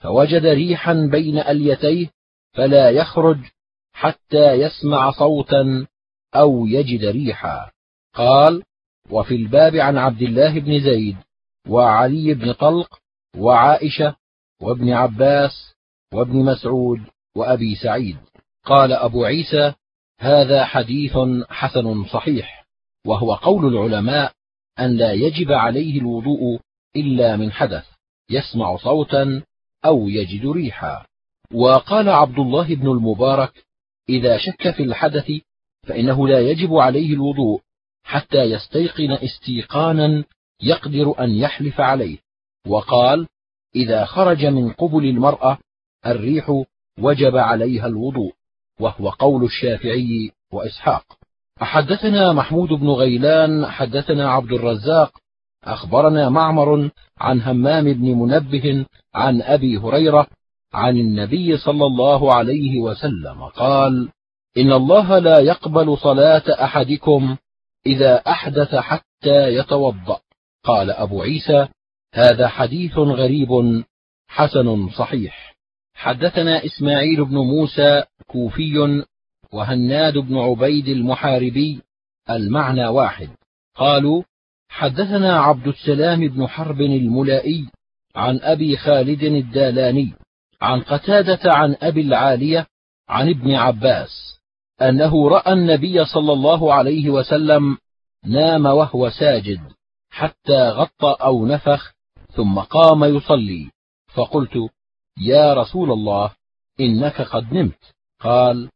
[0.00, 2.10] فوجد ريحا بين أليتيه
[2.52, 3.38] فلا يخرج
[3.92, 5.86] حتى يسمع صوتا
[6.34, 7.70] أو يجد ريحا
[8.14, 8.62] قال
[9.10, 11.16] وفي الباب عن عبد الله بن زيد
[11.68, 12.98] وعلي بن طلق
[13.38, 14.16] وعائشة
[14.62, 15.74] وابن عباس
[16.14, 17.00] وابن مسعود
[17.36, 18.16] وأبي سعيد
[18.64, 19.72] قال أبو عيسى
[20.18, 21.18] هذا حديث
[21.48, 22.66] حسن صحيح
[23.06, 24.32] وهو قول العلماء
[24.78, 26.60] أن لا يجب عليه الوضوء
[26.96, 27.86] إلا من حدث
[28.30, 29.42] يسمع صوتا
[29.84, 31.06] أو يجد ريحا.
[31.52, 33.64] وقال عبد الله بن المبارك
[34.08, 35.32] إذا شك في الحدث
[35.82, 37.60] فإنه لا يجب عليه الوضوء
[38.04, 40.24] حتى يستيقن استيقانا
[40.62, 42.18] يقدر أن يحلف عليه.
[42.66, 43.28] وقال
[43.76, 45.58] إذا خرج من قبل المرأة
[46.06, 46.62] الريح
[46.98, 48.32] وجب عليها الوضوء.
[48.80, 51.04] وهو قول الشافعي وإسحاق.
[51.58, 55.12] حدثنا محمود بن غيلان حدثنا عبد الرزاق
[55.64, 60.26] أخبرنا معمر عن همام بن منبه عن أبي هريرة
[60.72, 64.08] عن النبي صلى الله عليه وسلم قال
[64.58, 67.36] إن الله لا يقبل صلاة أحدكم
[67.86, 70.20] إذا أحدث حتى يتوضأ.
[70.64, 71.68] قال أبو عيسى
[72.14, 73.84] هذا حديث غريب
[74.28, 75.54] حسن صحيح.
[75.94, 78.02] حدثنا إسماعيل بن موسى
[78.34, 79.04] كوفي
[79.52, 81.82] وهناد بن عبيد المحاربي
[82.30, 83.28] المعنى واحد.
[83.76, 84.22] قالوا
[84.68, 87.66] حدثنا عبد السلام بن حرب الملائي
[88.16, 90.12] عن أبي خالد الدالاني
[90.60, 92.66] عن قتادة عن أبي العالية
[93.08, 94.38] عن ابن عباس
[94.82, 97.78] أنه رأى النبي صلى الله عليه وسلم
[98.24, 99.60] نام وهو ساجد
[100.10, 101.92] حتى غطى أو نفخ
[102.36, 103.70] ثم قام يصلي.
[104.14, 104.70] فقلت
[105.20, 106.30] يا رسول الله
[106.80, 107.93] إنك قد نمت.
[108.24, 108.68] قال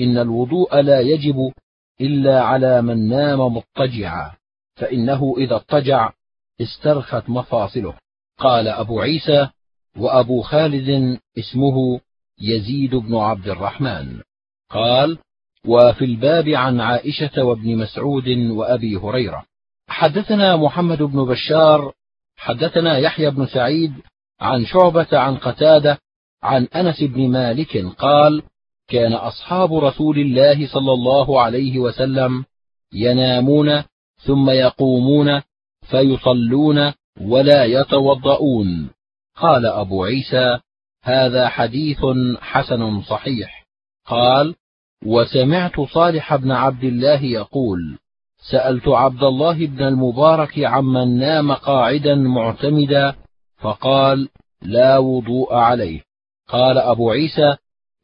[0.00, 1.52] إن الوضوء لا يجب
[2.00, 4.32] إلا على من نام مضطجعا
[4.76, 6.12] فإنه إذا اضطجع
[6.60, 7.94] استرخت مفاصله.
[8.38, 9.48] قال أبو عيسى
[9.96, 12.00] وأبو خالد اسمه
[12.40, 14.20] يزيد بن عبد الرحمن.
[14.70, 15.18] قال
[15.66, 19.44] وفي الباب عن عائشة وابن مسعود وأبي هريرة.
[19.88, 21.92] حدثنا محمد بن بشار
[22.36, 23.92] حدثنا يحيى بن سعيد
[24.40, 25.98] عن شعبة عن قتادة
[26.42, 28.42] عن أنس بن مالك قال
[28.88, 32.44] كان أصحاب رسول الله صلى الله عليه وسلم
[32.92, 33.82] ينامون
[34.16, 35.42] ثم يقومون
[35.90, 38.90] فيصلون ولا يتوضؤون.
[39.36, 40.58] قال أبو عيسى
[41.02, 41.98] هذا حديث
[42.40, 43.66] حسن صحيح.
[44.06, 44.54] قال
[45.06, 47.98] وسمعت صالح بن عبد الله يقول
[48.50, 53.14] سألت عبد الله بن المبارك عمن نام قاعدا معتمدا
[53.56, 54.28] فقال
[54.62, 56.02] لا وضوء عليه.
[56.48, 57.56] قال أبو عيسى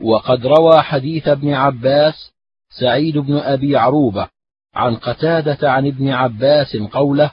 [0.03, 2.33] وقد روى حديث ابن عباس
[2.81, 4.29] سعيد بن أبي عروبة
[4.75, 7.31] عن قتادة عن ابن عباس قوله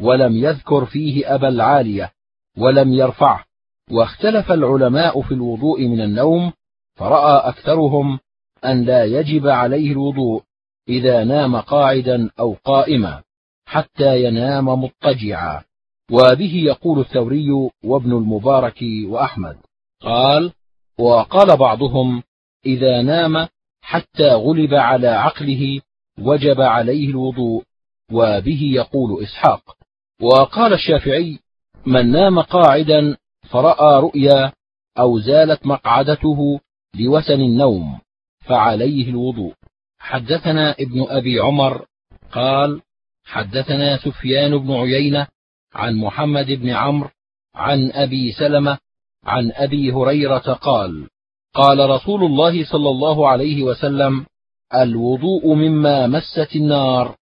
[0.00, 2.12] ولم يذكر فيه أبا العالية
[2.58, 3.44] ولم يرفعه.
[3.90, 6.52] واختلف العلماء في الوضوء من النوم
[6.94, 8.18] فرأى أكثرهم
[8.64, 10.42] أن لا يجب عليه الوضوء
[10.88, 13.22] إذا نام قاعدا أو قائما
[13.66, 15.62] حتى ينام مضطجعا.
[16.10, 17.48] وبه يقول الثوري
[17.84, 19.56] وابن المبارك وأحمد
[20.02, 20.52] قال
[20.98, 22.22] وقال بعضهم
[22.66, 23.48] إذا نام
[23.82, 25.80] حتى غلب على عقله
[26.18, 27.64] وجب عليه الوضوء
[28.12, 29.76] وبه يقول إسحاق.
[30.20, 31.38] وقال الشافعي
[31.86, 33.16] من نام قاعدا
[33.50, 34.52] فرأى رؤيا
[34.98, 36.60] أو زالت مقعدته
[36.94, 37.98] لوسن النوم
[38.40, 39.54] فعليه الوضوء.
[39.98, 41.86] حدثنا ابن أبي عمر
[42.32, 42.82] قال
[43.24, 45.26] حدثنا سفيان بن عيينة
[45.74, 47.10] عن محمد بن عمرو
[47.54, 48.78] عن أبي سلمة
[49.24, 51.08] عن أبي هريرة قال
[51.54, 54.26] قال رسول الله صلى الله عليه وسلم
[54.74, 57.16] الوضوء مما مست النار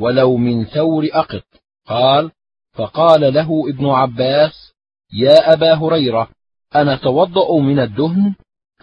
[0.00, 1.44] ولو من ثور أقط.
[1.86, 2.30] قال
[2.72, 4.72] فقال له ابن عباس
[5.12, 6.28] يا أبا هريرة
[6.74, 8.34] أنا توضأ من الدهن؟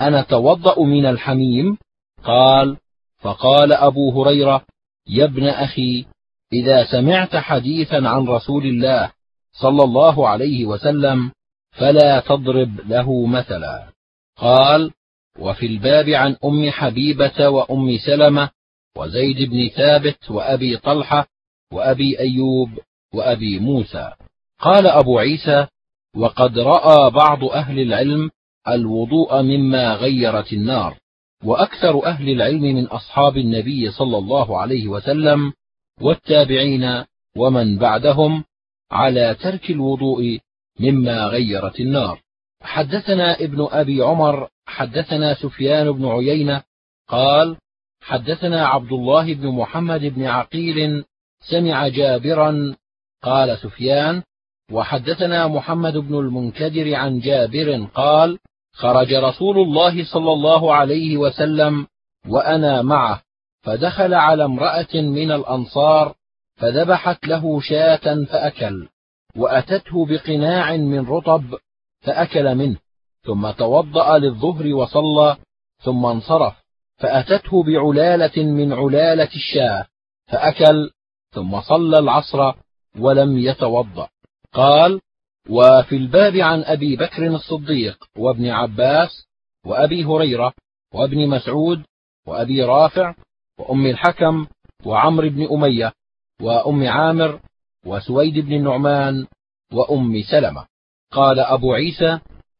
[0.01, 1.77] أنا توضأ من الحميم؟
[2.23, 2.77] قال
[3.19, 4.65] فقال أبو هريرة
[5.07, 6.05] يا ابن أخي
[6.53, 9.11] إذا سمعت حديثا عن رسول الله
[9.61, 11.31] صلى الله عليه وسلم
[11.73, 13.87] فلا تضرب له مثلا.
[14.37, 14.91] قال
[15.39, 18.49] وفي الباب عن أم حبيبة وأم سلمة
[18.97, 21.27] وزيد بن ثابت وأبي طلحة
[21.73, 22.69] وأبي أيوب
[23.13, 24.11] وأبي موسى.
[24.59, 25.67] قال أبو عيسى
[26.15, 28.29] وقد رأى بعض أهل العلم
[28.67, 30.97] الوضوء مما غيرت النار
[31.43, 35.53] وأكثر أهل العلم من أصحاب النبي صلى الله عليه وسلم
[36.01, 37.03] والتابعين
[37.37, 38.43] ومن بعدهم
[38.91, 40.39] على ترك الوضوء
[40.79, 42.19] مما غيرت النار.
[42.61, 46.63] حدثنا ابن أبي عمر حدثنا سفيان بن عيينة
[47.07, 47.57] قال
[48.01, 51.05] حدثنا عبد الله بن محمد بن عقيل
[51.49, 52.75] سمع جابرا
[53.23, 54.23] قال سفيان
[54.71, 58.39] وحدثنا محمد بن المنكدر عن جابر قال
[58.73, 61.87] خرج رسول الله صلى الله عليه وسلم
[62.27, 63.21] وأنا معه
[63.61, 66.15] فدخل على امرأة من الأنصار
[66.55, 68.87] فذبحت له شاة فأكل.
[69.37, 71.43] وأتته بقناع من رطب
[72.01, 72.77] فأكل منه
[73.23, 75.37] ثم توضأ للظهر وصلى
[75.83, 76.53] ثم انصرف
[76.97, 79.85] فأتته بعلالة من علالة الشاة
[80.27, 80.89] فأكل
[81.31, 82.53] ثم صلى العصر
[82.99, 84.09] ولم يتوضأ.
[84.53, 84.99] قال
[85.49, 89.27] وفي الباب عن أبي بكر الصديق وابن عباس
[89.65, 90.53] وأبي هريرة
[90.93, 91.83] وابن مسعود
[92.27, 93.15] وأبي رافع
[93.59, 94.47] وأم الحكم
[94.85, 95.93] وعمرو بن أمية
[96.41, 97.39] وأم عامر
[97.85, 99.27] وسويد بن النعمان
[99.73, 100.65] وأم سلمة.
[101.11, 102.19] قال أبو عيسى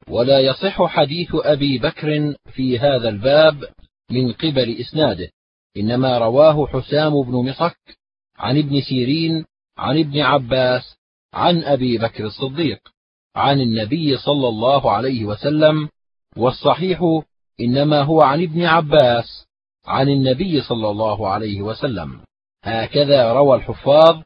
[0.10, 3.64] ولا يصح حديث أبي بكر في هذا الباب
[4.12, 5.30] من قبل إسناده
[5.78, 7.78] إنما رواه حسام بن مصك
[8.38, 9.46] عن ابن سيرين
[9.78, 10.96] عن ابن عباس
[11.34, 12.80] عن أبي بكر الصديق
[13.36, 15.90] عن النبي صلى الله عليه وسلم
[16.38, 17.22] والصحيح
[17.60, 19.46] إنما هو عن ابن عباس
[19.86, 22.22] عن النبي صلى الله عليه وسلم.
[22.64, 24.22] هكذا روى الحفاظ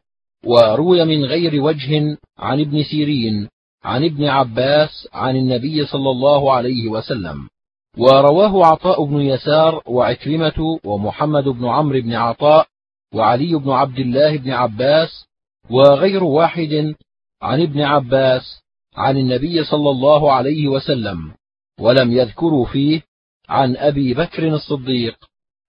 [0.46, 3.50] وروي من غير وجه عن ابن سيرين
[3.84, 7.50] عن ابن عباس عن النبي صلى الله عليه وسلم.
[7.98, 12.68] ورواه عطاء بن يسار وعكرمة ومحمد بن عمرو بن عطاء
[13.14, 15.26] وعلي بن عبد الله بن عباس
[15.70, 16.96] وغير واحد
[17.42, 18.62] عن ابن عباس
[18.96, 21.32] عن النبي صلى الله عليه وسلم
[21.80, 23.02] ولم يذكروا فيه
[23.50, 25.18] عن أبي بكر الصديق.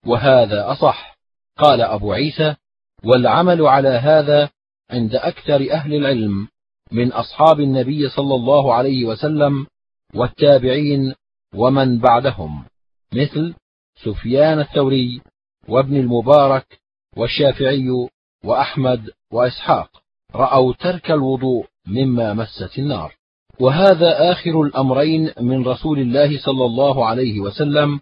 [0.05, 1.17] وهذا أصح.
[1.57, 2.55] قال أبو عيسى
[3.03, 4.49] والعمل على هذا
[4.91, 6.47] عند أكثر أهل العلم
[6.91, 9.67] من أصحاب النبي صلى الله عليه وسلم
[10.15, 11.13] والتابعين
[11.55, 12.65] ومن بعدهم
[13.13, 13.53] مثل
[14.03, 15.21] سفيان الثوري
[15.67, 16.79] وابن المبارك
[17.17, 17.89] والشافعي
[18.43, 19.89] وأحمد وإسحاق.
[20.35, 23.15] رأوا ترك الوضوء مما مست النار.
[23.59, 27.99] وهذا آخر الأمرين من رسول الله صلى الله عليه وسلم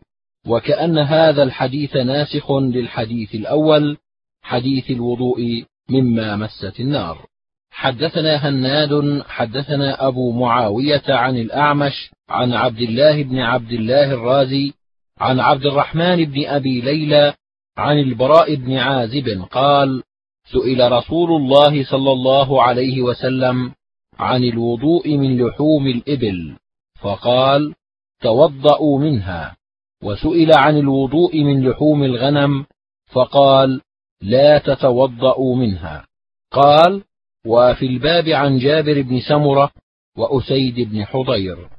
[0.48, 3.98] وكأن هذا الحديث ناسخ للحديث الأول
[4.42, 7.26] حديث الوضوء مما مست النار.
[7.72, 14.74] حدثنا هناد حدثنا أبو معاوية عن الأعمش عن عبد الله بن عبد الله الرازي
[15.18, 17.34] عن عبد الرحمن بن أبي ليلى
[17.78, 20.04] عن البراء بن عازب قال
[20.52, 23.72] سئل رسول الله صلى الله عليه وسلم
[24.20, 26.56] عن الوضوء من لحوم الإبل
[27.02, 27.74] فقال
[28.22, 29.58] توضأوا منها.
[30.04, 32.66] وسئل عن الوضوء من لحوم الغنم
[33.12, 33.82] فقال
[34.22, 36.08] لا تتوضأوا منها.
[36.52, 37.04] قال
[37.46, 39.72] وفي الباب عن جابر بن سمرة
[40.18, 41.70] وأسيد بن حضير.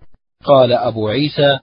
[0.45, 1.59] قال أبو عيسى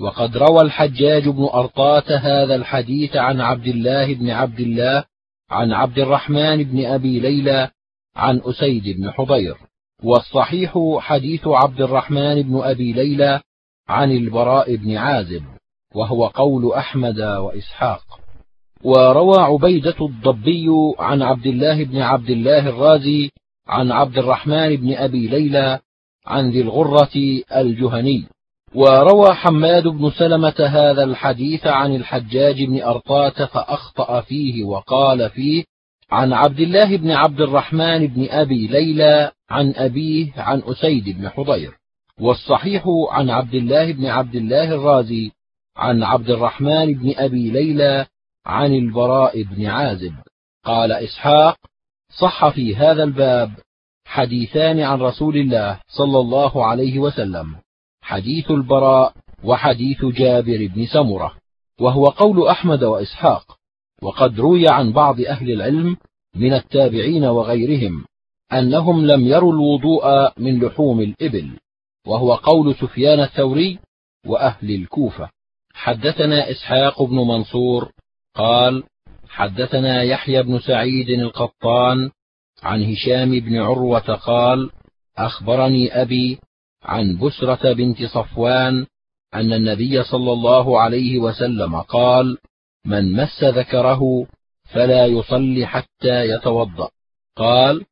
[0.00, 5.04] وقد روى الحجاج بن أرطاة هذا الحديث عن عبد الله بن عبد الله
[5.50, 7.70] عن عبد الرحمن بن أبي ليلى
[8.16, 9.56] عن أسيد بن حضير.
[10.02, 13.40] والصحيح حديث عبد الرحمن بن أبي ليلى
[13.88, 15.44] عن البراء بن عازب
[15.94, 18.19] وهو قول أحمد وإسحاق.
[18.84, 20.66] وروى عبيدة الضبي
[20.98, 23.30] عن عبد الله بن عبد الله الرازي
[23.68, 25.78] عن عبد الرحمن بن أبي ليلى
[26.26, 28.26] عن ذي الغرة الجهني.
[28.74, 35.64] وروى حماد بن سلمة هذا الحديث عن الحجاج بن أرطاة فأخطأ فيه وقال فيه
[36.10, 41.72] عن عبد الله بن عبد الرحمن بن أبي ليلى عن أبيه عن أسيد بن حضير.
[42.20, 45.30] والصحيح عن عبد الله بن عبد الله الرازي
[45.76, 48.06] عن عبد الرحمن بن أبي ليلى
[48.46, 50.14] عن البراء بن عازب.
[50.64, 51.56] قال إسحاق
[52.18, 53.50] صح في هذا الباب
[54.04, 57.54] حديثان عن رسول الله صلى الله عليه وسلم
[58.02, 59.14] حديث البراء
[59.44, 61.34] وحديث جابر بن سمرة
[61.80, 63.56] وهو قول أحمد وإسحاق
[64.02, 65.96] وقد روي عن بعض أهل العلم
[66.34, 68.04] من التابعين وغيرهم
[68.52, 71.50] أنهم لم يروا الوضوء من لحوم الإبل
[72.06, 73.78] وهو قول سفيان الثوري
[74.26, 75.30] وأهل الكوفة.
[75.74, 77.92] حدثنا إسحاق بن منصور
[78.34, 78.82] قال
[79.28, 82.10] حدثنا يحيى بن سعيد القطان
[82.62, 84.70] عن هشام بن عروة قال
[85.18, 86.38] أخبرني أبي
[86.82, 88.86] عن بسرة بنت صفوان
[89.34, 92.38] أن النبي صلى الله عليه وسلم قال
[92.84, 94.26] من مس ذكره
[94.64, 96.88] فلا يصلي حتى يتوضأ.
[97.36, 97.84] قال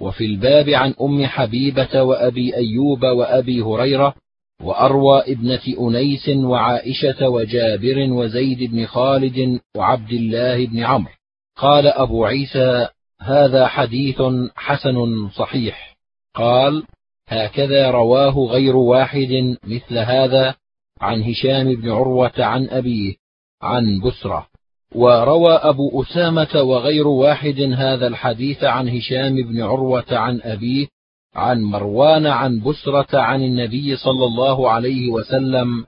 [0.00, 4.14] وفي الباب عن أم حبيبة وأبي أيوب وأبي هريرة
[4.62, 11.12] وأروى ابنة أنيس وعائشة وجابر وزيد بن خالد وعبد الله بن عمرو.
[11.56, 12.88] قال أبو عيسى
[13.20, 14.22] هذا حديث
[14.56, 15.96] حسن صحيح.
[16.34, 16.82] قال
[17.28, 20.54] هكذا رواه غير واحد مثل هذا
[21.00, 23.14] عن هشام بن عروة عن أبيه
[23.62, 24.46] عن بسرة.
[24.94, 30.86] وروى أبو أسامة وغير واحد هذا الحديث عن هشام بن عروة عن أبيه
[31.36, 35.84] عن مروان عن بسرة عن النبي صلى الله عليه وسلم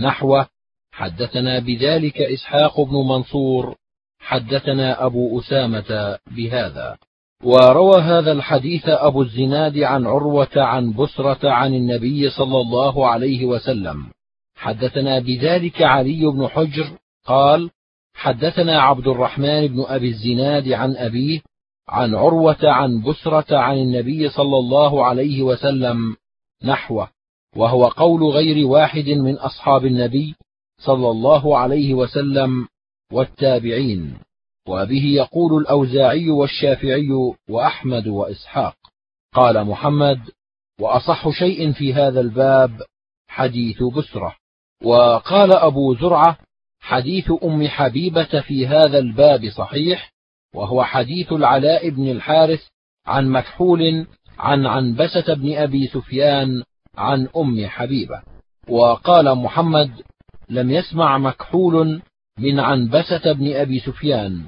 [0.00, 0.46] نحوه
[0.92, 3.76] حدثنا بذلك إسحاق بن منصور
[4.18, 6.96] حدثنا أبو أسامة بهذا.
[7.44, 14.06] وروى هذا الحديث أبو الزناد عن عروة عن بسرة عن النبي صلى الله عليه وسلم.
[14.56, 16.86] حدثنا بذلك علي بن حجر
[17.26, 17.70] قال
[18.14, 21.40] حدثنا عبد الرحمن بن أبي الزناد عن أبيه
[21.88, 26.16] عن عروة عن بسرة عن النبي صلى الله عليه وسلم
[26.64, 27.08] نحوه
[27.56, 30.34] وهو قول غير واحد من أصحاب النبي
[30.78, 32.68] صلى الله عليه وسلم
[33.12, 34.18] والتابعين
[34.68, 37.08] وبه يقول الأوزاعي والشافعي
[37.48, 38.76] وأحمد وإسحاق.
[39.34, 40.20] قال محمد
[40.80, 42.82] وأصح شيء في هذا الباب
[43.28, 44.36] حديث بسرة.
[44.84, 46.38] وقال أبو زرعة
[46.80, 50.12] حديث أم حبيبة في هذا الباب صحيح
[50.54, 52.60] وهو حديث العلاء بن الحارث
[53.06, 54.06] عن مكحول
[54.38, 56.62] عن عنبسة بن أبي سفيان
[56.96, 58.22] عن أم حبيبة.
[58.68, 59.90] وقال محمد
[60.48, 62.02] لم يسمع مكحول
[62.38, 64.44] من عنبسة بن أبي سفيان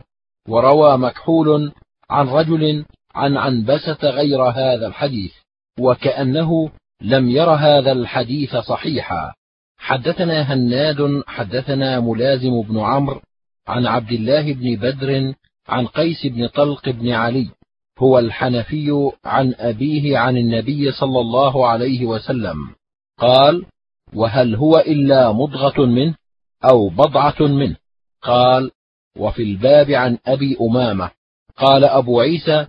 [0.48, 1.72] وروى مكحول
[2.10, 5.32] عن رجل عن عنبسة غير هذا الحديث
[5.80, 6.70] وكأنه
[7.02, 9.32] لم ير هذا الحديث صحيحا.
[9.78, 13.20] حدثنا هناد حدثنا ملازم بن عمرو
[13.66, 15.34] عن عبد الله بن بدر
[15.68, 17.48] عن قيس بن طلق بن علي
[17.98, 22.56] هو الحنفي عن أبيه عن النبي صلى الله عليه وسلم.
[23.18, 23.66] قال
[24.14, 26.14] وهل هو إلا مضغة منه
[26.64, 27.76] أو بضعة منه؟
[28.22, 28.70] قال
[29.18, 31.10] وفي الباب عن أبي أمامة.
[31.56, 32.66] قال أبو عيسى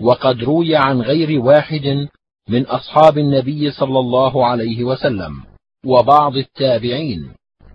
[0.00, 2.08] وقد روي عن غير واحد
[2.48, 5.42] من أصحاب النبي صلى الله عليه وسلم
[5.86, 7.30] وبعض التابعين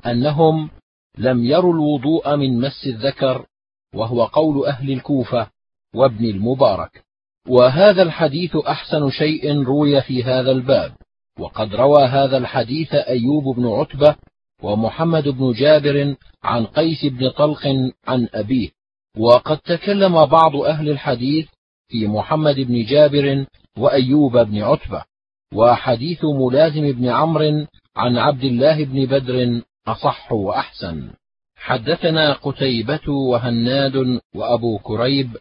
[0.06, 0.70] أنهم
[1.18, 3.46] لم يروا الوضوء من مس الذكر
[3.94, 5.48] وهو قول أهل الكوفة
[5.96, 7.04] وابن المبارك.
[7.48, 10.92] وهذا الحديث أحسن شيء روي في هذا الباب.
[11.40, 14.16] وقد روى هذا الحديث أيوب بن عتبة
[14.64, 17.68] ومحمد بن جابر عن قيس بن طلق
[18.08, 18.70] عن أبيه.
[19.18, 21.48] وقد تكلم بعض أهل الحديث
[21.88, 23.46] في محمد بن جابر
[23.78, 25.04] وأيوب بن عتبة.
[25.54, 27.66] وحديث ملازم بن عمرو
[27.96, 31.10] عن عبد الله بن بدر أصح وأحسن.
[31.64, 35.38] حدثنا قتيبة وهناد وأبو كريب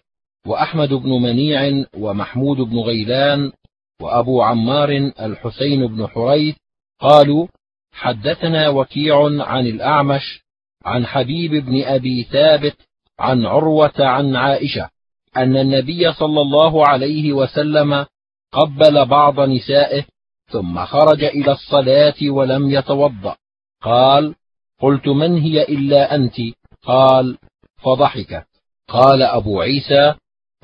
[0.46, 3.52] وأحمد بن منيع ومحمود بن غيلان
[4.00, 6.56] وأبو عمار الحسين بن حريث
[7.00, 7.46] قالوا
[7.92, 10.42] حدثنا وكيع عن الأعمش
[10.84, 12.76] عن حبيب بن أبي ثابت
[13.18, 14.88] عن عروة عن عائشة
[15.36, 18.06] أن النبي صلى الله عليه وسلم
[18.52, 20.04] قبل بعض نسائه
[20.50, 23.36] ثم خرج إلى الصلاة ولم يتوضأ.
[23.82, 24.34] قال
[24.82, 26.34] قلت من هي إلا أنت؟
[26.82, 27.38] قال
[27.76, 28.46] فضحكت
[28.88, 30.14] قال أبو عيسى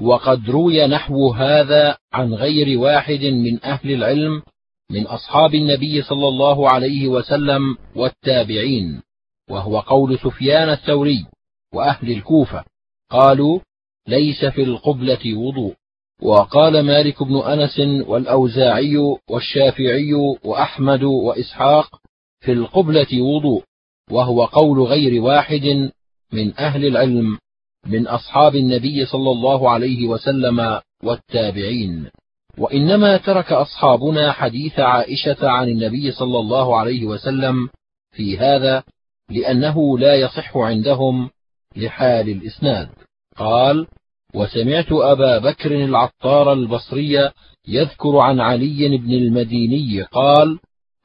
[0.01, 4.43] وقد روي نحو هذا عن غير واحد من أهل العلم
[4.91, 9.03] من أصحاب النبي صلى الله عليه وسلم والتابعين
[9.51, 11.27] وهو قول سفيان الثوري
[11.75, 12.65] وأهل الكوفة.
[13.11, 13.61] قالوا
[14.09, 15.75] ليس في القبلة وضوء.
[16.23, 18.97] وقال مالك بن أنس والأوزاعي
[19.31, 20.15] والشافعي
[20.45, 22.01] وأحمد وإسحاق
[22.41, 23.65] في القبلة وضوء.
[24.11, 25.91] وهو قول غير واحد
[26.33, 27.39] من أهل العلم
[27.87, 32.11] من أصحاب النبي صلى الله عليه وسلم والتابعين.
[32.59, 37.69] وإنما ترك أصحابنا حديث عائشة عن النبي صلى الله عليه وسلم
[38.13, 38.83] في هذا
[39.31, 41.31] لأنه لا يصح عندهم
[41.77, 42.89] لحال الإسناد.
[43.37, 43.87] قال
[44.35, 47.31] وسمعت أبا بكر العطار البصري
[47.69, 50.59] يذكر عن علي بن المديني قال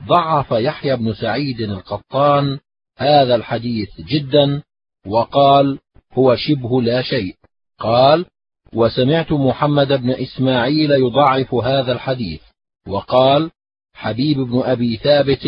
[0.07, 2.59] ضعف يحيى بن سعيد القطان
[2.98, 4.61] هذا الحديث جدا
[5.07, 5.80] وقال
[6.14, 7.36] هو شبه لا شيء.
[7.80, 8.26] قال
[8.74, 12.41] وسمعت محمد بن إسماعيل يضعف هذا الحديث.
[12.88, 13.52] وقال
[13.94, 15.45] حبيب بن أبي ثابت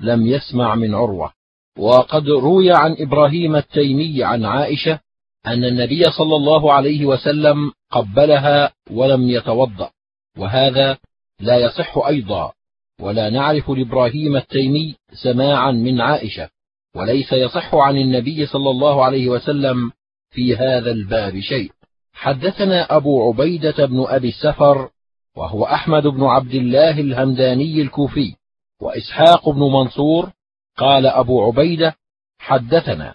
[0.00, 1.32] لم يسمع من عروة.
[1.78, 5.00] وقد روي عن إبراهيم التيمي عن عائشة
[5.46, 9.90] أن النبي صلى الله عليه وسلم قبلها ولم يتوضأ
[10.38, 10.98] وهذا
[11.40, 12.52] لا يصح أيضا.
[13.00, 16.48] ولا نعرف لإبراهيم التيمي سماعا من عائشة.
[16.96, 19.92] وليس يصح عن النبي صلى الله عليه وسلم
[20.30, 21.70] في هذا الباب شيء.
[22.12, 24.90] حدثنا أبو عبيدة بن أبي السفر
[25.36, 28.34] وهو أحمد بن عبد الله الهمداني الكوفي
[28.80, 30.32] وإسحاق بن منصور
[30.76, 31.96] قال أبو عبيدة
[32.38, 33.14] حدثنا.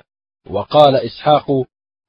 [0.50, 1.52] وقال إسحاق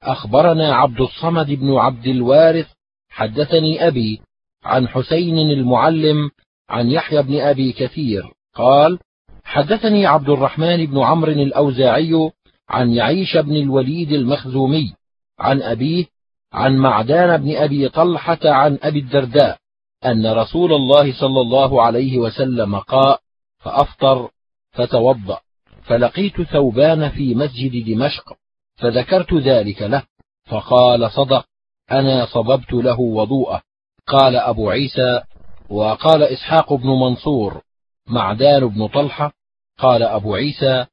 [0.03, 2.67] أخبرنا عبد الصمد بن عبد الوارث
[3.09, 4.21] حدثني أبي
[4.63, 6.29] عن حسين المعلم
[6.69, 8.99] عن يحيى بن أبي كثير قال
[9.47, 12.31] حدثني عبد الرحمن بن عمرو الأوزاعي
[12.69, 14.93] عن يعيش بن الوليد المخزومي
[15.39, 16.05] عن أبيه
[16.53, 19.57] عن معدان بن أبي طلحة عن أبي الدرداء
[20.05, 23.19] أن رسول الله صلى الله عليه وسلم قاء
[23.59, 24.29] فأفطر
[24.71, 25.39] فتوضأ
[25.83, 28.33] فلقيت ثوبان في مسجد دمشق
[28.75, 30.03] فذكرت ذلك له
[30.45, 31.45] فقال صدق
[31.91, 33.61] أنا صببت له وضوءه.
[34.07, 35.21] قال أبو عيسى
[35.69, 37.61] وقال إسحاق بن منصور
[38.07, 39.36] معدان بن طلحة
[39.77, 40.85] قال أبو عيسى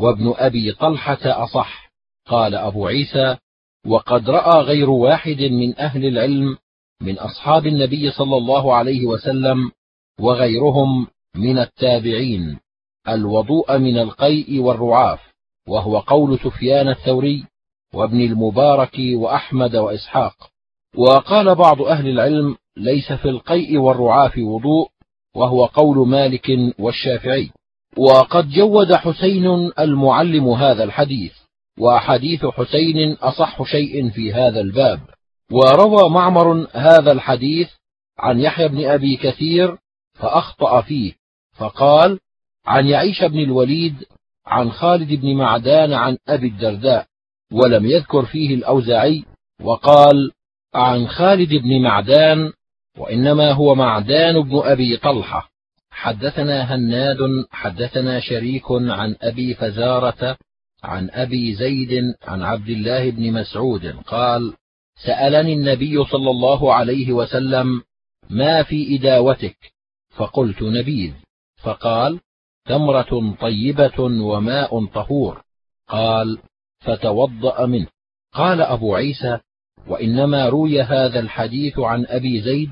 [0.00, 1.92] وابن أبي طلحة أصح.
[2.26, 3.36] قال أبو عيسى
[3.86, 6.56] وقد رأى غير واحد من أهل العلم
[7.02, 9.70] من أصحاب النبي صلى الله عليه وسلم
[10.20, 11.06] وغيرهم
[11.36, 12.58] من التابعين
[13.08, 15.20] الوضوء من القيء والرعاف
[15.68, 17.44] وهو قول سفيان الثوري
[17.94, 20.34] وابن المبارك وأحمد وإسحاق.
[20.96, 24.88] وقال بعض أهل العلم ليس في القيء والرعاف وضوء
[25.36, 27.50] وهو قول مالك والشافعي.
[27.96, 31.32] وقد جود حسين المعلم هذا الحديث
[31.78, 35.00] وحديث حسين أصح شيء في هذا الباب.
[35.52, 37.68] وروى معمر هذا الحديث
[38.18, 39.78] عن يحيى بن أبي كثير
[40.14, 41.12] فأخطأ فيه
[41.56, 42.18] فقال
[42.66, 43.94] عن يعيش بن الوليد
[44.46, 47.06] عن خالد بن معدان عن أبي الدرداء
[47.52, 49.24] ولم يذكر فيه الأوزاعي
[49.62, 50.30] وقال
[50.74, 52.52] عن خالد بن معدان
[52.98, 55.51] وإنما هو معدان بن أبي طلحة.
[56.02, 57.18] حدثنا هناد
[57.50, 60.36] حدثنا شريك عن أبي فزارة
[60.82, 64.54] عن أبي زيد عن عبد الله بن مسعود قال
[65.06, 67.82] سألني النبي صلى الله عليه وسلم
[68.30, 69.56] ما في إداوتك؟
[70.16, 71.12] فقلت نبيذ.
[71.62, 72.20] فقال
[72.66, 75.42] تمرة طيبة وماء طهور.
[75.88, 76.38] قال
[76.80, 77.86] فتوضأ منه.
[78.32, 79.38] قال أبو عيسى
[79.86, 82.70] وإنما روي هذا الحديث عن أبي زيد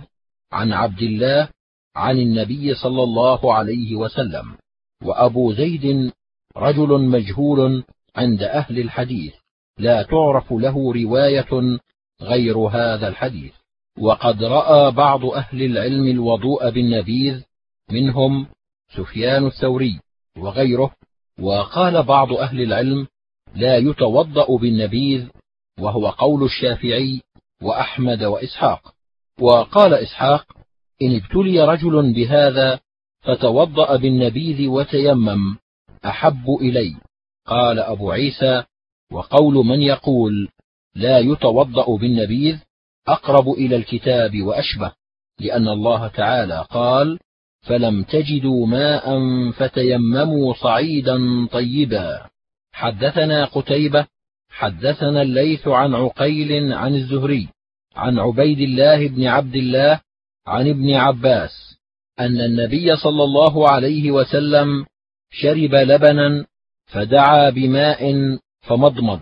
[0.53, 1.49] عن عبد الله
[1.97, 4.57] عن النبي صلى الله عليه وسلم
[5.05, 6.13] وأبو زيد
[6.57, 7.85] رجل مجهول
[8.17, 9.35] عند أهل الحديث
[9.79, 11.79] لا تعرف له رواية
[12.23, 13.53] غير هذا الحديث.
[13.99, 17.43] وقد رأى بعض أهل العلم الوضوء بالنبيذ
[17.91, 18.47] منهم
[18.97, 20.01] سفيان الثوري
[20.37, 20.95] وغيره
[21.41, 23.07] وقال بعض أهل العلم
[23.55, 25.29] لا يتوضأ بالنبيذ
[25.81, 27.21] وهو قول الشافعي
[27.63, 28.95] وأحمد وإسحاق.
[29.41, 30.60] وقال إسحاق
[31.03, 32.81] إن ابتلي رجل بهذا
[33.21, 35.57] فتوضأ بالنبيذ وتيمم
[36.05, 36.95] أحب إلي.
[37.47, 38.65] قال أبو عيسى
[39.13, 40.49] وقول من يقول
[40.95, 42.59] لا يتوضأ بالنبيذ
[43.09, 44.93] أقرب إلى الكتاب وأشبه
[45.41, 47.19] لأن الله تعالى قال
[47.61, 49.21] فلم تجدوا ماء
[49.51, 52.31] فتيمموا صعيدا طيبا.
[52.73, 54.07] حدثنا قتيبة
[54.51, 57.49] حدثنا الليث عن عقيل عن الزهري
[57.97, 60.01] عن عبيد الله بن عبد الله
[60.51, 61.77] عن ابن عباس
[62.21, 64.87] أن النبي صلى الله عليه وسلم
[65.31, 66.47] شرب لبنا
[66.87, 68.13] فدعا بماء
[68.61, 69.21] فمضمض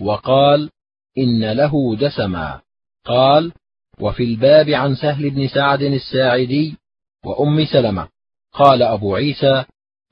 [0.00, 0.70] وقال
[1.18, 2.60] إن له دسما
[3.04, 3.52] قال
[4.00, 6.76] وفي الباب عن سهل بن سعد الساعدي
[7.24, 8.08] وأم سلمة.
[8.52, 9.64] قال أبو عيسى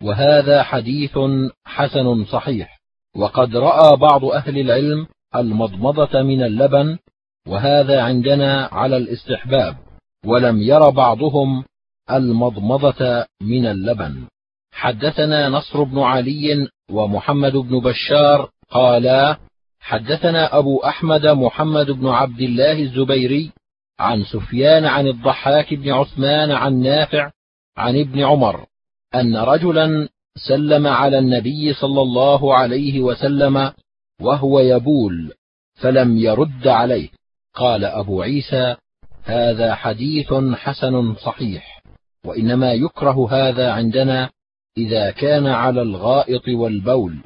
[0.02, 1.18] وهذا حديث
[1.64, 2.80] حسن صحيح
[3.16, 5.06] وقد رأى بعض أهل العلم
[5.36, 6.98] المضمضة من اللبن
[7.46, 9.87] وهذا عندنا على الاستحباب.
[10.26, 11.64] ولم ير بعضهم
[12.10, 14.26] المضمضة من اللبن.
[14.72, 19.38] حدثنا نصر بن علي ومحمد بن بشار قالا
[19.80, 23.52] حدثنا أبو أحمد محمد بن عبد الله الزبيري
[23.98, 27.30] عن سفيان عن الضحاك بن عثمان عن نافع
[27.76, 28.66] عن ابن عمر
[29.14, 30.08] أن رجلا
[30.48, 33.72] سلم على النبي صلى الله عليه وسلم
[34.20, 35.32] وهو يبول
[35.74, 37.08] فلم يرد عليه.
[37.54, 38.76] قال أبو عيسى
[39.28, 41.82] هذا حديث حسن صحيح
[42.24, 44.30] وإنما يكره هذا عندنا
[44.78, 47.18] إذا كان على الغائط والبول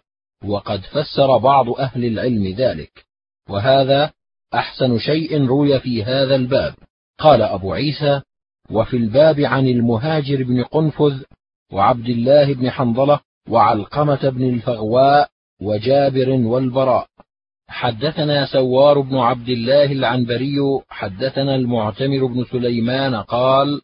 [0.44, 3.04] وقد فسر بعض أهل العلم ذلك
[3.48, 4.12] وهذا
[4.54, 6.74] أحسن شيء روي في هذا الباب.
[7.18, 8.20] قال أبو عيسى
[8.70, 11.22] وفي الباب عن المهاجر بن قنفذ
[11.72, 15.28] وعبد الله بن حنظلة وعلقمة بن الفغواء
[15.62, 17.06] وجابر والبراء.
[17.72, 20.56] حدثنا سوار بن عبد الله العنبري
[20.90, 23.80] حدثنا المعتمر بن سليمان قال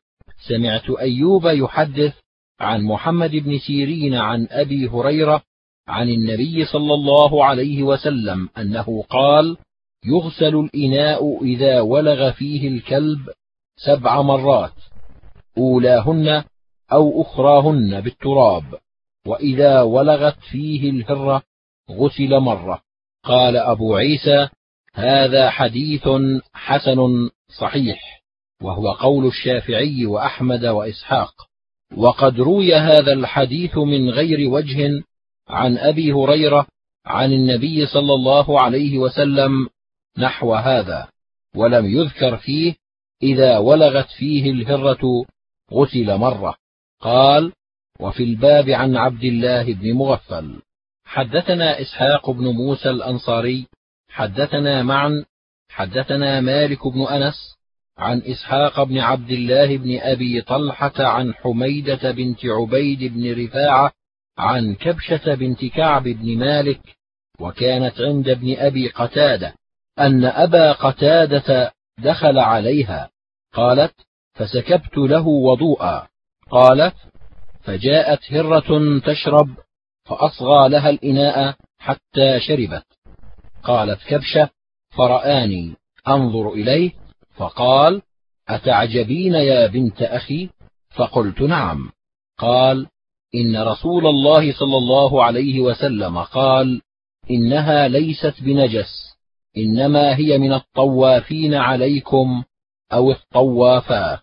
[0.48, 2.14] سمعت أيوب يحدث
[2.60, 5.42] عن محمد بن سيرين عن أبي هريرة
[5.88, 9.56] عن النبي صلى الله عليه وسلم أنه قال
[10.06, 13.20] يغسل الإناء إذا ولغ فيه الكلب
[13.76, 14.74] سبع مرات
[15.58, 16.44] أولاهن
[16.92, 18.64] أو أخراهن بالتراب
[19.26, 21.42] وإذا ولغت فيه الهرة
[21.90, 22.87] غسل مرة.
[23.24, 24.48] قال أبو عيسى
[24.94, 26.08] هذا حديث
[26.52, 27.30] حسن
[27.60, 28.22] صحيح
[28.62, 31.48] وهو قول الشافعي وأحمد وإسحاق.
[31.96, 35.02] وقد روي هذا الحديث من غير وجه
[35.48, 36.66] عن أبي هريرة
[37.06, 39.68] عن النبي صلى الله عليه وسلم
[40.18, 41.08] نحو هذا
[41.54, 42.74] ولم يذكر فيه
[43.22, 45.24] إذا ولغت فيه الهرة
[45.72, 46.54] غسل مرة.
[47.00, 47.52] قال
[48.00, 50.62] وفي الباب عن عبد الله بن مغفل.
[51.08, 53.66] حدثنا إسحاق بن موسى الأنصاري
[54.08, 55.24] حدثنا معا
[55.70, 57.56] حدثنا مالك بن أنس
[57.98, 63.92] عن إسحاق بن عبد الله بن أبي طلحة عن حميدة بنت عبيد بن رفاعة
[64.38, 66.80] عن كبشة بنت كعب بن مالك
[67.40, 69.54] وكانت عند ابن أبي قتادة
[69.98, 73.10] أن أبا قتادة دخل عليها
[73.54, 73.94] قالت
[74.34, 76.08] فسكبت له وضوءا.
[76.50, 76.94] قالت
[77.62, 79.48] فجاءت هرة تشرب
[80.08, 82.84] فأصغى لها الإناء حتى شربت.
[83.62, 84.50] قالت كبشة
[84.96, 85.76] فرآني
[86.08, 86.92] أنظر إليه
[87.36, 88.02] فقال
[88.48, 90.48] أتعجبين يا بنت أخي؟
[90.90, 91.90] فقلت نعم.
[92.38, 92.86] قال
[93.34, 96.82] إن رسول الله صلى الله عليه وسلم قال
[97.30, 99.14] إنها ليست بنجس
[99.56, 102.44] إنما هي من الطوافين عليكم
[102.92, 104.22] أو الطوافات.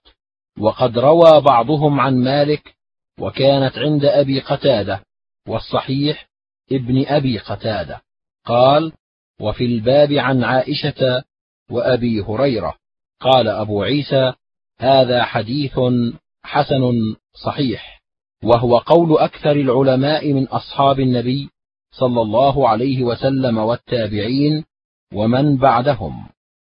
[0.59, 2.75] وقد روى بعضهم عن مالك
[3.19, 5.01] وكانت عند أبي قتادة
[5.47, 6.27] والصحيح
[6.71, 8.01] ابن أبي قتادة.
[8.45, 8.91] قال
[9.41, 11.23] وفي الباب عن عائشة
[11.71, 12.75] وأبي هريرة.
[13.19, 14.33] قال أبو عيسى
[14.79, 15.79] هذا حديث
[16.43, 16.91] حسن
[17.33, 18.01] صحيح
[18.43, 21.49] وهو قول أكثر العلماء من أصحاب النبي
[21.91, 24.65] صلى الله عليه وسلم والتابعين
[25.13, 26.27] ومن بعدهم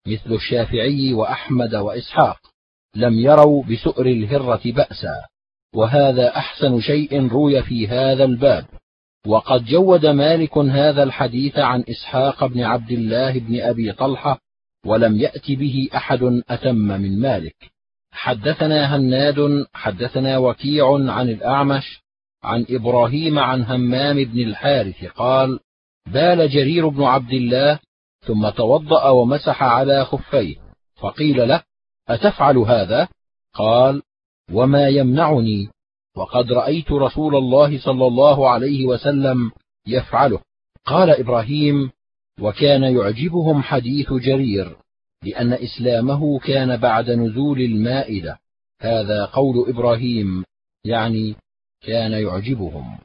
[0.07, 2.39] مثل الشافعي وأحمد وإسحاق.
[2.95, 5.15] لم يروا بسؤر الهرة بأسا.
[5.75, 8.65] وهذا أحسن شيء روي في هذا الباب.
[9.27, 14.39] وقد جود مالك هذا الحديث عن إسحاق بن عبد الله بن أبي طلحة
[14.85, 17.55] ولم يأت به أحد أتم من مالك.
[18.11, 22.05] حدثنا هناد حدثنا وكيع عن الأعمش
[22.43, 25.59] عن إبراهيم عن همام بن الحارث قال
[26.05, 27.79] بال جرير بن عبد الله
[28.21, 30.55] ثم توضأ ومسح على خفيه
[30.95, 31.63] فقيل له
[32.09, 33.07] أتفعل هذا؟
[33.53, 34.01] قال
[34.53, 35.69] وما يمنعني
[36.15, 39.51] وقد رأيت رسول الله صلى الله عليه وسلم
[39.87, 40.39] يفعله.
[40.85, 41.91] قال إبراهيم
[42.41, 44.77] وكان يعجبهم حديث جرير
[45.23, 48.37] لأن إسلامه كان بعد نزول المائدة.
[48.81, 50.43] هذا قول إبراهيم
[50.83, 51.35] يعني
[51.81, 52.97] كان يعجبهم.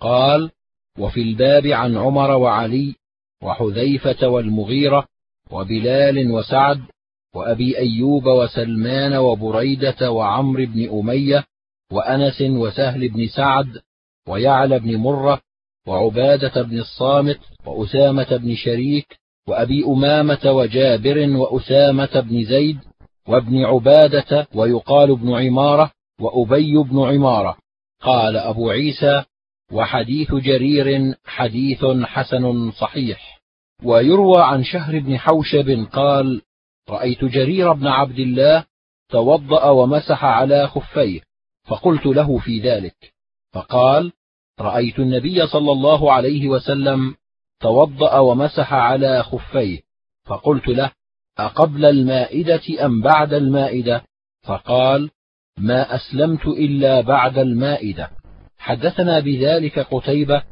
[0.00, 0.50] قال
[0.98, 2.94] وفي الباب عن عمر وعلي
[3.42, 5.06] وحذيفة والمغيرة
[5.50, 6.80] وبلال وسعد
[7.38, 11.44] وأبي أيوب وسلمان وبريدة وعمرو بن أمية
[11.92, 13.80] وأنس وسهل بن سعد
[14.28, 15.40] ويعلى بن مرة
[15.86, 22.78] وعبادة بن الصامت وأسامة بن شريك وأبي أمامة وجابر وأسامة بن زيد
[23.28, 25.90] وابن عبادة ويقال ابن عمارة
[26.20, 27.56] وأبي بن عمارة.
[28.02, 29.22] قال أبو عيسى
[29.72, 33.40] وحديث جرير حديث حسن صحيح.
[33.84, 36.42] ويروى عن شهر بن حوشب قال
[36.90, 38.64] رأيت جرير بن عبد الله
[39.08, 41.20] توضأ ومسح على خفيه
[41.64, 43.12] فقلت له في ذلك.
[43.52, 44.12] فقال
[44.60, 47.14] رأيت النبي صلى الله عليه وسلم
[47.60, 49.80] توضأ ومسح على خفيه
[50.24, 50.90] فقلت له
[51.38, 54.02] أقبل المائدة أم بعد المائدة؟
[54.42, 55.10] فقال
[55.58, 58.10] ما أسلمت إلا بعد المائدة.
[58.58, 60.42] حدثنا بذلك قتيبة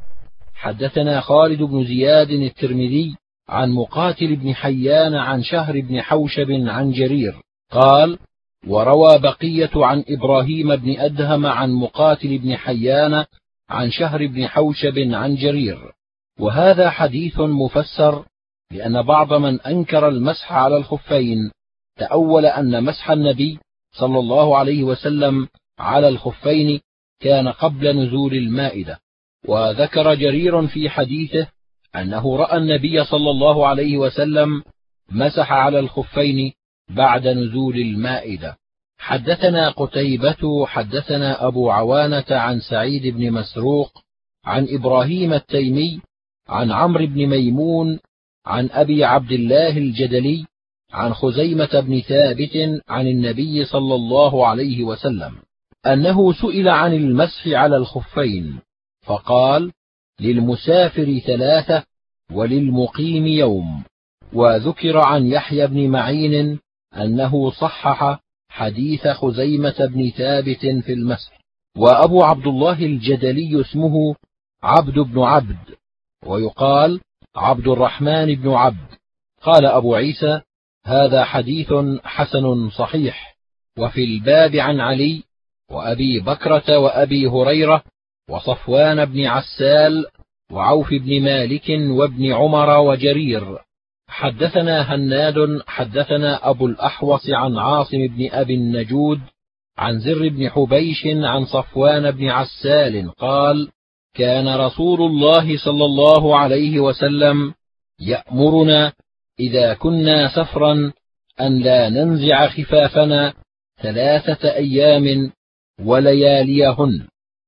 [0.55, 3.17] حدثنا خالد بن زياد الترمذي
[3.49, 7.35] عن مقاتل بن حيان عن شهر بن حوشب عن جرير.
[7.71, 8.19] قال
[8.67, 13.25] وروى بقية عن إبراهيم بن أدهم عن مقاتل بن حيان
[13.71, 15.93] عن شهر بن حوشب عن جرير.
[16.41, 18.25] وهذا حديث مفسر
[18.71, 21.51] لأن بعض من أنكر المسح على الخفين.
[21.97, 23.59] تأول أن مسح النبي
[23.93, 25.49] صلى الله عليه وسلم
[25.79, 26.81] على الخفين
[27.21, 28.99] كان قبل نزول المائدة.
[29.49, 31.56] وذكر جرير في حديثه
[31.97, 34.63] أنه رأى النبي صلى الله عليه وسلم
[35.11, 36.53] مسح على الخفين
[36.89, 38.57] بعد نزول المائدة.
[38.99, 43.93] حدثنا قتيبة حدثنا أبو عوانة عن سعيد بن مسروق
[44.45, 46.01] عن إبراهيم التيمي
[46.49, 47.99] عن عمرو بن ميمون
[48.47, 50.45] عن أبي عبد الله الجدلي
[50.93, 55.33] عن خزيمة بن ثابت عن النبي صلى الله عليه وسلم
[55.87, 58.59] أنه سئل عن المسح على الخفين
[59.03, 59.73] فقال
[60.21, 61.85] للمسافر ثلاثة
[62.33, 63.85] وللمقيم يوم.
[64.33, 66.59] وذكر عن يحيى بن معين
[66.97, 71.41] أنه صحح حديث خزيمة بن ثابت في المسح.
[71.77, 74.15] وأبو عبد الله الجدلي اسمه
[74.63, 75.77] عبد بن عبد
[76.27, 77.01] ويقال
[77.37, 78.87] عبد الرحمن بن عبد.
[79.43, 80.41] قال أبو عيسى
[80.87, 81.73] هذا حديث
[82.05, 83.37] حسن صحيح.
[83.79, 85.23] وفي الباب عن علي
[85.71, 87.83] وأبي بكرة وأبي هريرة
[88.31, 90.07] وصفوان بن عسال
[90.53, 93.59] وعوف بن مالك وابن عمر وجرير.
[94.09, 95.35] حدثنا هناد
[95.67, 99.21] حدثنا أبو الأحوص عن عاصم بن أبي النجود
[99.79, 103.69] عن زر بن حبيش عن صفوان بن عسال قال
[104.15, 107.55] كان رسول الله صلى الله عليه وسلم
[108.01, 108.93] يأمرنا
[109.41, 110.93] إذا كنا سفرا
[111.41, 113.35] أن لا ننزع خفافنا
[113.83, 115.33] ثلاثة أيام
[115.85, 117.07] ولياليهن.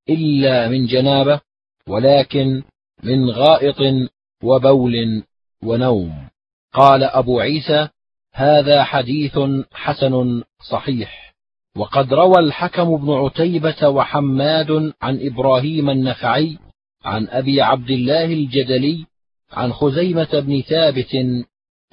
[0.09, 1.41] إلا من جنابة
[1.87, 2.63] ولكن
[3.03, 4.09] من غائط
[4.43, 5.23] وبول
[5.63, 6.29] ونوم.
[6.73, 7.87] قال أبو عيسى
[8.33, 9.39] هذا حديث
[9.73, 11.33] حسن صحيح.
[11.77, 16.57] وقد روى الحكم بن عتيبة وحماد عن إبراهيم النخعي
[17.05, 19.05] عن أبي عبد الله الجدلي
[19.51, 21.17] عن خزيمة بن ثابت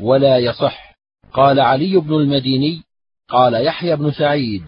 [0.01, 0.97] ولا يصح.
[1.33, 2.83] قال علي بن المديني
[3.29, 4.63] قال يحيى بن سعيد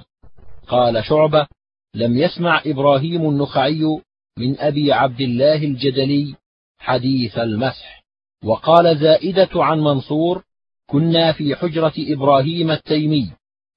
[0.68, 1.46] قال شعبة
[1.98, 3.82] لم يسمع إبراهيم النخعي
[4.38, 6.34] من أبي عبد الله الجدلي
[6.78, 8.04] حديث المسح.
[8.44, 10.42] وقال زائدة عن منصور
[10.86, 13.30] كنا في حجرة إبراهيم التيمي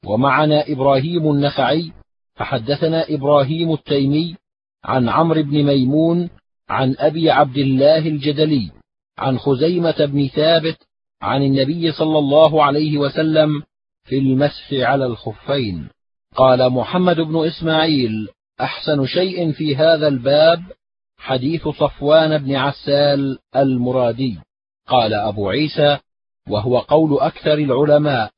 [0.05, 1.91] ومعنا إبراهيم النخعي
[2.35, 4.35] فحدثنا إبراهيم التيمي
[4.83, 6.29] عن عمرو بن ميمون
[6.69, 8.71] عن أبي عبد الله الجدلي
[9.17, 10.77] عن خزيمة بن ثابت
[11.21, 13.63] عن النبي صلى الله عليه وسلم
[14.03, 15.89] في المسح على الخفين.
[16.35, 18.29] قال محمد بن إسماعيل
[18.61, 20.63] أحسن شيء في هذا الباب
[21.17, 24.39] حديث صفوان بن عسال المرادي.
[24.87, 25.97] قال أبو عيسى
[26.49, 28.31] وهو قول أكثر العلماء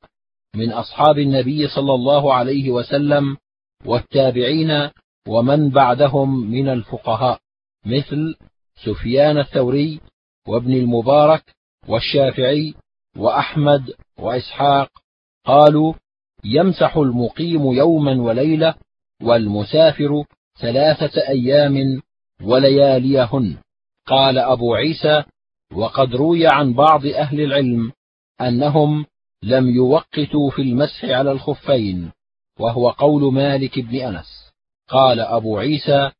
[0.54, 3.36] من أصحاب النبي صلى الله عليه وسلم
[3.84, 4.90] والتابعين
[5.28, 7.38] ومن بعدهم من الفقهاء
[7.86, 8.36] مثل
[8.84, 10.00] سفيان الثوري
[10.48, 11.54] وابن المبارك
[11.88, 12.74] والشافعي
[13.16, 14.88] وأحمد وإسحاق
[15.46, 15.94] قالوا
[16.44, 18.74] يمسح المقيم يوما وليلة
[19.22, 20.24] والمسافر
[20.60, 22.02] ثلاثة أيام
[22.42, 23.56] ولياليهن.
[24.06, 25.22] قال أبو عيسى
[25.74, 27.92] وقد روي عن بعض أهل العلم
[28.40, 29.06] أنهم
[29.42, 32.12] لم يوقتوا في المسح على الخفين
[32.58, 34.52] وهو قول مالك بن أنس.
[34.88, 36.10] قال أبو عيسى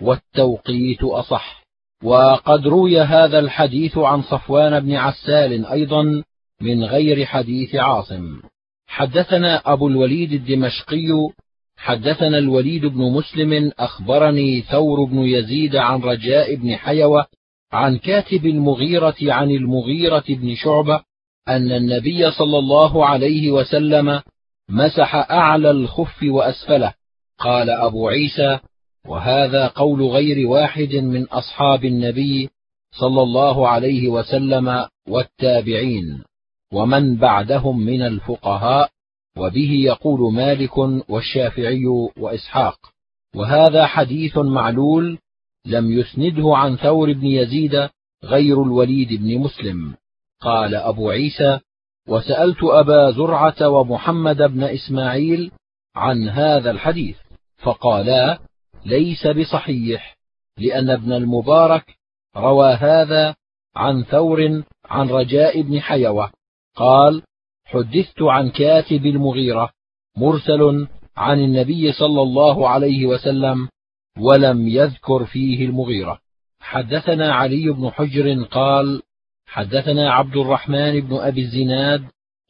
[0.00, 1.64] والتوقيت أصح.
[2.02, 6.22] وقد روي هذا الحديث عن صفوان بن عسال أيضا
[6.60, 8.40] من غير حديث عاصم.
[8.94, 11.08] حدثنا أبو الوليد الدمشقي
[11.76, 17.26] حدثنا الوليد بن مسلم أخبرني ثور بن يزيد عن رجاء بن حيوة
[17.72, 21.00] عن كاتب المغيرة عن المغيرة بن شعبة
[21.48, 24.20] أن النبي صلى الله عليه وسلم
[24.68, 26.94] مسح أعلى الخف وأسفله.
[27.38, 28.58] قال أبو عيسى
[29.08, 32.48] وهذا قول غير واحد من أصحاب النبي
[33.00, 36.24] صلى الله عليه وسلم والتابعين.
[36.74, 38.90] ومن بعدهم من الفقهاء
[39.36, 40.78] وبه يقول مالك
[41.08, 41.86] والشافعي
[42.18, 42.78] وإسحاق.
[43.36, 45.18] وهذا حديث معلول
[45.66, 47.88] لم يسنده عن ثور بن يزيد
[48.24, 49.94] غير الوليد بن مسلم.
[50.40, 51.60] قال أبو عيسى
[52.08, 55.50] وسألت أبا زرعة ومحمد بن إسماعيل
[55.96, 57.16] عن هذا الحديث
[57.58, 58.38] فقالا
[58.84, 60.16] ليس بصحيح
[60.58, 61.96] لأن ابن المبارك
[62.36, 63.34] روى هذا
[63.76, 66.30] عن ثور عن رجاء بن حيوة.
[66.74, 67.22] قال
[67.64, 69.70] حدثت عن كاتب المغيرة
[70.16, 73.68] مرسل عن النبي صلى الله عليه وسلم
[74.18, 76.18] ولم يذكر فيه المغيرة.
[76.60, 79.02] حدثنا علي بن حجر قال
[79.46, 82.04] حدثنا عبد الرحمن بن أبي الزناد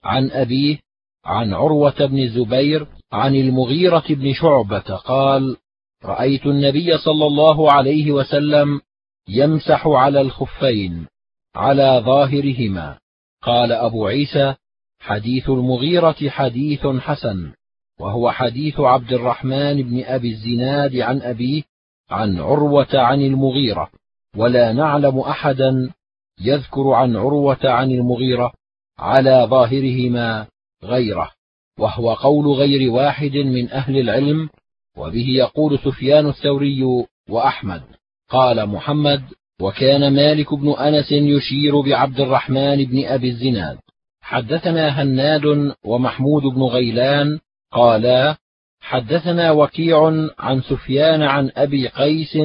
[0.04, 0.78] عن أبيه
[1.24, 5.56] عن عروة بن الزبير عن المغيرة بن شعبة قال
[6.04, 8.80] رأيت النبي صلى الله عليه وسلم
[9.28, 11.06] يمسح على الخفين
[11.54, 12.98] على ظاهرهما.
[13.44, 14.54] قال أبو عيسى
[15.00, 17.52] حديث المغيرة حديث حسن
[18.00, 21.62] وهو حديث عبد الرحمن بن أبي الزناد عن أبيه
[22.10, 23.90] عن عروة عن المغيرة
[24.36, 25.92] ولا نعلم أحدا
[26.40, 28.52] يذكر عن عروة عن المغيرة
[28.98, 30.46] على ظاهرهما
[30.84, 31.30] غيره
[31.78, 34.48] وهو قول غير واحد من أهل العلم
[34.96, 37.82] وبه يقول سفيان الثوري وأحمد
[38.28, 39.22] قال محمد
[39.60, 43.78] وكان مالك بن أنس يشير بعبد الرحمن بن أبي الزناد.
[44.20, 47.38] حدثنا هناد ومحمود بن غيلان
[47.72, 48.36] قالا
[48.80, 52.38] حدثنا وكيع عن سفيان عن أبي قيس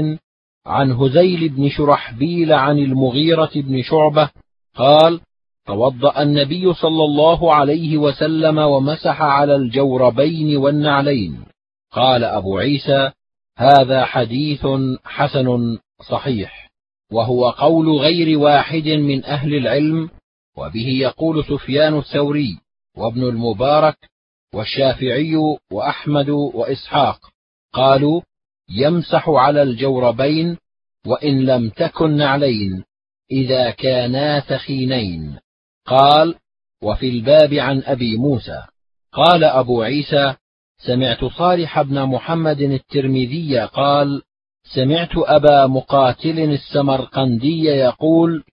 [0.66, 4.30] عن هزيل بن شرحبيل عن المغيرة بن شعبة
[4.76, 5.20] قال
[5.68, 11.38] توضأ النبي صلى الله عليه وسلم ومسح على الجوربين والنعلين.
[11.92, 13.12] قال أبو عيسى
[13.58, 14.68] هذا حديث
[15.06, 15.78] حسن
[16.10, 16.69] صحيح.
[17.12, 20.10] وهو قول غير واحد من أهل العلم
[20.58, 22.60] وبه يقول سفيان الثوري
[22.98, 23.98] وابن المبارك
[24.54, 25.36] والشافعي
[25.72, 27.20] وأحمد وإسحاق
[27.74, 28.22] قالوا
[28.70, 30.58] يمسح على الجوربين
[31.06, 32.84] وإن لم تكن نعلين
[33.32, 35.40] إذا كانا ثخينين.
[35.86, 36.36] قال
[36.84, 38.64] وفي الباب عن أبي موسى.
[39.12, 40.36] قال أبو عيسى
[40.88, 44.22] سمعت صالح بن محمد الترمذي قال
[44.76, 48.44] سمعت أبا مقاتل السمرقندي يقول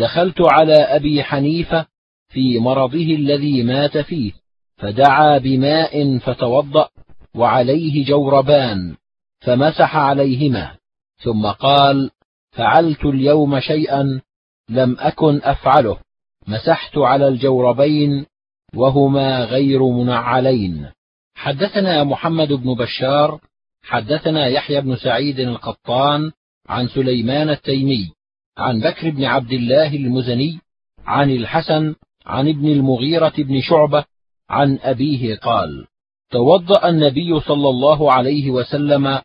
[0.00, 1.86] دخلت على أبي حنيفة
[2.28, 4.32] في مرضه الذي مات فيه
[4.76, 6.88] فدعا بماء فتوضأ
[7.34, 8.96] وعليه جوربان
[9.40, 10.76] فمسح عليهما
[11.22, 12.10] ثم قال
[12.50, 14.20] فعلت اليوم شيئا
[14.68, 15.98] لم أكن أفعله
[16.46, 18.26] مسحت على الجوربين
[18.74, 20.88] وهما غير منعلين.
[21.34, 23.40] حدثنا محمد بن بشار
[23.82, 26.32] حدثنا يحيى بن سعيد القطان
[26.68, 28.12] عن سليمان التيمي
[28.58, 30.60] عن بكر بن عبد الله المزني
[31.06, 31.94] عن الحسن
[32.26, 34.04] عن ابن المغيرة بن شعبة
[34.50, 35.86] عن أبيه قال
[36.30, 39.20] توضأ النبي صلى الله عليه وسلم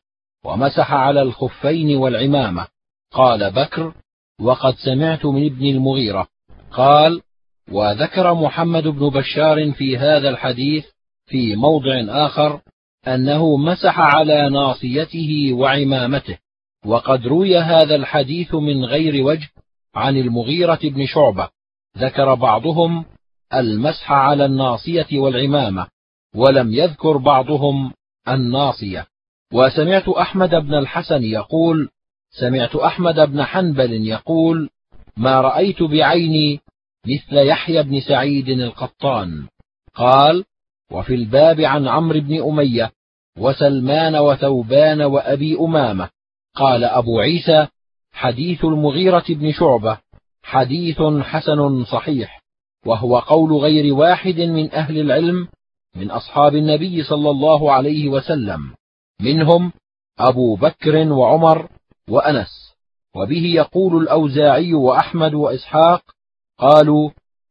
[0.46, 2.68] ومسح على الخفين والعمامة.
[3.12, 3.94] قال بكر
[4.42, 6.28] وقد سمعت من ابن المغيرة.
[6.72, 7.22] قال
[7.72, 10.86] وذكر محمد بن بشار في هذا الحديث
[11.26, 12.62] في موضع آخر
[13.08, 16.38] أنه مسح على ناصيته وعمامته.
[16.86, 19.50] وقد روي هذا الحديث من غير وجه
[19.96, 21.50] عن المغيرة بن شعبة.
[21.98, 23.06] ذكر بعضهم
[23.54, 25.88] المسح على الناصية والعمامة
[26.36, 27.94] ولم يذكر بعضهم
[28.28, 29.08] الناصية.
[29.54, 31.90] وسمعت أحمد بن الحسن يقول
[32.40, 34.70] سمعت أحمد بن حنبل يقول
[35.18, 36.60] ما رأيت بعيني
[37.06, 39.48] مثل يحيى بن سعيد القطان.
[39.96, 40.46] قال
[40.92, 42.92] وفي الباب عن عمرو بن أمية
[43.38, 46.10] وسلمان وثوبان وأبي أمامة.
[46.56, 47.68] قال أبو عيسى
[48.12, 49.98] حديث المغيرة بن شعبة
[50.44, 52.42] حديث حسن صحيح
[52.86, 55.48] وهو قول غير واحد من أهل العلم
[55.96, 58.74] من أصحاب النبي صلى الله عليه وسلم
[59.22, 59.72] منهم
[60.20, 61.70] أبو بكر وعمر
[62.10, 62.76] وأنس.
[63.16, 66.04] وبه يقول الأوزاعي وأحمد وإسحاق
[66.60, 67.10] قالوا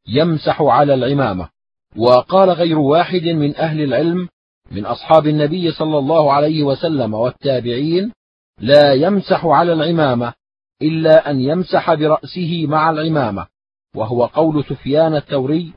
[0.08, 1.48] يمسح على العمامة.
[1.96, 4.28] وقال غير واحد من أهل العلم
[4.70, 8.12] من أصحاب النبي صلى الله عليه وسلم والتابعين
[8.60, 10.34] لا يمسح على العمامة
[10.82, 13.46] إلا أن يمسح برأسه مع العمامة
[13.96, 15.72] وهو قول سفيان الثوري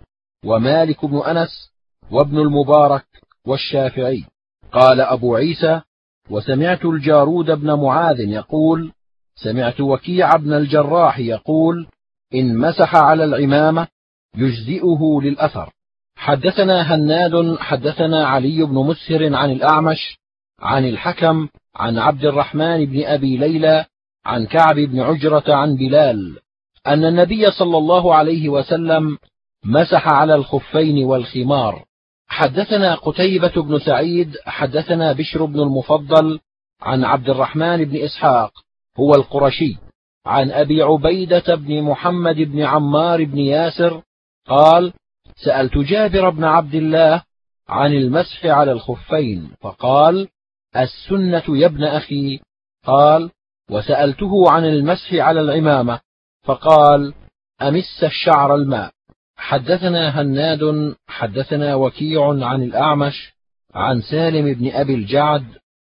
[0.46, 1.72] ومالك بن أنس
[2.12, 3.06] وابن المبارك
[3.46, 4.26] والشافعي.
[4.72, 5.82] قال أبو عيسى
[6.30, 8.92] وسمعت الجارود بن معاذ يقول
[9.36, 11.88] سمعت وكيع بن الجراح يقول
[12.34, 13.88] إن مسح على العمامة
[14.36, 15.74] يجزئه للأثر.
[16.18, 20.18] حدثنا هناد حدثنا علي بن مسهر عن الأعمش
[20.60, 23.86] عن الحكم عن عبد الرحمن بن أبي ليلى
[24.26, 26.40] عن كعب بن عجرة عن بلال
[26.88, 29.18] أن النبي صلى الله عليه وسلم
[29.66, 31.84] مسح على الخفين والخمار.
[32.28, 36.40] حدثنا قتيبة بن سعيد حدثنا بشر بن المفضل
[36.82, 38.52] عن عبد الرحمن بن إسحاق
[39.00, 39.78] هو القرشي
[40.26, 44.02] عن أبي عبيدة بن محمد بن عمار بن ياسر
[44.48, 44.94] قال
[45.44, 47.24] سألت جابر بن عبد الله
[47.70, 50.28] عن المسح على الخفين فقال
[50.76, 52.40] السنة يا ابن أخي.
[52.86, 53.32] قال
[53.72, 56.00] وسألته عن المسح على العمامة
[56.44, 57.14] فقال
[57.62, 58.92] أمس الشعر الماء.
[59.38, 63.34] حدثنا هناد حدثنا وكيع عن الأعمش
[63.74, 65.46] عن سالم بن أبي الجعد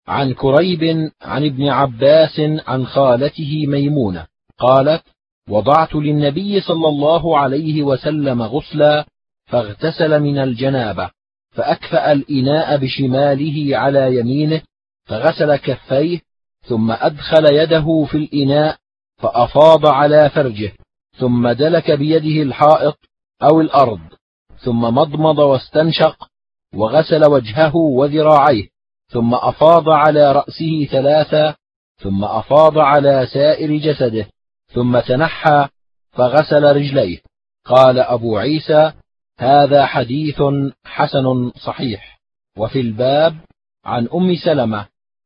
[0.08, 4.28] عن كريب عن ابن عباس عن خالته ميمونة.
[4.58, 5.04] قالت
[5.50, 9.06] وضعت للنبي صلى الله عليه وسلم غسلا
[9.50, 11.10] فاغتسل من الجنابة
[11.52, 14.62] فأكفأ الإناء بشماله على يمينه
[15.06, 16.20] فغسل كفيه
[16.62, 18.78] ثم أدخل يده في الإناء
[19.18, 20.72] فأفاض على فرجه
[21.18, 22.98] ثم دلك بيده الحائط
[23.44, 24.00] أو الأرض
[24.58, 26.28] ثم مضمض واستنشق
[26.76, 28.68] وغسل وجهه وذراعيه
[29.12, 31.56] ثم أفاض على رأسه ثلاثا
[31.98, 34.28] ثم أفاض على سائر جسده
[34.74, 35.68] ثم تنحى
[36.12, 37.20] فغسل رجليه.
[37.66, 38.94] قال أبو عيسى
[39.40, 40.42] هذا حديث
[40.86, 42.20] حسن صحيح.
[42.58, 43.36] وفي الباب
[43.86, 44.86] عن أم سلمة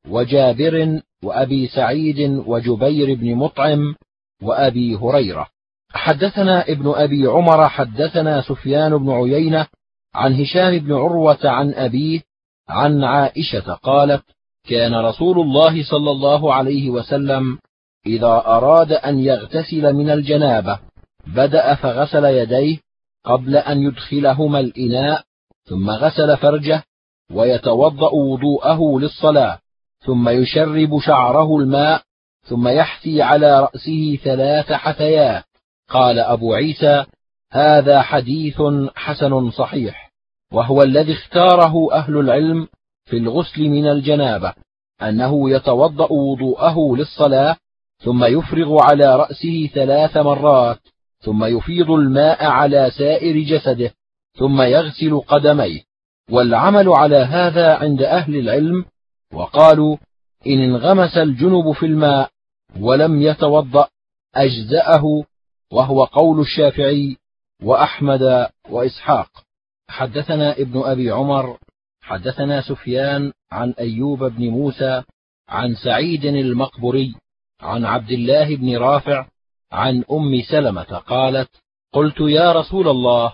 [0.10, 3.96] وجابر وأبي سعيد وجبير بن مطعم
[4.42, 5.48] وأبي هريرة.
[5.94, 9.68] حدثنا ابن أبي عمر حدثنا سفيان بن عيينة
[10.16, 12.22] عن هشام بن عروة عن أبيه
[12.70, 14.24] عن عائشة قالت
[14.70, 17.60] كان رسول الله صلى الله عليه وسلم
[18.06, 20.80] إذا أراد أن يغتسل من الجنابة
[21.28, 22.78] بدأ فغسل يديه
[23.24, 25.24] قبل أن يدخلهما الإناء
[25.66, 26.84] ثم غسل فرجه
[27.32, 29.60] ويتوضأ وضوءه للصلاة
[30.00, 32.02] ثم يشرب شعره الماء
[32.44, 35.44] ثم يحثي على رأسه ثلاث حثيات.
[35.90, 37.06] قال أبو عيسى
[37.52, 38.62] هذا حديث
[38.96, 40.12] حسن صحيح
[40.52, 42.68] وهو الذي اختاره أهل العلم
[43.06, 44.54] في الغسل من الجنابة
[45.02, 47.58] أنه يتوضأ وضوءه للصلاة
[47.98, 50.80] ثم يفرغ على رأسه ثلاث مرات.
[51.24, 53.94] ثم يفيض الماء على سائر جسده
[54.40, 55.82] ثم يغسل قدميه.
[56.30, 58.86] والعمل على هذا عند أهل العلم
[59.34, 59.98] وقالوا
[60.48, 62.30] إن انغمس الجنب في الماء
[62.80, 63.88] ولم يتوضأ
[64.36, 65.24] أجزأه
[65.72, 67.18] وهو قول الشافعي
[67.64, 69.30] وأحمد وإسحاق.
[69.90, 71.58] حدثنا ابن أبي عمر
[72.02, 75.04] حدثنا سفيان عن أيوب بن موسى
[75.50, 77.16] عن سعيد المقبري
[77.62, 79.28] عن عبد الله بن رافع
[79.74, 81.50] عن أم سلمة قالت
[81.94, 83.34] قلت يا رسول الله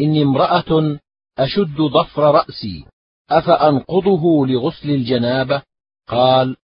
[0.00, 0.98] إني امرأة
[1.38, 2.84] أشد ضفر رأسي
[3.30, 5.62] أفأنقضه لغسل الجنابة؟
[6.08, 6.56] قال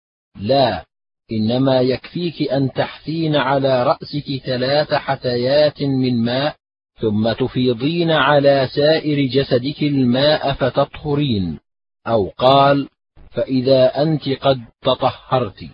[0.40, 0.84] لا
[1.32, 6.56] إنما يكفيك أن تحثين على رأسك ثلاث حثيات من ماء
[7.00, 11.58] ثم تفيضين على سائر جسدك الماء فتطهرين.
[12.06, 12.88] أو قال
[13.30, 15.64] فإذا أنت قد تطهرت.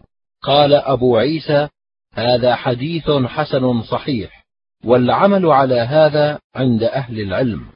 [0.43, 1.69] قال أبو عيسى
[2.15, 4.45] هذا حديث حسن صحيح
[4.85, 7.67] والعمل على هذا عند أهل العلم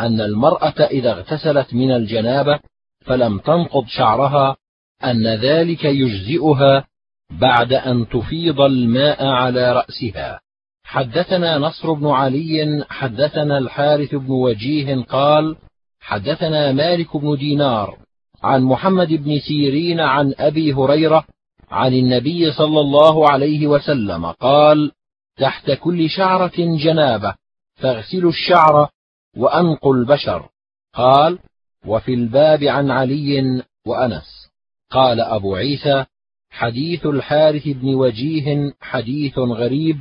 [0.00, 2.60] أن المرأة إذا اغتسلت من الجنابة
[3.04, 4.56] فلم تنقض شعرها
[5.04, 6.84] أن ذلك يجزئها
[7.30, 10.40] بعد أن تفيض الماء على رأسها.
[10.84, 15.56] حدثنا نصر بن علي حدثنا الحارث بن وجيه قال
[16.00, 17.98] حدثنا مالك بن دينار
[18.42, 21.24] عن محمد بن سيرين عن أبي هريرة
[21.74, 24.92] عن النبي صلى الله عليه وسلم قال
[25.36, 27.34] تحت كل شعرة جنابة
[27.74, 28.88] فاغسلوا الشعر
[29.36, 30.48] وأنقوا البشر.
[30.94, 31.38] قال
[31.86, 34.50] وفي الباب عن علي وأنس.
[34.90, 36.04] قال أبو عيسى
[36.50, 39.98] حديث الحارث بن وجيه حديث غريب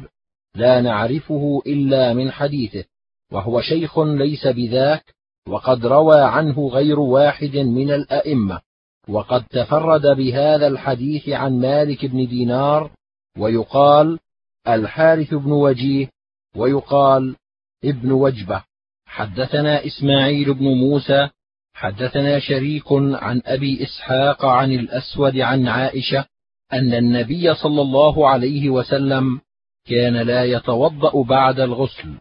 [0.55, 2.83] لا نعرفه إلا من حديثه
[3.31, 5.15] وهو شيخ ليس بذاك
[5.47, 8.61] وقد روى عنه غير واحد من الأئمة.
[9.09, 12.91] وقد تفرد بهذا الحديث عن مالك بن دينار
[13.37, 14.19] ويقال
[14.67, 16.09] الحارث بن وجيه
[16.55, 17.35] ويقال
[17.83, 18.63] ابن وجبة.
[19.05, 21.29] حدثنا إسماعيل بن موسى
[21.73, 26.25] حدثنا شريك عن أبي إسحاق عن الأسود عن عائشة
[26.73, 29.41] أن النبي صلى الله عليه وسلم
[29.85, 32.13] كان لا يتوضأ بعد الغسل.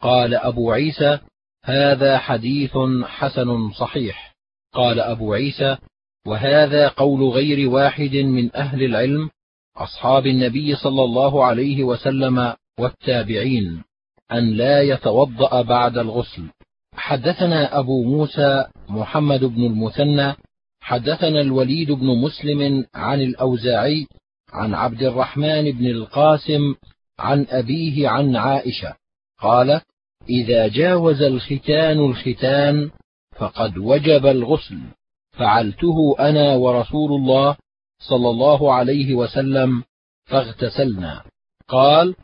[0.00, 1.18] قال أبو عيسى
[1.64, 4.34] هذا حديث حسن صحيح.
[4.72, 5.76] قال أبو عيسى
[6.26, 9.30] وهذا قول غير واحد من أهل العلم
[9.76, 13.82] أصحاب النبي صلى الله عليه وسلم والتابعين
[14.32, 16.42] أن لا يتوضأ بعد الغسل.
[16.94, 20.34] حدثنا أبو موسى محمد بن المثنى
[20.80, 24.06] حدثنا الوليد بن مسلم عن الأوزاعي
[24.52, 26.74] عن عبد الرحمن بن القاسم
[27.18, 28.94] عن أبيه عن عائشة
[29.38, 29.84] قالت
[30.28, 32.90] إذا جاوز الختان الختان
[33.36, 34.78] فقد وجب الغسل.
[35.40, 37.56] فعلته أنا ورسول الله
[38.08, 39.82] صلى الله عليه وسلم
[40.24, 41.22] فاغتسلنا.
[41.68, 42.14] قال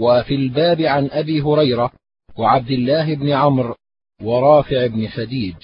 [0.00, 1.92] وفي الباب عن أبي هريرة
[2.38, 3.74] وعبد الله بن عمرو
[4.22, 5.56] ورافع بن خديج.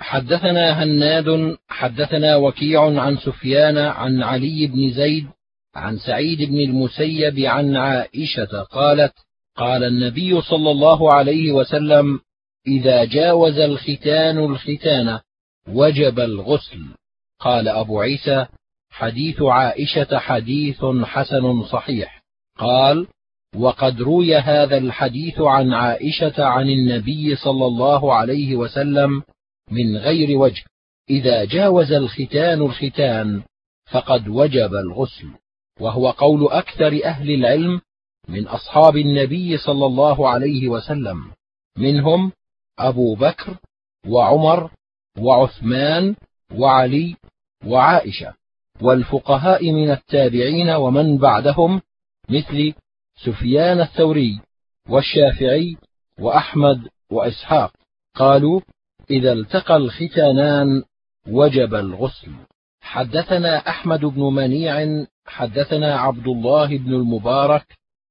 [0.00, 5.26] حدثنا هناد حدثنا وكيع عن سفيان عن علي بن زيد
[5.74, 9.12] عن سعيد بن المسيب عن عائشة قالت
[9.56, 12.20] قال النبي صلى الله عليه وسلم
[12.66, 15.18] إذا جاوز الختان الختان
[15.68, 16.94] وجب الغسل.
[17.40, 18.46] قال أبو عيسى
[18.90, 22.22] حديث عائشة حديث حسن صحيح.
[22.58, 23.06] قال
[23.56, 29.22] وقد روي هذا الحديث عن عائشة عن النبي صلى الله عليه وسلم
[29.70, 30.64] من غير وجه.
[31.10, 33.42] إذا جاوز الختان الختان
[33.90, 35.28] فقد وجب الغسل.
[35.80, 37.80] وهو قول أكثر أهل العلم
[38.28, 41.32] من أصحاب النبي صلى الله عليه وسلم.
[41.78, 42.32] منهم
[42.78, 43.58] أبو بكر
[44.06, 44.70] وعمر
[45.18, 46.16] وعثمان
[46.54, 47.16] وعلي
[47.66, 48.34] وعائشة
[48.80, 51.82] والفقهاء من التابعين ومن بعدهم
[52.28, 52.74] مثل
[53.24, 54.40] سفيان الثوري
[54.88, 55.76] والشافعي
[56.18, 57.72] وأحمد وإسحاق.
[58.14, 58.60] قالوا
[59.10, 60.82] إذا التقى الختانان
[61.28, 62.32] وجب الغسل.
[62.80, 67.66] حدثنا أحمد بن منيع حدثنا عبد الله بن المبارك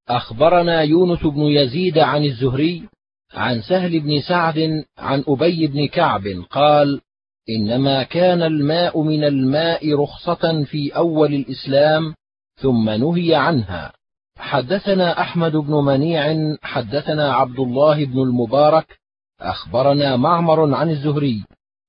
[0.10, 2.90] أخبرنا يونس بن يزيد عن الزهري
[3.34, 7.02] عن سهل بن سعد عن أبي بن كعب قال
[7.50, 12.16] إنما كان الماء من الماء رخصة في أول الإسلام
[12.56, 13.94] ثم نهي عنها.
[14.38, 19.00] حدثنا أحمد بن منيع حدثنا عبد الله بن المبارك
[19.42, 21.44] أخبرنا معمر عن الزهري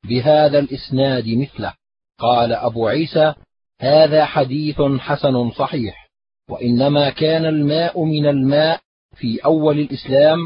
[0.09, 1.75] بهذا الإسناد مثله.
[2.19, 3.35] قال أبو عيسى
[3.81, 6.11] هذا حديث حسن صحيح
[6.51, 8.81] وإنما كان الماء من الماء
[9.15, 10.39] في أول الإسلام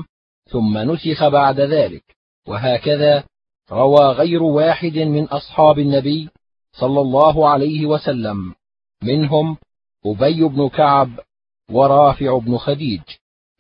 [0.55, 2.05] ثم نسخ بعد ذلك.
[2.49, 3.25] وهكذا
[3.73, 6.29] روى غير واحد من أصحاب النبي
[6.73, 8.55] صلى الله عليه وسلم
[9.03, 9.57] منهم
[10.07, 11.11] أبي بن كعب
[11.71, 13.03] ورافع بن خديج.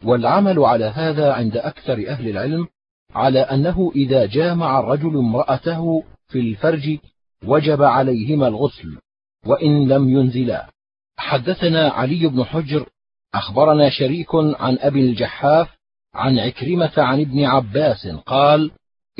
[0.04, 2.68] والعمل على هذا عند أكثر أهل العلم
[3.14, 6.98] على أنه إذا جامع الرجل امرأته في الفرج
[7.44, 8.98] وجب عليهما الغسل
[9.46, 10.70] وإن لم ينزلا.
[11.16, 12.88] حدثنا علي بن حجر
[13.34, 15.73] أخبرنا شريك عن أبي الجحاف
[16.14, 18.70] عن عكرمة عن ابن عباس قال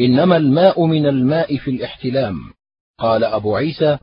[0.01, 2.37] إنما الماء من الماء في الاحتلام.
[2.99, 3.99] قال أبو عيسى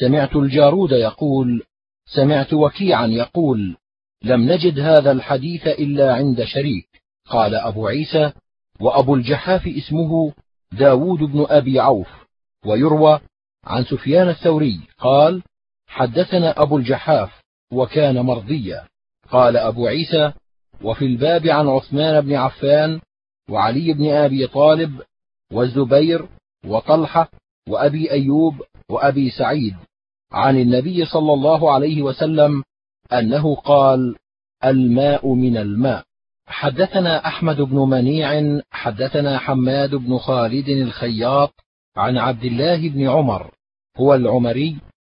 [0.00, 1.62] سمعت الجارود يقول
[2.06, 3.76] سمعت وكيعا يقول
[4.24, 7.02] لم نجد هذا الحديث إلا عند شريك.
[7.28, 8.32] قال أبو عيسى
[8.80, 10.32] وأبو الجحاف اسمه
[10.72, 12.08] داود بن أبي عوف.
[12.66, 13.20] ويروى
[13.64, 15.42] عن سفيان الثوري قال
[15.86, 17.40] حدثنا أبو الجحاف
[17.72, 18.88] وكان مرضيا.
[19.30, 20.32] قال أبو عيسى
[20.84, 23.00] وفي الباب عن عثمان بن عفان
[23.50, 25.02] وعلي بن أبي طالب
[25.52, 26.28] والزبير
[26.66, 27.30] وطلحة
[27.68, 29.74] وأبي أيوب وأبي سعيد
[30.32, 32.62] عن النبي صلى الله عليه وسلم
[33.12, 34.16] أنه قال
[34.64, 36.04] الماء من الماء.
[36.46, 41.54] حدثنا أحمد بن منيع حدثنا حماد بن خالد الخياط
[41.96, 43.50] عن عبد الله بن عمر
[43.96, 44.76] هو العمري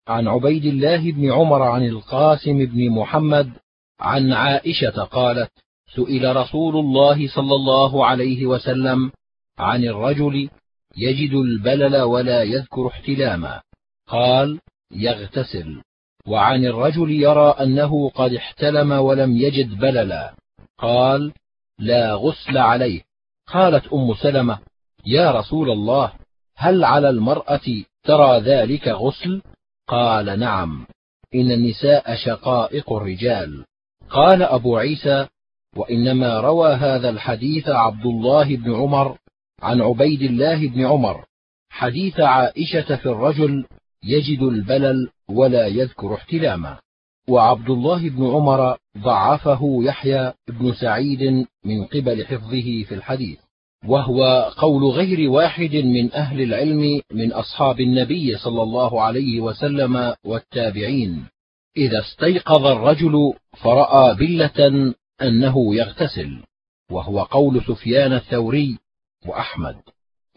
[0.08, 3.52] عن عبيد الله بن عمر عن القاسم بن محمد
[4.00, 5.50] عن عائشة قالت
[5.94, 9.10] سئل رسول الله صلى الله عليه وسلم
[9.58, 10.48] عن الرجل
[10.96, 13.60] يجد البلل ولا يذكر احتلاما.
[14.08, 14.60] قال
[14.92, 15.82] يغتسل.
[16.26, 20.34] وعن الرجل يرى أنه قد احتلم ولم يجد بللا.
[20.78, 21.32] قال
[21.78, 23.02] لا غسل عليه.
[23.46, 24.58] قالت أم سلمة
[25.06, 26.12] يا رسول الله
[26.56, 29.42] هل على المرأة ترى ذلك غسل؟
[29.88, 30.86] قال نعم.
[31.34, 33.64] إن النساء شقائق الرجال.
[34.10, 35.26] قال أبو عيسى
[35.76, 39.18] وإنما روى هذا الحديث عبد الله بن عمر
[39.62, 41.24] عن عبيد الله بن عمر.
[41.70, 43.64] حديث عائشة في الرجل
[44.04, 46.78] يجد البلل ولا يذكر احتلاما.
[47.28, 53.38] وعبد الله بن عمر ضعفه يحيى بن سعيد من قبل حفظه في الحديث.
[53.86, 61.26] وهو قول غير واحد من أهل العلم من أصحاب النبي صلى الله عليه وسلم والتابعين.
[61.76, 66.42] إذا استيقظ الرجل فرأى بلة أنه يغتسل
[66.90, 68.78] وهو قول سفيان الثوري
[69.26, 69.76] وأحمد.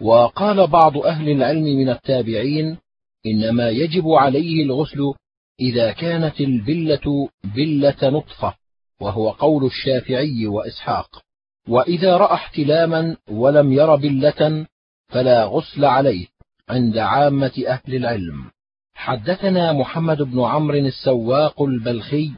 [0.02, 2.78] وقال بعض أهل العلم من التابعين
[3.26, 5.14] إنما يجب عليه الغسل
[5.60, 8.54] إذا كانت البلة بلة نطفة
[9.02, 11.22] وهو قول الشافعي وإسحاق.
[11.68, 14.66] وإذا رأى احتلاما ولم ير بلة
[15.08, 16.28] فلا غسل عليه
[16.70, 18.52] عند عامة أهل العلم.
[18.98, 22.32] حدثنا محمد بن عمرو السواق البلخي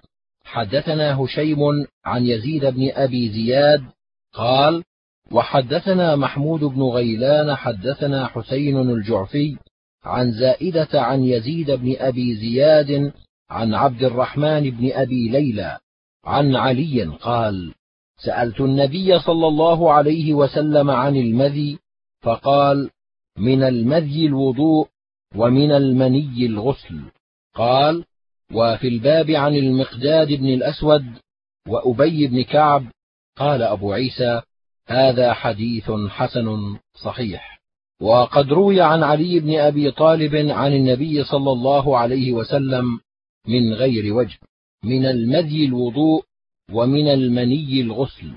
[0.43, 1.59] حدثنا هشيم
[2.05, 3.83] عن يزيد بن أبي زياد
[4.33, 4.83] قال
[5.31, 9.57] وحدثنا محمود بن غيلان حدثنا حسين الجعفي
[10.03, 13.11] عن زائدة عن يزيد بن أبي زياد
[13.49, 15.77] عن عبد الرحمن بن أبي ليلى
[16.25, 17.73] عن علي قال
[18.17, 21.79] سألت النبي صلى الله عليه وسلم عن المذي
[22.21, 22.89] فقال
[23.37, 24.87] من المذي الوضوء؟
[25.35, 27.01] ومن المني الغسل.
[27.55, 28.05] قال
[28.53, 31.05] وفي الباب عن المقداد بن الأسود
[31.67, 32.85] وأبي بن كعب.
[33.37, 34.41] قال أبو عيسى
[34.87, 37.59] هذا حديث حسن صحيح.
[38.01, 42.99] وقد روي عن علي بن أبي طالب عن النبي صلى الله عليه وسلم
[43.47, 44.39] من غير وجه
[44.83, 46.23] من المذي الوضوء
[46.71, 48.31] ومن المني الغسل.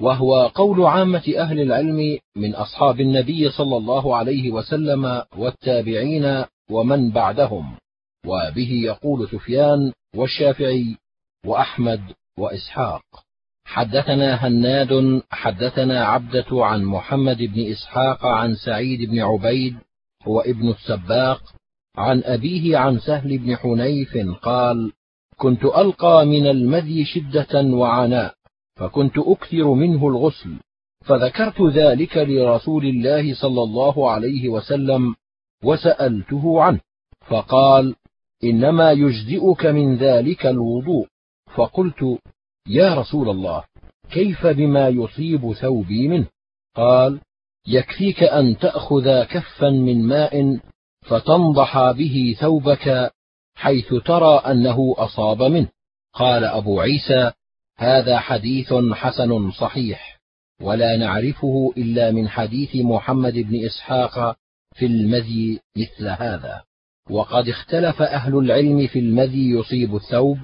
[0.00, 7.76] وهو قول عامة أهل العلم من أصحاب النبي صلى الله عليه وسلم والتابعين ومن بعدهم.
[8.26, 10.96] وبه يقول سفيان والشافعي
[11.46, 12.00] وأحمد
[12.38, 13.02] وإسحاق.
[13.66, 19.76] حدثنا هناد حدثنا عبدة عن محمد بن إسحاق عن سعيد بن عبيد
[20.26, 21.42] هو ابن السباق.
[21.96, 24.92] عن أبيه عن سهل بن حنيف قال
[25.36, 28.34] كنت ألقى من المذي شدة وعناء.
[28.76, 30.56] فكنت أكثر منه الغسل.
[31.04, 35.14] فذكرت ذلك لرسول الله صلى الله عليه وسلم
[35.64, 36.80] وسألته عنه.
[37.28, 37.94] فقال
[38.44, 41.06] إنما يجزئك من ذلك الوضوء.
[41.54, 42.18] فقلت
[42.68, 43.64] يا رسول الله
[44.10, 46.26] كيف بما يصيب ثوبي منه؟
[46.76, 47.20] قال
[47.66, 50.60] يكفيك أن تأخذ كفا من ماء
[51.02, 53.12] فتنضح به ثوبك
[53.54, 55.68] حيث ترى أنه أصاب منه.
[56.12, 57.32] قال أبو عيسى
[57.76, 60.20] هذا حديث حسن صحيح
[60.60, 64.36] ولا نعرفه إلا من حديث محمد بن إسحاق
[64.74, 66.62] في المذي مثل هذا.
[67.10, 70.38] وقد اختلف أهل العلم في المذي يصيب الثوب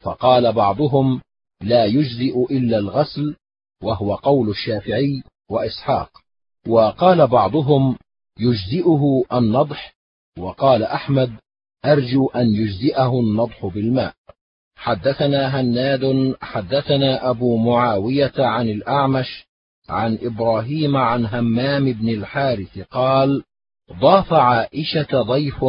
[0.00, 1.20] فقال بعضهم
[1.60, 3.36] لا يجزئ إلا الغسل
[3.82, 6.10] وهو قول الشافعي وإسحاق.
[6.66, 7.96] وقال بعضهم
[8.40, 9.94] يجزئه النضح
[10.38, 11.32] وقال أحمد
[11.84, 14.14] أرجو أن يجزئه النضح بالماء.
[14.82, 19.46] حدثنا هناد حدثنا أبو معاوية عن الأعمش
[19.88, 23.42] عن إبراهيم عن همام بن الحارث قال
[23.92, 25.64] ضاف عائشة ضيف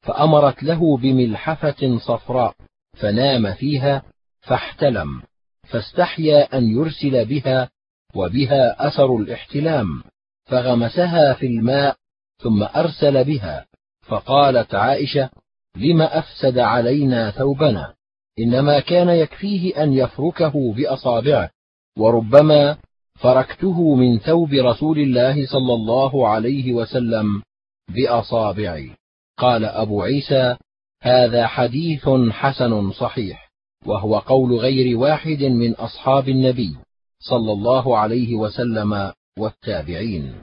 [0.00, 2.54] فأمرت له بملحفة صفراء
[2.92, 4.02] فنام فيها
[4.40, 5.22] فاحتلم
[5.68, 7.70] فاستحيا أن يرسل بها
[8.14, 10.02] وبها أثر الاحتلام
[10.44, 11.96] فغمسها في الماء
[12.42, 13.66] ثم أرسل بها
[14.02, 15.30] فقالت عائشة
[15.76, 17.94] لم أفسد علينا ثوبنا؟
[18.38, 21.50] إنما كان يكفيه أن يفركه بأصابعه
[21.98, 22.76] وربما
[23.14, 27.42] فركته من ثوب رسول الله صلى الله عليه وسلم
[27.88, 28.90] بأصابعي
[29.38, 30.56] قال أبو عيسى
[31.02, 33.50] هذا حديث حسن صحيح
[33.86, 36.76] وهو قول غير واحد من أصحاب النبي
[37.18, 40.34] صلى الله عليه وسلم والتابعين.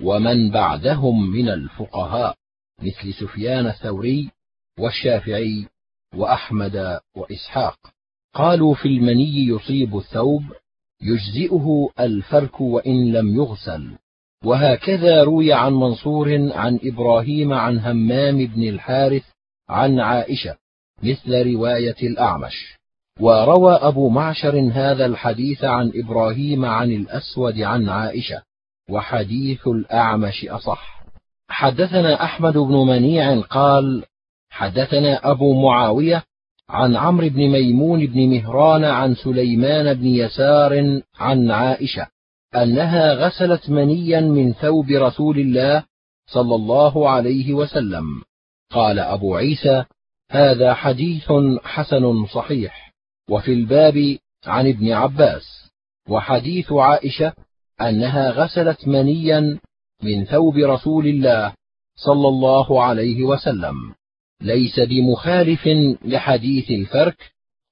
[0.00, 2.36] ومن بعدهم من الفقهاء
[2.82, 4.30] مثل سفيان الثوري
[4.80, 5.66] والشافعي
[6.16, 7.78] وأحمد وإسحاق.
[8.34, 10.42] قالوا في المني يصيب الثوب
[11.02, 13.90] يجزئه الفرك وإن لم يغسل.
[14.44, 19.24] وهكذا روي عن منصور عن إبراهيم عن همام بن الحارث
[19.68, 20.56] عن عائشة
[21.02, 22.76] مثل رواية الأعمش.
[23.20, 28.42] وروى أبو معشر هذا الحديث عن إبراهيم عن الأسود عن عائشة
[28.90, 30.96] وحديث الأعمش أصح.
[31.48, 34.04] حدثنا أحمد بن منيع قال
[34.56, 36.22] حدثنا أبو معاوية
[36.68, 42.06] عن عمرو بن ميمون بن مهران عن سليمان بن يسار عن عائشة
[42.54, 45.84] أنها غسلت منيا من ثوب رسول الله
[46.26, 48.04] صلى الله عليه وسلم.
[48.70, 49.84] قال أبو عيسى
[50.30, 51.32] هذا حديث
[51.64, 52.92] حسن صحيح
[53.30, 55.70] وفي الباب عن ابن عباس.
[56.08, 57.32] وحديث عائشة
[57.80, 59.58] أنها غسلت منيا
[60.02, 61.52] من ثوب رسول الله
[61.96, 63.94] صلى الله عليه وسلم.
[64.40, 65.68] ليس بمخالف
[66.04, 67.16] لحديث الفرك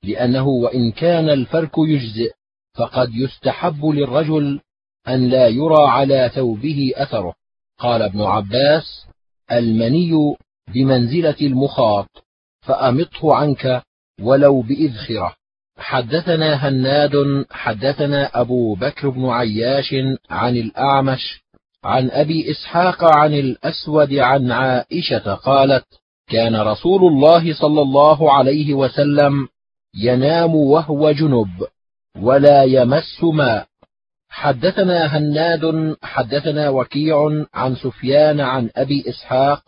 [0.05, 2.33] لأنه وإن كان الفرك يجزئ
[2.75, 4.61] فقد يستحب للرجل
[5.09, 7.35] أن لا يرى على ثوبه أثره.
[7.79, 9.07] قال ابن عباس
[9.53, 10.37] المني
[10.75, 12.25] بمنزلة المخاط
[12.61, 13.83] فأمطه عنك
[14.21, 15.35] ولو بإذخرة.
[15.79, 19.95] حدثنا هناد حدثنا أبو بكر بن عياش
[20.31, 21.45] عن الأعمش
[21.85, 25.87] عن أبي إسحاق عن الأسود عن عائشة قالت
[26.29, 29.49] كان رسول الله صلى الله عليه وسلم
[29.95, 31.67] ينام وهو جنب
[32.23, 33.67] ولا يمس ماء.
[34.29, 39.63] حدثنا هناد حدثنا وكيع عن سفيان عن أبي إسحاق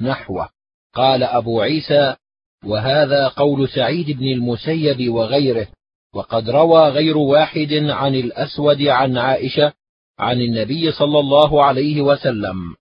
[0.00, 0.48] نحوه.
[0.94, 2.16] قال أبو عيسى
[2.64, 5.66] وهذا قول سعيد بن المسيب وغيره
[6.14, 9.72] وقد روى غير واحد عن الأسود عن عائشة
[10.18, 12.74] عن النبي صلى الله عليه وسلم.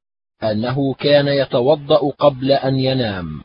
[0.43, 3.41] أنه كان يتوضأ قبل أن ينام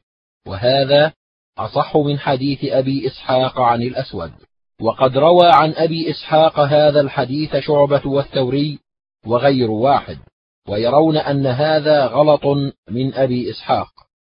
[0.47, 1.13] وهذا
[1.59, 4.33] أصح من حديث أبي إسحاق عن الأسود.
[4.81, 8.79] وقد روى عن أبي إسحاق هذا الحديث شعبة والثوري
[9.27, 10.19] وغير واحد
[10.69, 12.47] ويرون أن هذا غلط
[12.91, 13.89] من أبي إسحاق.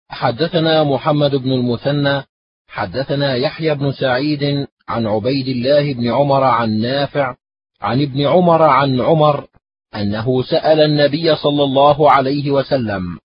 [0.09, 2.22] حدثنا محمد بن المثنى
[2.68, 7.35] حدثنا يحيى بن سعيد عن عبيد الله بن عمر عن نافع
[7.81, 9.47] عن ابن عمر عن عمر
[9.97, 13.19] أنه سأل النبي صلى الله عليه وسلم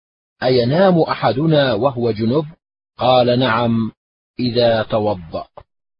[0.43, 2.45] أينام أحدنا وهو جنب؟
[2.97, 3.91] قال نعم
[4.39, 5.47] إذا توضأ.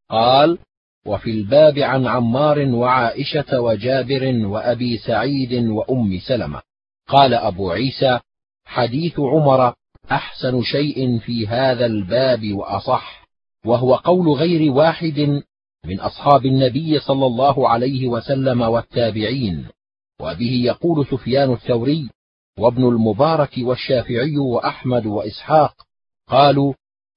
[0.09, 0.57] قال
[1.05, 6.61] وفي الباب عن عمار وعائشة وجابر وأبي سعيد وأم سلمة.
[7.07, 8.19] قال أبو عيسى
[8.65, 9.73] حديث عمر
[10.11, 13.27] أحسن شيء في هذا الباب وأصح
[13.65, 15.41] وهو قول غير واحد
[15.85, 19.67] من أصحاب النبي صلى الله عليه وسلم والتابعين.
[20.21, 22.09] وبه يقول سفيان الثوري
[22.59, 25.73] وابن المبارك والشافعي وأحمد وإسحاق
[26.27, 26.73] قالوا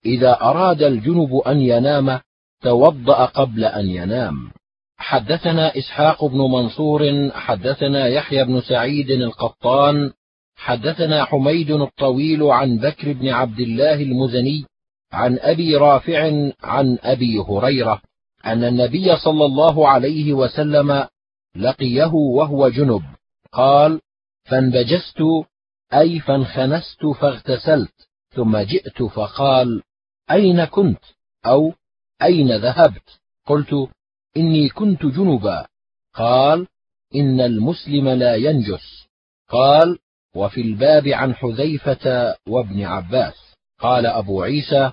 [0.06, 2.20] إذا أراد الجنب أن ينام
[2.62, 4.50] توضأ قبل أن ينام.
[4.96, 10.10] حدثنا إسحاق بن منصور حدثنا يحيى بن سعيد القطان
[10.56, 14.64] حدثنا حميد الطويل عن بكر بن عبد الله المزني
[15.12, 18.02] عن أبي رافع عن أبي هريرة
[18.46, 21.06] أن النبي صلى الله عليه وسلم
[21.56, 23.02] لقيه وهو جنب.
[23.52, 24.00] قال
[24.44, 25.22] فانبجست
[25.94, 29.82] أي فانخنست فاغتسلت ثم جئت فقال
[30.30, 31.04] أين كنت؟
[31.46, 31.72] أو
[32.22, 33.88] أين ذهبت؟ قلت
[34.36, 35.66] إني كنت جنبا.
[36.14, 36.66] قال
[37.14, 39.06] إن المسلم لا ينجس.
[39.48, 39.98] قال
[40.34, 43.34] وفي الباب عن حذيفة وابن عباس.
[43.78, 44.92] قال أبو عيسى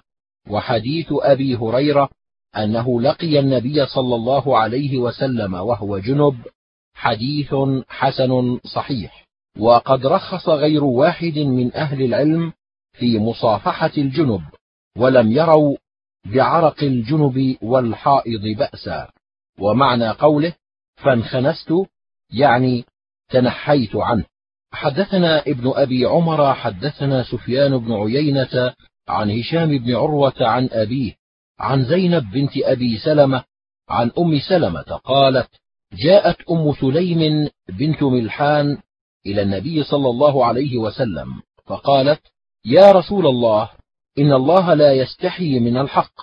[0.50, 2.10] وحديث أبي هريرة
[2.58, 6.38] أنه لقي النبي صلى الله عليه وسلم وهو جنب
[6.94, 7.56] حديث
[7.88, 9.26] حسن صحيح.
[9.60, 12.54] وقد رخص غير واحد من أهل العلم
[12.94, 14.42] في مصافحة الجنب
[14.98, 15.78] ولم يروا
[16.26, 19.10] بعرق الجنب والحائض بأسا.
[19.60, 20.54] ومعنى قوله
[20.96, 21.74] فانخنست
[22.34, 22.86] يعني
[23.30, 24.26] تنحيت عنه.
[24.72, 28.74] حدثنا ابن أبي عمر حدثنا سفيان بن عيينة
[29.08, 31.19] عن هشام بن عروة عن أبيه
[31.60, 33.44] عن زينب بنت أبي سلمة
[33.90, 35.50] عن أم سلمة قالت
[35.94, 38.78] جاءت أم سليم بنت ملحان
[39.26, 42.22] إلى النبي صلى الله عليه وسلم فقالت
[42.66, 43.70] يا رسول الله
[44.18, 46.14] إن الله لا يستحي من الحق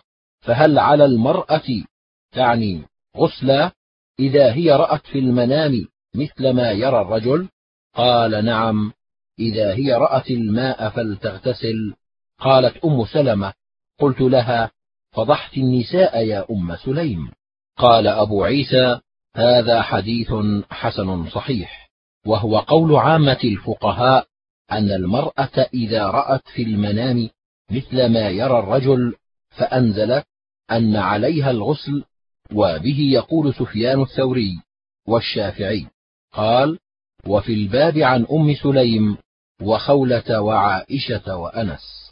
[0.41, 1.85] فهل على المرأة
[2.33, 2.83] تعني
[3.17, 3.73] غسلا
[4.21, 7.49] إذا هي رأت في المنام مثل ما يرى الرجل؟
[7.95, 8.93] قال نعم
[9.39, 11.95] إذا هي رأت الماء فلتغتسل.
[12.39, 13.53] قالت أم سلمة
[14.01, 14.71] قلت لها
[15.17, 17.31] فضحت النساء يا أم سليم.
[17.79, 19.01] قال أبو عيسى
[19.37, 20.33] هذا حديث
[20.71, 21.91] حسن صحيح
[22.27, 24.27] وهو قول عامة الفقهاء
[24.73, 27.29] أن المرأة إذا رأت في المنام
[27.71, 29.15] مثل ما يرى الرجل
[29.51, 30.25] فأنزلت
[30.71, 32.05] أن عليها الغسل
[32.53, 34.61] وبه يقول سفيان الثوري
[35.09, 35.87] والشافعي.
[36.33, 36.79] قال
[37.27, 39.17] وفي الباب عن أم سليم
[39.63, 42.06] وخولة وعائشة وأنس.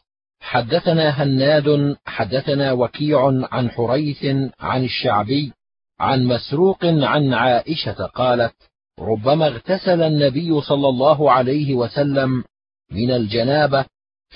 [0.44, 4.24] حدثنا هناد حدثنا وكيع عن حريث
[4.60, 5.52] عن الشعبي
[6.00, 8.54] عن مسروق عن عائشة قالت
[9.00, 12.44] ربما اغتسل النبي صلى الله عليه وسلم
[12.90, 13.84] من الجنابة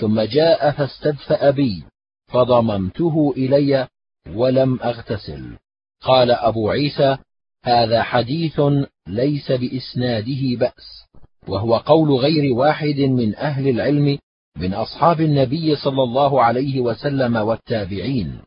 [0.00, 1.84] ثم جاء فاستدفأ بي
[2.26, 3.88] فضممته إلي
[4.34, 5.56] ولم أغتسل.
[6.00, 7.18] قال أبو عيسى
[7.64, 8.60] هذا حديث
[9.06, 11.04] ليس بإسناده بأس
[11.48, 14.18] وهو قول غير واحد من أهل العلم
[14.56, 18.40] من أصحاب النبي صلى الله عليه وسلم والتابعين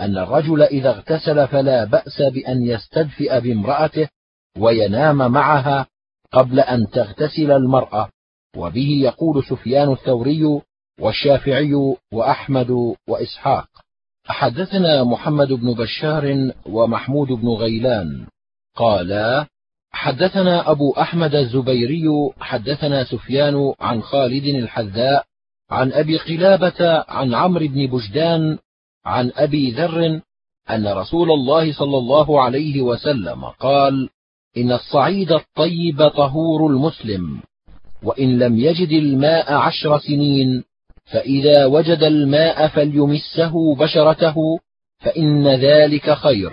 [0.00, 4.08] أن الرجل إذا اغتسل فلا بأس بأن يستدفئ بامرأته
[4.58, 5.86] وينام معها
[6.32, 8.08] قبل أن تغتسل المرأة.
[8.56, 10.60] وبه يقول سفيان الثوري
[11.00, 11.74] والشافعي
[12.12, 13.68] وأحمد وإسحاق
[14.24, 18.26] حدثنا محمد بن بشار ومحمود بن غيلان.
[18.76, 19.46] قالا
[19.90, 22.04] حدثنا أبو أحمد الزبيري
[22.40, 25.24] حدثنا سفيان عن خالد الحذاء
[25.70, 28.58] عن أبي قلابة عن عمرو بن بجدان
[29.04, 30.20] عن أبي ذر
[30.70, 34.08] أن رسول الله صلى الله عليه وسلم قال
[34.56, 37.40] إن الصعيد الطيب طهور المسلم
[38.02, 40.64] وإن لم يجد الماء عشر سنين
[41.04, 44.58] فإذا وجد الماء فليمسه بشرته
[44.98, 46.52] فإن ذلك خير.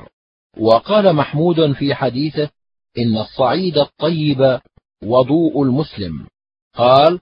[0.58, 2.50] وقال محمود في حديثه
[2.98, 4.60] إن الصعيد الطيب
[5.04, 6.28] وضوء المسلم.
[6.76, 7.20] قال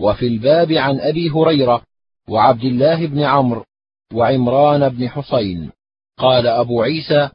[0.00, 1.82] وفي الباب عن أبي هريرة
[2.28, 3.64] وعبد الله بن عمرو
[4.12, 5.70] وعمران بن حسين
[6.18, 7.28] قال أبو عيسى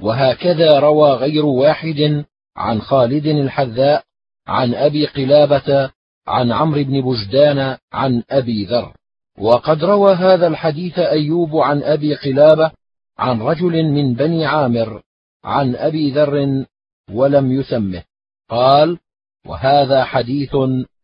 [0.00, 2.24] وهكذا روى غير واحد
[2.56, 4.02] عن خالد الحذاء
[4.46, 5.90] عن أبي قلابة
[6.26, 8.92] عن عمرو بن بجدان عن أبي ذر.
[9.38, 12.70] وقد روى هذا الحديث أيوب عن أبي قلابة
[13.18, 15.02] عن رجل من بني عامر
[15.44, 16.64] عن أبي ذر
[17.12, 18.02] ولم يسمه.
[18.50, 18.98] قال
[19.46, 20.56] وهذا حديث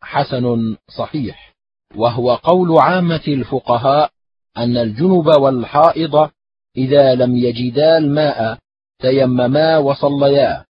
[0.05, 1.55] حسن صحيح.
[1.97, 4.10] وهو قول عامة الفقهاء
[4.56, 6.31] أن الجنب والحائض
[6.76, 8.59] إذا لم يجدا الماء
[9.02, 10.64] تيمما وصليا.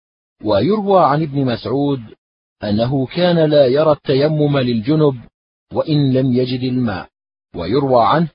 [0.44, 2.01] ويروى عن ابن مسعود
[2.65, 5.16] أنه كان لا يرى التيمم للجنب
[5.73, 7.09] وإن لم يجد الماء.
[7.56, 8.28] ويروى عنه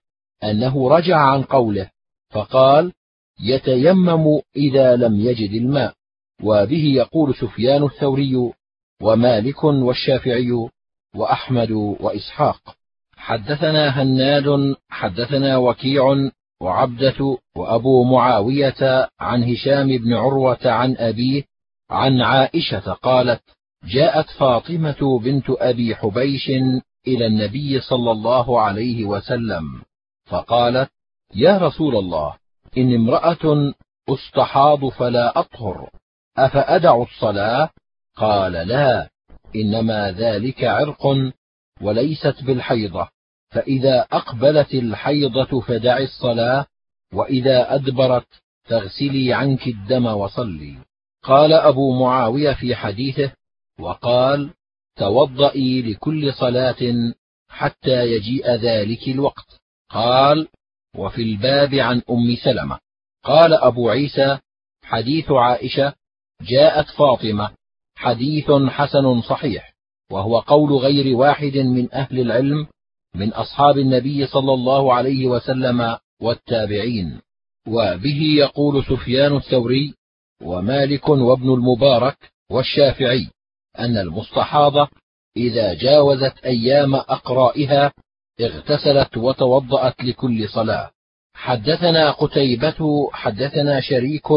[0.44, 1.90] أنه رجع عن قوله
[2.32, 2.94] فقال
[3.42, 5.94] يتيمم إذا لم يجد الماء.
[6.44, 8.52] وبه يقول سفيان الثوري
[9.02, 10.70] ومالك والشافعي
[11.16, 12.76] وأحمد وإسحاق.
[13.18, 16.30] حدثنا هناد حدثنا وكيع
[16.62, 21.44] وعبدة وأبو معاوية عن هشام بن عروة عن أبيه
[21.90, 23.42] عن عائشة قالت
[23.84, 26.50] جاءت فاطمة بنت أبي حبيش
[27.08, 29.82] إلى النبي صلى الله عليه وسلم
[30.26, 30.90] فقالت
[31.36, 32.36] يا رسول الله
[32.78, 33.74] إن امرأة
[34.10, 35.90] أستحاض فلا أطهر
[36.38, 37.70] أفأدع الصلاة؟
[38.16, 39.10] قال لا.
[39.56, 41.08] إنما ذلك عرق
[41.82, 43.10] وليست بالحيضة
[43.50, 46.66] فإذا أقبلت الحيضة فدعي الصلاة
[47.14, 48.28] وإذا أدبرت
[48.64, 50.78] فاغسلي عنك الدم وصلي.
[51.24, 53.32] قال أبو معاوية في حديثه
[53.80, 54.54] وقال
[54.96, 57.14] توضئي لكل صلاة
[57.50, 59.60] حتى يجيء ذلك الوقت.
[59.90, 60.48] قال
[60.96, 62.80] وفي الباب عن أم سلمة.
[63.24, 64.38] قال أبو عيسى
[64.84, 65.94] حديث عائشة
[66.42, 67.52] جاءت فاطمة
[68.00, 69.74] حديث حسن صحيح
[70.12, 72.68] وهو قول غير واحد من أهل العلم
[73.16, 77.22] من أصحاب النبي صلى الله عليه وسلم والتابعين.
[77.68, 79.94] وبه يقول سفيان الثوري
[80.44, 83.28] ومالك وابن المبارك والشافعي
[83.80, 84.88] أن المستحاضة
[85.38, 87.94] إذا جاوزت أيام أقرائها
[88.42, 90.92] اغتسلت وتوضأت لكل صلاة.
[91.40, 94.28] حدثنا قتيبة حدثنا شريك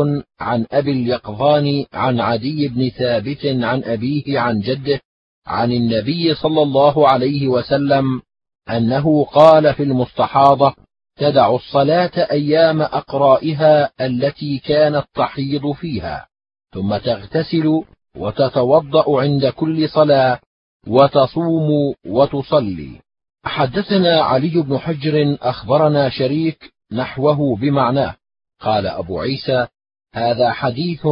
[0.41, 5.01] عن أبي اليقظان عن عدي بن ثابت عن أبيه عن جده
[5.47, 8.23] عن النبي صلى الله عليه وسلم
[8.71, 10.75] أنه قال في المستحاضة
[11.19, 16.27] تدع الصلاة أيام أقرائها التي كانت تحيض فيها
[16.75, 17.83] ثم تغتسل
[18.17, 20.41] وتتوضأ عند كل صلاة
[20.87, 23.01] وتصوم وتصلي.
[23.45, 28.17] حدثنا علي بن حجر أخبرنا شريك نحوه بمعناه.
[28.61, 29.67] قال أبو عيسى
[30.15, 31.07] هذا حديث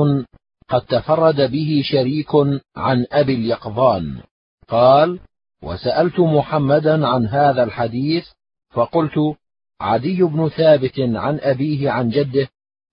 [0.69, 2.31] قد تفرد به شريك
[2.77, 4.21] عن أبي اليقظان.
[4.69, 5.21] قال
[5.63, 8.25] وسألت محمدا عن هذا الحديث
[8.71, 9.37] فقلت
[9.81, 12.49] عدي بن ثابت عن أبيه عن جده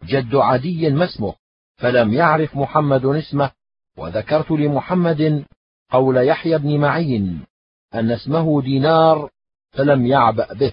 [0.06, 1.34] جد عدي ما اسمه
[1.78, 3.52] فلم يعرف محمد اسمه
[3.98, 5.46] وذكرت لمحمد
[5.92, 7.46] قول يحيى بن معين
[7.94, 9.30] أن اسمه دينار
[9.72, 10.72] فلم يعبأ به.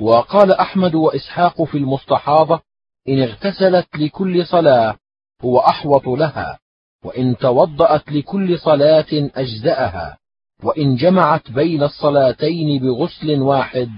[0.00, 2.60] وقال أحمد وإسحاق في المستحاضة
[3.08, 4.96] إن اغتسلت لكل صلاة
[5.44, 6.58] هو أحوط لها
[7.04, 10.18] وإن توضأت لكل صلاة أجزأها
[10.62, 13.90] وإن جمعت بين الصلاتين بغسل واحد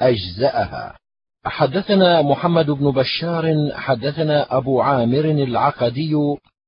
[0.00, 0.98] أجزأها.
[1.44, 6.14] حدثنا محمد بن بشار حدثنا أبو عامر العقدي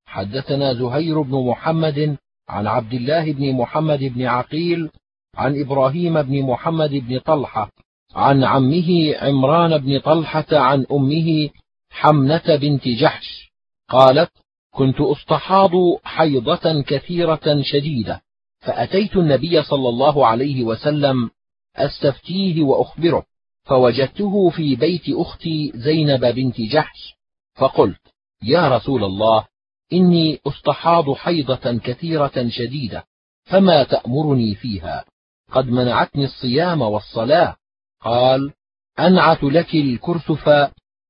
[0.07, 2.17] حدثنا زهير بن محمد
[2.49, 4.91] عن عبد الله بن محمد بن عقيل
[5.37, 7.71] عن إبراهيم بن محمد بن طلحة
[8.15, 11.51] عن عمه عمران بن طلحة عن أمه
[11.91, 13.53] حمنة بنت جحش.
[13.89, 14.31] قالت
[14.71, 15.71] كنت أستحاض
[16.05, 18.23] حيضة كثيرة شديدة
[18.61, 21.31] فأتيت النبي صلى الله عليه وسلم
[21.77, 23.27] أستفتيه وأخبره
[23.65, 27.15] فوجدته في بيت أختي زينب بنت جحش
[27.55, 28.01] فقلت
[28.43, 29.47] يا رسول الله
[29.93, 33.05] إني أستحاض حيضة كثيرة شديدة
[33.45, 35.05] فما تأمرني فيها؟
[35.53, 37.57] قد منعتني الصيام والصلاة
[38.05, 38.53] قال
[38.99, 40.49] أنعت لك الكرسف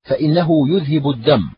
[0.02, 1.50] فإنه يذهب الدم.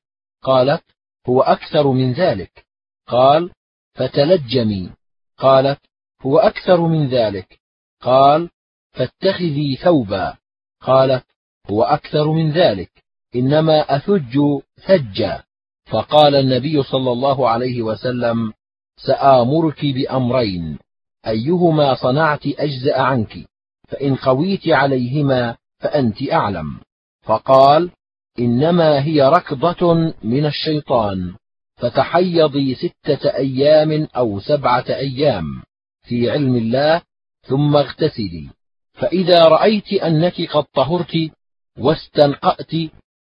[0.43, 0.85] قالت
[1.29, 2.67] هو أكثر من ذلك.
[3.07, 3.51] قال
[3.95, 4.91] فتلجمي
[5.39, 5.81] قالت
[6.21, 7.61] هو أكثر من ذلك.
[8.01, 8.51] قال
[8.93, 10.37] فاتخذي ثوبا.
[10.81, 11.25] قالت
[11.71, 12.91] هو أكثر من ذلك
[13.35, 14.39] إنما أثج
[14.87, 15.43] ثجا.
[15.85, 18.53] فقال النبي صلى الله عليه وسلم
[18.97, 20.79] سآمرك بأمرين.
[21.27, 23.49] أيهما صنعت أجزأ عنك؟
[23.87, 26.81] فإن قويت عليهما فأنت أعلم.
[27.23, 27.91] فقال
[28.39, 29.95] إنما هي ركضة
[30.25, 31.35] من الشيطان
[31.77, 35.63] فتحيضي ستة أيام أو سبعة أيام
[36.03, 37.03] في علم الله
[37.43, 38.49] ثم اغتسلي.
[38.93, 41.31] فإذا رأيت أنك قد طهرت
[41.79, 42.73] واستنقأت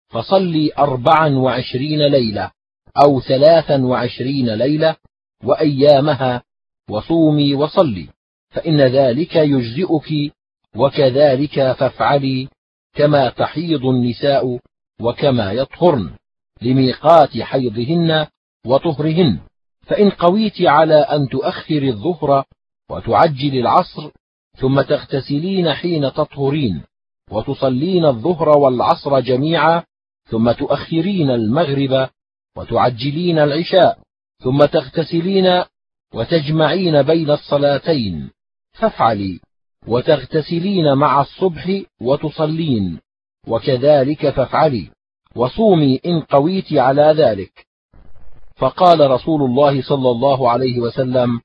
[0.10, 2.52] فصلي أربعا وعشرين ليلة
[3.06, 4.96] أو ثلاثا وعشرين ليلة
[5.44, 6.44] وأيامها
[6.90, 8.08] وصومي وصلي
[8.50, 10.34] فإن ذلك يجزئك
[10.76, 12.48] وكذلك فافعلي
[12.96, 14.60] كما تحيض النساء
[15.02, 16.12] وكما يطهرن
[16.62, 18.28] لميقات حيضهن
[18.66, 19.40] وطهرهن.
[19.82, 22.44] فإن قويت على أن تؤخر الظهر
[22.90, 24.12] وتعجل العصر
[24.58, 26.84] ثم تغتسلين حين تطهرين
[27.32, 29.84] وتصلين الظهر والعصر جميعا
[30.30, 32.10] ثم تؤخرين المغرب
[32.58, 33.98] وتعجلين العشاء
[34.44, 35.64] ثم تغتسلين
[36.14, 38.30] وتجمعين بين الصلاتين.
[38.74, 39.40] فافعلي.
[39.88, 43.00] وتغتسلين مع الصبح وتصلين.
[43.48, 44.90] وكذلك فافعلي.
[45.36, 47.66] وصومي إن قويت على ذلك.
[48.56, 51.40] فقال رسول الله صلى الله عليه وسلم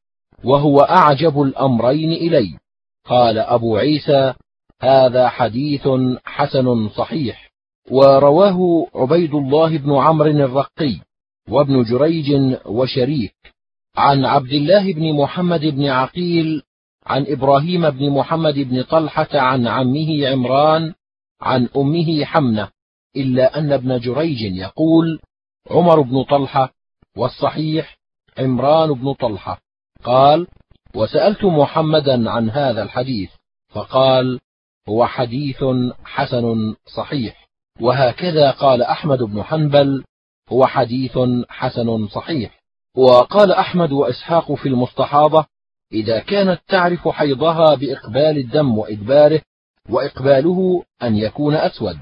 [0.44, 2.58] وهو أعجب الأمرين إلي.
[3.06, 4.34] قال أبو عيسى
[4.82, 5.88] هذا حديث
[6.24, 7.50] حسن صحيح.
[7.90, 11.00] ورواه عبيد الله بن عمرو الرقي
[11.48, 13.34] وابن جريج وشريك.
[13.96, 16.62] عن عبد الله بن محمد بن عقيل
[17.08, 20.94] عن إبراهيم بن محمد بن طلحة عن عمه عمران
[21.40, 22.68] عن أمه حمنة
[23.16, 25.20] إلا أن ابن جريج يقول
[25.70, 26.72] عمر بن طلحة
[27.16, 27.98] والصحيح
[28.38, 29.60] عمران بن طلحة.
[30.04, 30.46] قال
[30.94, 33.30] وسألت محمدا عن هذا الحديث
[33.68, 34.40] فقال
[34.88, 35.64] هو حديث
[36.04, 37.48] حسن صحيح.
[37.80, 40.04] وهكذا قال أحمد بن حنبل
[40.48, 41.18] هو حديث
[41.48, 42.60] حسن صحيح.
[42.94, 45.46] وقال أحمد وإسحاق في المستحاضة
[45.92, 49.40] إذا كانت تعرف حيضها بإقبال الدم وإدباره
[49.90, 51.98] وإقباله أن يكون أسود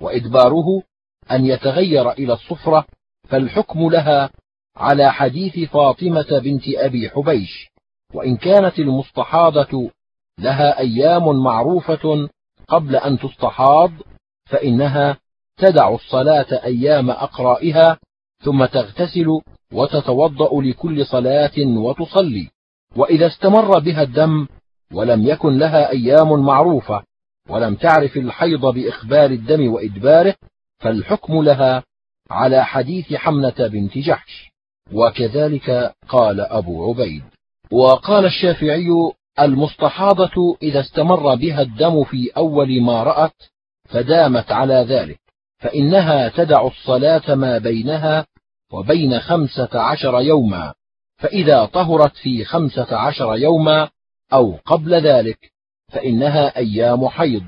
[0.00, 0.82] وإدباره
[1.30, 2.84] أن يتغير إلى الصفرة
[3.28, 4.30] فالحكم لها
[4.76, 7.70] على حديث فاطمة بنت أبي حبيش.
[8.14, 9.90] وإن كانت المستحاضة
[10.38, 12.28] لها أيام معروفة
[12.68, 13.90] قبل أن تستحاض
[14.46, 15.16] فإنها
[15.56, 17.98] تدع الصلاة أيام أقرائها
[18.44, 19.26] ثم تغتسل
[19.72, 22.50] وتتوضأ لكل صلاة وتصلي.
[22.96, 24.46] وإذا استمر بها الدم
[24.92, 27.02] ولم يكن لها أيام معروفة
[27.48, 30.34] ولم تعرف الحيض بإقبال الدم وإدباره
[30.78, 31.82] فالحكم لها
[32.30, 34.50] على حديث حمنة بنت جحش.
[34.92, 37.22] وكذلك قال أبو عبيد.
[37.72, 38.88] وقال الشافعي
[39.40, 43.42] المستحاضة إذا استمر بها الدم في أول ما رأت
[43.88, 45.20] فدامت على ذلك
[45.58, 48.26] فإنها تدع الصلاة ما بينها
[48.72, 50.74] وبين خمسة عشر يوما.
[51.20, 53.88] فإذا طهرت في خمسة عشر يوما
[54.32, 55.38] أو قبل ذلك
[55.88, 57.44] فإنها أيام حيض.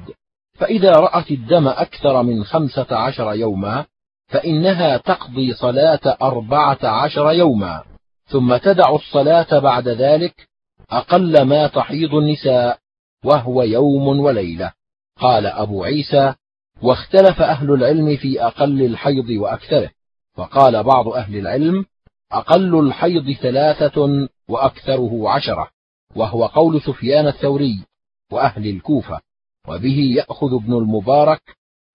[0.55, 3.85] فإذا رأت الدم أكثر من خمسة عشر يوما
[4.27, 7.83] فإنها تقضي صلاة أربعة عشر يوما.
[8.27, 10.49] ثم تدع الصلاة بعد ذلك
[10.91, 12.79] أقل ما تحيض النساء
[13.25, 14.73] وهو يوم وليلة.
[15.19, 16.35] قال أبو عيسى
[16.83, 19.91] واختلف أهل العلم في أقل الحيض وأكثره.
[20.35, 21.85] فقال بعض أهل العلم
[22.33, 25.69] أقل الحيض ثلاثة وأكثره عشرة
[26.17, 27.85] وهو قول سفيان الثوري
[28.33, 29.21] وأهل الكوفة
[29.69, 31.43] وبه يأخذ ابن المبارك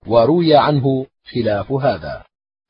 [0.08, 2.24] وروي عنه خلاف هذا.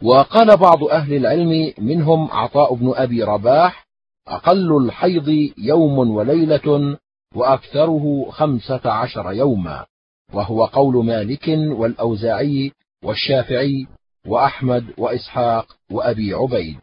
[0.04, 3.88] وقال بعض أهل العلم منهم عطاء بن أبي رباح
[4.28, 5.28] أقل الحيض
[5.58, 6.98] يوم وليلة
[7.36, 9.86] وأكثره خمسة عشر يوما
[10.34, 12.72] وهو قول مالك والأوزاعي
[13.04, 13.88] والشافعي
[14.28, 16.78] وأحمد وإسحاق وأبي عبيد.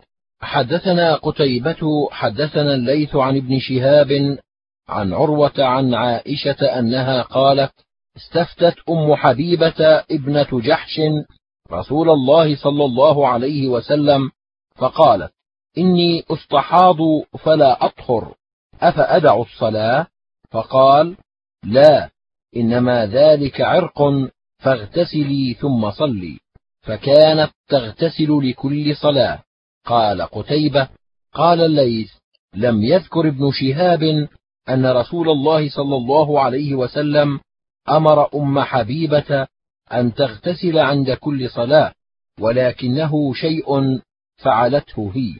[0.45, 4.39] حدثنا قتيبة حدثنا الليث عن ابن شهاب
[4.89, 7.73] عن عروة عن عائشة أنها قالت
[8.17, 11.01] استفتت أم حبيبة ابنة جحش
[11.73, 14.31] رسول الله صلى الله عليه وسلم
[14.77, 15.33] فقالت
[15.79, 16.97] إني أستحاض
[17.39, 18.35] فلا أطهر
[18.81, 20.07] أفأدع الصلاة؟
[20.51, 21.17] فقال
[21.65, 22.11] لا
[22.57, 24.03] إنما ذلك عرق
[24.59, 26.39] فاغتسلي ثم صلي
[26.83, 29.44] فكانت تغتسل لكل صلاة.
[29.85, 30.89] قال قتيبة
[31.33, 32.13] قال الليث
[32.55, 34.29] لم يذكر ابن شهاب
[34.69, 37.41] أن رسول الله صلى الله عليه وسلم
[37.89, 39.47] أمر أم حبيبة
[39.93, 41.93] أن تغتسل عند كل صلاة
[42.41, 44.01] ولكنه شيء
[44.37, 45.35] فعلته هي.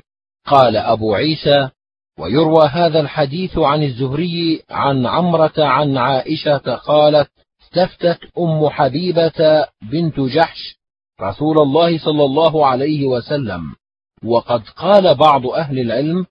[0.47, 1.71] قال أبو عيسى
[2.19, 7.31] ويروى هذا الحديث عن الزهري عن عمرة عن عائشة قالت
[7.63, 10.77] استفتت أم حبيبة بنت جحش
[11.21, 13.75] رسول الله صلى الله عليه وسلم.
[14.25, 16.27] وقد قال بعض أهل العلم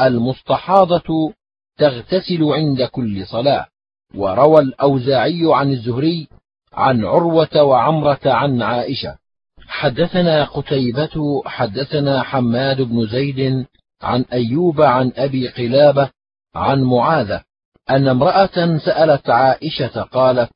[0.00, 1.32] المستحاضة
[1.78, 3.66] تغتسل عند كل صلاة
[4.14, 6.28] وروى الأوزاعي عن الزهري
[6.72, 9.18] عن عروة وعمرة عن عائشة.
[9.66, 13.66] حدثنا قتيبة حدثنا حماد بن زيد
[14.02, 16.10] عن أيوب عن أبي قلابة
[16.54, 17.44] عن معاذة
[17.90, 20.52] أن امرأة سألت عائشة قالت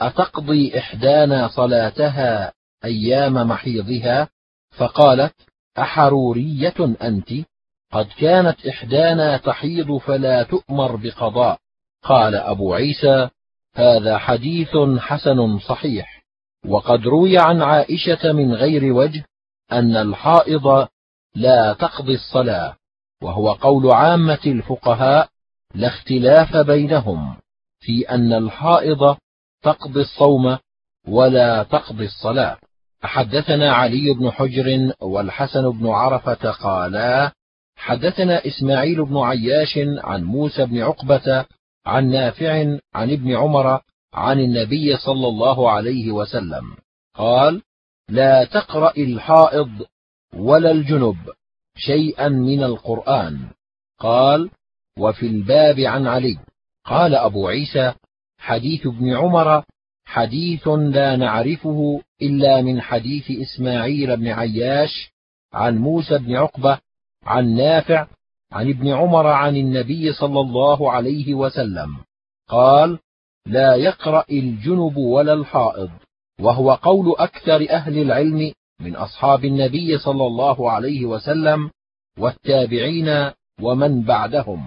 [0.00, 2.52] أتقضي إحدانا صلاتها
[2.84, 4.28] أيام محيضها؟
[4.76, 5.34] فقالت
[5.78, 7.28] أحرورية أنت؟
[7.92, 11.58] قد كانت إحدانا تحيض فلا تؤمر بقضاء.
[12.02, 13.28] قال أبو عيسى
[13.74, 16.22] هذا حديث حسن صحيح.
[16.66, 19.24] وقد روي عن عائشة من غير وجه
[19.72, 20.88] أن الحائض
[21.34, 22.76] لا تقضي الصلاة
[23.22, 25.28] وهو قول عامة الفقهاء
[25.74, 27.36] لا اختلاف بينهم
[27.80, 29.16] في أن الحائض
[29.62, 30.58] تقضي الصوم
[31.08, 32.58] ولا تقضي الصلاة.
[33.02, 37.32] حدثنا علي بن حجر والحسن بن عرفة قالا
[37.76, 41.46] حدثنا إسماعيل بن عياش عن موسى بن عقبة
[41.86, 43.80] عن نافع عن ابن عمر
[44.14, 46.76] عن النبي صلى الله عليه وسلم
[47.14, 47.62] قال
[48.08, 49.86] لا تقرأ الحائض
[50.34, 51.16] ولا الجنب
[51.76, 53.50] شيئا من القرآن.
[53.98, 54.50] قال
[54.98, 56.38] وفي الباب عن علي.
[56.84, 57.92] قال أبو عيسى
[58.38, 59.64] حديث ابن عمر
[60.06, 65.12] حديث لا نعرفه إلا من حديث إسماعيل بن عياش
[65.52, 66.78] عن موسى بن عقبة
[67.24, 68.06] عن نافع
[68.52, 71.96] عن ابن عمر عن النبي صلى الله عليه وسلم.
[72.48, 72.98] قال
[73.46, 75.90] لا يقرأ الجنب ولا الحائض
[76.40, 81.70] وهو قول أكثر أهل العلم من أصحاب النبي صلى الله عليه وسلم
[82.18, 83.30] والتابعين
[83.62, 84.66] ومن بعدهم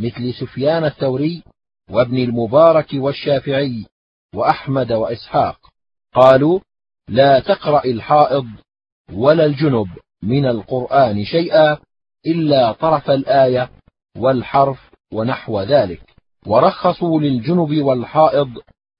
[0.00, 1.42] مثل سفيان الثوري
[1.90, 3.86] وابن المبارك والشافعي
[4.34, 5.58] وأحمد وإسحاق
[6.14, 6.60] قالوا
[7.08, 8.46] لا تقرأ الحائض
[9.12, 9.86] ولا الجنب
[10.22, 11.78] من القرآن شيئا
[12.26, 13.70] إلا طرف الآية
[14.16, 16.02] والحرف ونحو ذلك.
[16.46, 18.48] ورخصوا للجنب والحائض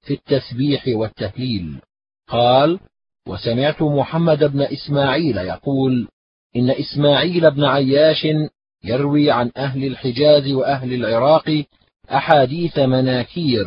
[0.01, 1.81] في التسبيح والتهليل.
[2.29, 2.79] قال
[3.27, 6.07] وسمعت محمد بن إسماعيل يقول
[6.55, 8.27] إن إسماعيل بن عياش
[8.83, 11.63] يروي عن أهل الحجاز وأهل العراق
[12.11, 13.65] أحاديث مناكير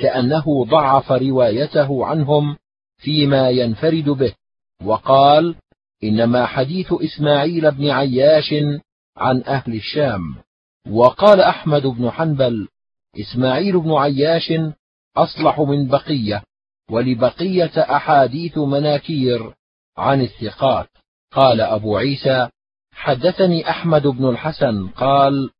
[0.00, 2.56] كأنه ضعف روايته عنهم
[2.96, 4.32] فيما ينفرد به.
[4.84, 5.54] وقال
[6.04, 8.54] إنما حديث إسماعيل بن عياش
[9.16, 10.34] عن أهل الشام.
[10.90, 12.68] وقال أحمد بن حنبل
[13.20, 14.52] إسماعيل بن عياش
[15.16, 16.42] أصلح من بقية
[16.90, 19.54] ولبقية أحاديث مناكير
[19.96, 20.88] عن الثقات.
[21.32, 22.48] قال أبو عيسى
[22.92, 25.50] حدثني أحمد بن الحسن قال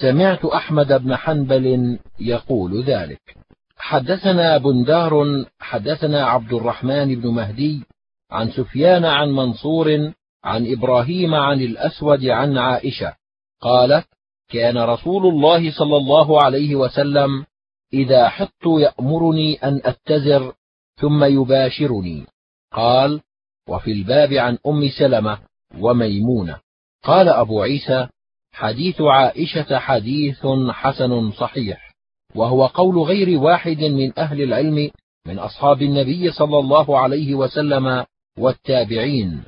[0.00, 3.37] سمعت أحمد بن حنبل يقول ذلك.
[3.78, 7.84] حدثنا بندار حدثنا عبد الرحمن بن مهدي
[8.30, 10.12] عن سفيان عن منصور
[10.44, 13.14] عن إبراهيم عن الأسود عن عائشة
[13.60, 14.06] قالت
[14.50, 17.46] كان رسول الله صلى الله عليه وسلم
[17.92, 20.54] إذا حطت يأمرني أن أتزر
[20.96, 22.26] ثم يباشرني.
[22.72, 23.20] قال
[23.68, 25.38] وفي الباب عن أم سلمة
[25.78, 26.60] وميمونة.
[27.04, 28.08] قال أبو عيسى
[28.52, 31.87] حديث عائشة حديث حسن صحيح.
[32.34, 34.90] وهو قول غير واحد من أهل العلم
[35.26, 38.04] من أصحاب النبي صلى الله عليه وسلم
[38.38, 39.42] والتابعين.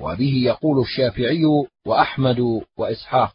[0.00, 1.44] وبه يقول الشافعي
[1.86, 3.34] وأحمد وإسحاق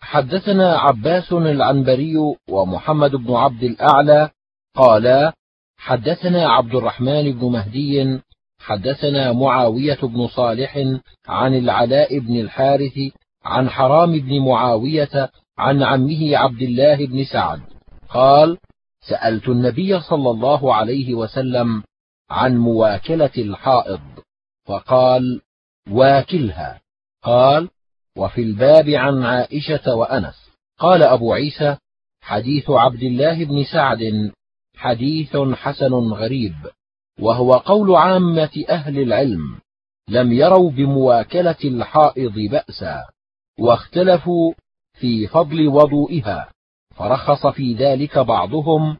[0.00, 2.14] حدثنا عباس العنبري
[2.48, 4.30] ومحمد بن عبد الأعلى
[4.76, 5.32] قالا
[5.76, 8.20] حدثنا عبد الرحمن بن مهدي
[8.60, 10.78] حدثنا معاوية بن صالح
[11.28, 12.98] عن العلاء بن الحارث
[13.44, 17.60] عن حرام بن معاوية عن عمه عبد الله بن سعد.
[18.14, 18.58] قال
[19.08, 21.82] سألت النبي صلى الله عليه وسلم
[22.30, 24.00] عن مواكلة الحائض
[24.66, 25.40] فقال
[25.90, 26.80] واكلها.
[27.22, 27.68] قال
[28.16, 30.50] وفي الباب عن عائشة وأنس.
[30.78, 31.76] قال أبو عيسى
[32.20, 34.32] حديث عبد الله بن سعد
[34.76, 36.54] حديث حسن غريب
[37.20, 39.58] وهو قول عامة أهل العلم
[40.08, 43.04] لم يروا بمواكلة الحائض بأسا
[43.58, 44.54] واختلفوا
[45.00, 46.50] في فضل وضوئها.
[47.00, 48.96] فرخص في ذلك بعضهم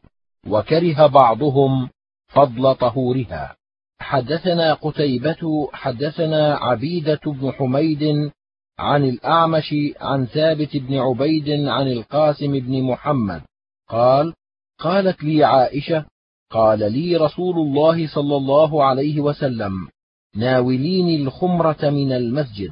[0.47, 1.89] وكره بعضهم
[2.27, 3.55] فضل طهورها.
[3.99, 8.31] حدثنا قتيبة حدثنا عبيدة بن حميد
[8.79, 13.41] عن الأعمش عن ثابت بن عبيد عن القاسم بن محمد
[13.89, 14.33] قال
[14.79, 16.05] قالت لي عائشة
[16.51, 19.87] قال لي رسول الله صلى الله عليه وسلم
[20.35, 22.71] ناوليني الخمرة من المسجد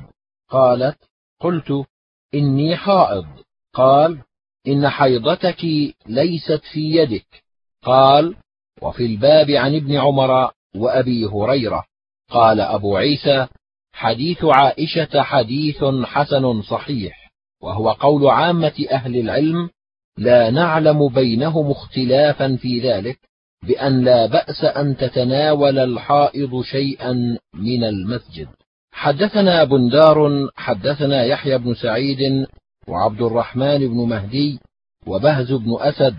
[0.49, 0.97] قالت
[1.39, 1.85] قلت
[2.33, 3.25] إني حائض
[3.73, 4.23] قال
[4.67, 5.65] إن حيضتك
[6.05, 7.43] ليست في يدك.
[7.83, 8.35] قال
[8.81, 11.83] وفي الباب عن ابن عمر وأبي هريرة.
[12.29, 13.47] قال أبو عيسى
[13.93, 17.31] حديث عائشة حديث حسن صحيح
[17.61, 19.69] وهو قول عامة أهل العلم
[20.17, 23.19] لا نعلم بينهم اختلافا في ذلك
[23.63, 28.47] بأن لا بأس أن تتناول الحائض شيئا من المسجد.
[28.91, 32.47] حدثنا بندار حدثنا يحيى بن سعيد
[32.89, 34.59] وعبد الرحمن بن مهدي
[35.07, 36.15] وبهز بن أسد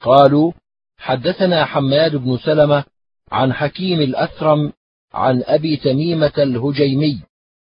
[0.00, 0.52] قالوا
[0.98, 2.84] حدثنا حماد بن سلمة
[3.32, 4.72] عن حكيم الأثرم
[5.14, 7.22] عن أبي تميمة الهجيمي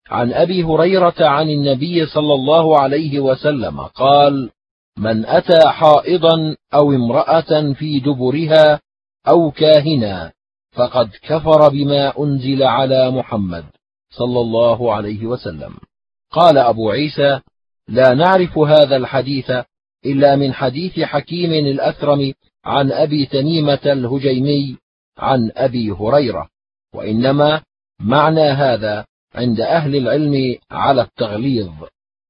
[0.10, 4.50] عن أبي هريرة عن النبي صلى الله عليه وسلم قال
[4.98, 8.80] من أتى حائضا أو امرأة في دبرها
[9.28, 10.32] أو كاهنا
[10.72, 13.66] فقد كفر بما أنزل على محمد
[14.10, 15.74] صلى الله عليه وسلم.
[16.32, 17.40] قال أبو عيسى
[17.88, 19.52] لا نعرف هذا الحديث
[20.06, 22.34] إلا من حديث حكيم الأثرم
[22.66, 24.78] عن أبي تميمة الهجيمي
[25.18, 26.50] عن أبي هريرة
[26.96, 27.62] وإنما
[28.00, 31.72] معنى هذا عند أهل العلم على التغليظ.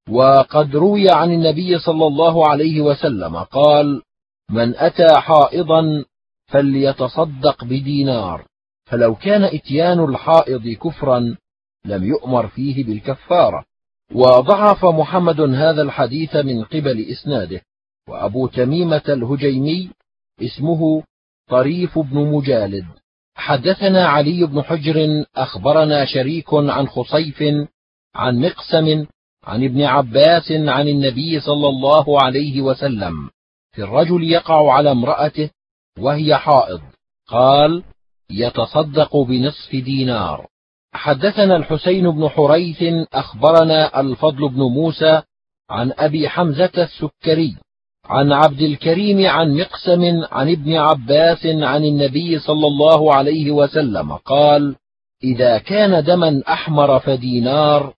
[0.10, 4.02] وقد روي عن النبي صلى الله عليه وسلم قال
[4.50, 6.06] من أتى حائضا
[6.48, 8.46] فليتصدق بدينار
[8.86, 11.36] فلو كان إتيان الحائض كفرا
[11.86, 13.66] لم يؤمر فيه بالكفارة.
[14.16, 17.62] وضعف محمد هذا الحديث من قبل إسناده.
[18.10, 19.90] وأبو تميمة الهجيمي
[20.42, 21.04] اسمه
[21.50, 22.86] طريف بن مجالد.
[23.36, 27.44] حدثنا علي بن حجر أخبرنا شريك عن خصيف
[28.16, 29.06] عن مقسم
[29.44, 33.30] عن ابن عباس عن النبي صلى الله عليه وسلم.
[33.72, 35.50] في الرجل يقع على امرأته
[36.00, 36.82] وهي حائض.
[37.28, 37.84] قال
[38.32, 40.48] يتصدق بنصف دينار.
[40.94, 45.22] حدثنا الحسين بن حريث أخبرنا الفضل بن موسى
[45.70, 47.56] عن أبي حمزة السكري
[48.06, 54.76] عن عبد الكريم عن مقسم عن ابن عباس عن النبي صلى الله عليه وسلم قال
[55.24, 57.94] إذا كان دما أحمر فدينار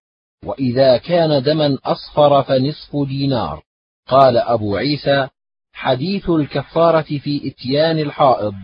[0.45, 3.63] وإذا كان دما أصفر فنصف دينار.
[4.07, 5.27] قال أبو عيسى
[5.73, 8.55] حديث الكفارة في إتيان الحائض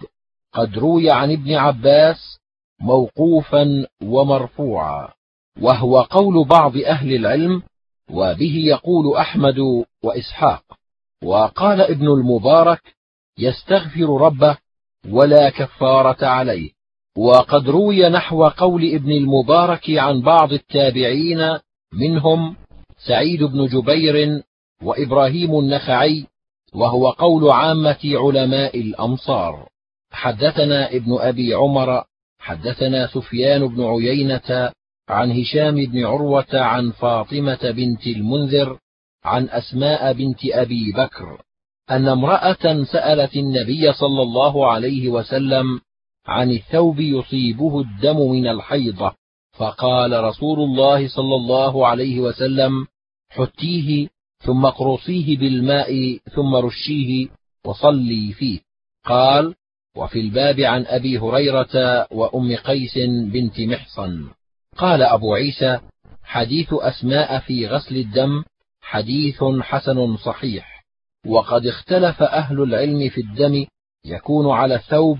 [0.54, 2.39] قد روي عن ابن عباس
[2.82, 5.08] موقوفا ومرفوعا
[5.62, 7.62] وهو قول بعض أهل العلم
[8.12, 9.56] وبه يقول أحمد
[10.04, 10.64] وإسحاق.
[11.24, 12.82] وقال ابن المبارك
[13.38, 14.58] يستغفر ربه
[15.10, 16.70] ولا كفارة عليه.
[17.18, 21.60] وقد روي نحو قول ابن المبارك عن بعض التابعين
[21.94, 22.56] منهم
[23.08, 24.44] سعيد بن جبير
[24.84, 26.26] وإبراهيم النخعي
[26.74, 29.70] وهو قول عامة علماء الأمصار.
[30.12, 32.04] حدثنا ابن أبي عمر
[32.40, 34.72] حدثنا سفيان بن عيينة
[35.10, 38.80] عن هشام بن عروة عن فاطمة بنت المنذر
[39.24, 41.42] عن أسماء بنت أبي بكر
[41.92, 45.82] أن امرأة سألت النبي صلى الله عليه وسلم
[46.26, 49.14] عن الثوب يصيبه الدم من الحيضة
[49.58, 52.88] فقال رسول الله صلى الله عليه وسلم
[53.30, 54.08] حتيه
[54.40, 57.28] ثم اقرصيه بالماء ثم رشيه
[57.66, 58.60] وصلي فيه
[59.06, 59.56] قال
[59.96, 62.98] وفي الباب عن أبي هريرة وأم قيس
[63.34, 64.30] بنت محصن.
[64.78, 65.80] قال أبو عيسى
[66.24, 68.44] حديث أسماء في غسل الدم
[68.82, 70.86] حديث حسن صحيح
[71.28, 73.66] وقد اختلف أهل العلم في الدم
[74.06, 75.18] يكون على الثوب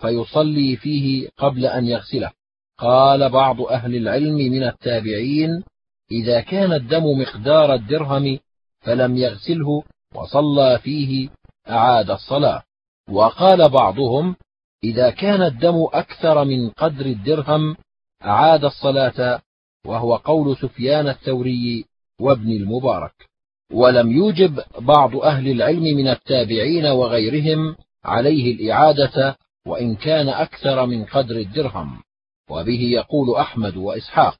[0.00, 2.30] فيصلي فيه قبل أن يغسله.
[2.78, 5.64] قال بعض أهل العلم من التابعين
[6.12, 8.38] إذا كان الدم مقدار الدرهم
[8.80, 9.82] فلم يغسله
[10.14, 11.28] وصلى فيه
[11.68, 12.62] أعاد الصلاة.
[13.10, 14.36] وقال بعضهم
[14.84, 17.76] إذا كان الدم أكثر من قدر الدرهم
[18.24, 19.42] أعاد الصلاة
[19.86, 21.84] وهو قول سفيان الثوري
[22.20, 23.28] وابن المبارك.
[23.72, 31.36] ولم يوجب بعض أهل العلم من التابعين وغيرهم عليه الإعادة وإن كان أكثر من قدر
[31.36, 32.02] الدرهم.
[32.50, 34.38] وبه يقول أحمد وإسحاق.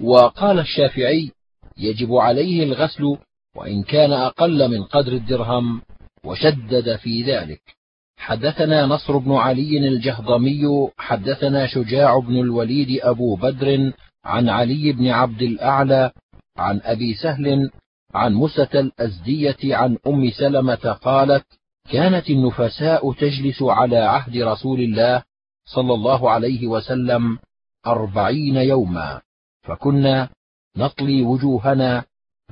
[0.00, 1.30] وقال الشافعي
[1.78, 3.16] يجب عليه الغسل
[3.56, 5.82] وإن كان أقل من قدر الدرهم
[6.24, 7.77] وشدد في ذلك.
[8.18, 13.92] حدثنا نصر بن علي الجهضمي حدثنا شجاع بن الوليد أبو بدر
[14.24, 16.10] عن علي بن عبد الأعلى
[16.56, 17.70] عن أبي سهل
[18.14, 21.44] عن مسة الأزدية عن أم سلمة قالت
[21.90, 25.22] كانت النفساء تجلس على عهد رسول الله
[25.64, 27.38] صلى الله عليه وسلم
[27.86, 29.20] أربعين يوما
[29.62, 30.28] فكنا
[30.76, 32.04] نطلي وجوهنا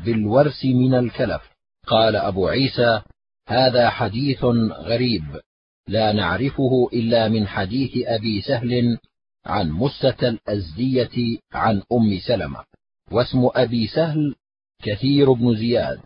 [0.04, 1.42] بالورس من الكلف.
[1.86, 3.02] قال أبو عيسى
[3.48, 4.44] هذا حديث
[4.80, 5.40] غريب.
[5.88, 8.98] لا نعرفه إلا من حديث أبي سهل
[9.46, 12.64] عن مسة الأزدية عن أم سلمة
[13.10, 14.34] واسم أبي سهل
[14.82, 16.00] كثير بن زياد.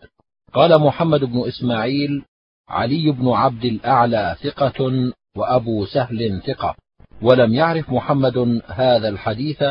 [0.53, 2.23] قال محمد بن إسماعيل
[2.69, 6.75] علي بن عبد الأعلى ثقة وأبو سهل ثقة
[7.21, 9.63] ولم يعرف محمد هذا الحديث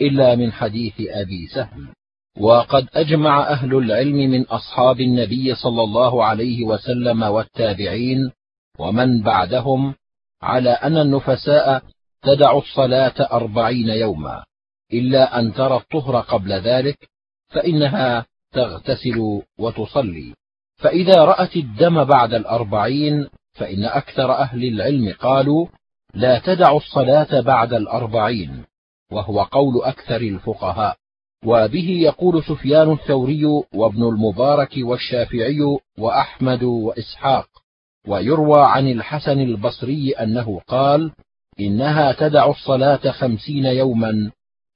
[0.00, 1.88] إلا من حديث أبي سهل.
[2.38, 8.32] وقد أجمع أهل العلم من أصحاب النبي صلى الله عليه وسلم والتابعين
[8.80, 9.94] ومن بعدهم
[10.42, 11.82] على أن النفساء
[12.22, 14.44] تدع الصلاة أربعين يوما
[14.92, 17.08] إلا أن ترى الطهر قبل ذلك
[17.48, 20.34] فإنها تغتسل وتصلي.
[20.76, 25.66] فإذا رأت الدم بعد الأربعين فإن أكثر أهل العلم قالوا
[26.14, 28.64] لا تدع الصلاة بعد الأربعين
[29.12, 30.96] وهو قول أكثر الفقهاء.
[31.44, 33.44] وبه يقول سفيان الثوري
[33.74, 35.60] وابن المبارك والشافعي
[35.98, 37.49] وأحمد وإسحاق.
[38.06, 41.12] ويروى عن الحسن البصري أنه قال
[41.60, 44.30] إنها تدع الصلاة خمسين يوما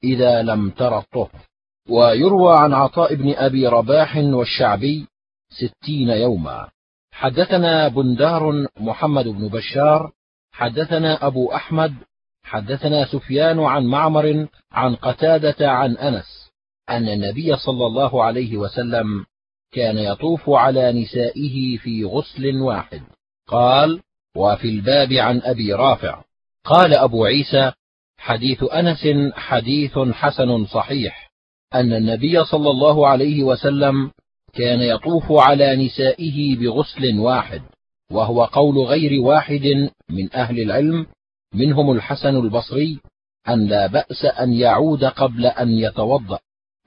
[0.04, 1.40] إذا لم تر الطهر.
[1.88, 5.06] ويروى عن عطاء بن أبي رباح والشعبي
[5.50, 6.68] ستين يوما.
[7.12, 10.12] حدثنا بندار محمد بن بشار
[10.52, 11.94] حدثنا أبو أحمد
[12.42, 16.50] حدثنا سفيان عن معمر عن قتادة عن أنس
[16.90, 19.26] أن النبي صلى الله عليه وسلم
[19.72, 23.02] كان يطوف على نسائه في غسل واحد.
[23.46, 24.00] قال
[24.36, 26.22] وفي الباب عن أبي رافع.
[26.64, 27.72] قال أبو عيسى
[28.18, 31.30] حديث أنس حديث حسن صحيح
[31.74, 34.10] أن النبي صلى الله عليه وسلم
[34.52, 37.62] كان يطوف على نسائه بغسل واحد
[38.10, 41.06] وهو قول غير واحد من أهل العلم
[41.54, 43.00] منهم الحسن البصري
[43.48, 46.38] أن لا بأس أن يعود قبل أن يتوضأ.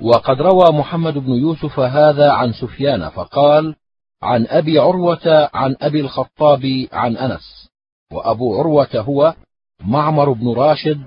[0.01, 3.75] وقد روى محمد بن يوسف هذا عن سفيان فقال
[4.21, 7.69] عن أبي عروة عن أبي الخطاب عن أنس
[8.11, 9.35] وأبو عروة هو
[9.79, 11.05] معمر بن راشد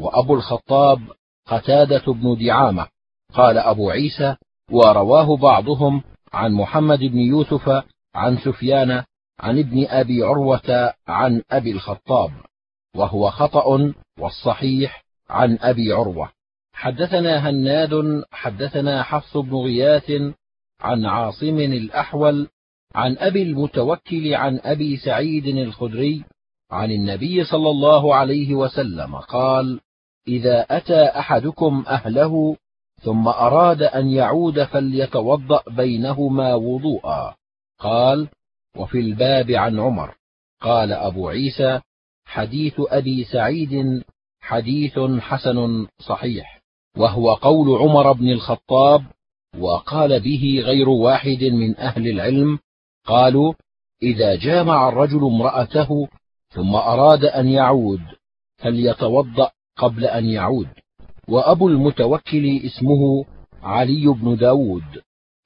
[0.00, 1.00] وأبو الخطاب
[1.46, 2.86] قتادة بن دعامة.
[3.34, 4.36] قال أبو عيسى
[4.70, 7.84] ورواه بعضهم عن محمد بن يوسف
[8.14, 9.04] عن سفيان
[9.40, 12.30] عن ابن أبي عروة عن أبي الخطاب
[12.96, 16.30] وهو خطأ والصحيح عن أبي عروة.
[16.72, 20.12] حدثنا هناد حدثنا حفص بن غياث
[20.82, 22.48] عن عاصم الأحول
[22.94, 26.24] عن أبي المتوكل عن أبي سعيد الخدري
[26.70, 29.80] عن النبي صلى الله عليه وسلم قال
[30.28, 32.56] إذا أتى أحدكم أهله
[33.02, 37.34] ثم أراد أن يعود فليتوضأ بينهما وضوءا.
[37.78, 38.28] قال
[38.76, 40.14] وفي الباب عن عمر.
[40.60, 41.80] قال أبو عيسى
[42.24, 44.02] حديث أبي سعيد
[44.40, 46.62] حديث حسن صحيح
[46.96, 49.04] وهو قول عمر بن الخطاب
[49.58, 52.58] وقال به غير واحد من أهل العلم
[53.06, 53.54] قالوا
[54.02, 56.08] إذا جامع الرجل امرأته
[56.48, 58.00] ثم أراد أن يعود
[58.56, 60.68] فليتوضأ قبل أن يعود.
[61.28, 63.24] وأبو المتوكل اسمه
[63.62, 64.84] علي بن داود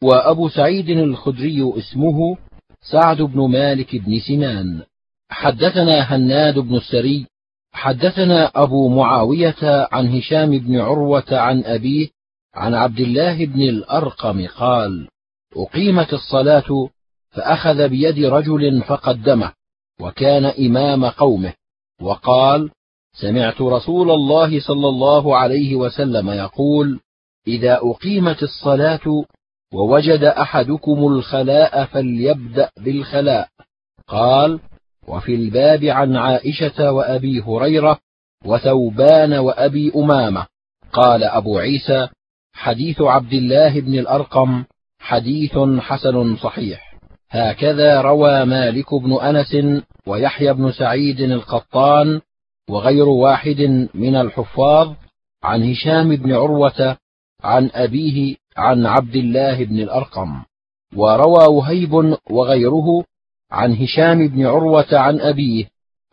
[0.02, 2.36] وأبو سعيد الخدري اسمه
[2.80, 4.82] سعد بن مالك بن سنان.
[5.30, 7.26] حدثنا هناد بن السري
[7.72, 12.08] حدثنا أبو معاوية عن هشام بن عروة عن أبيه
[12.56, 15.08] عن عبد الله بن الأرقم قال
[15.56, 16.88] أقيمت الصلاة
[17.30, 19.52] فأخذ بيد رجل فقدمه
[20.00, 21.52] وكان إمام قومه
[22.00, 22.70] وقال
[23.20, 27.00] سمعت رسول الله صلى الله عليه وسلم يقول
[27.46, 29.24] إذا أقيمت الصلاة
[29.74, 33.48] ووجد أحدكم الخلاء فليبدأ بالخلاء.
[34.08, 34.60] قال
[35.08, 37.98] وفي الباب عن عائشة وأبي هريرة
[38.44, 40.46] وثوبان وأبي أمامة.
[40.92, 42.08] قال أبو عيسى
[42.56, 44.64] حديث عبد الله بن الأرقم
[45.00, 46.96] حديث حسن صحيح.
[47.30, 52.20] هكذا روى مالك بن أنس ويحيى بن سعيد القطان
[52.70, 54.92] وغير واحد من الحفاظ
[55.42, 56.96] عن هشام بن عروة
[57.44, 60.42] عن أبيه عن عبد الله بن الأرقم.
[60.96, 63.04] وروى وهيب وغيره
[63.50, 65.64] عن هشام بن عروة عن أبيه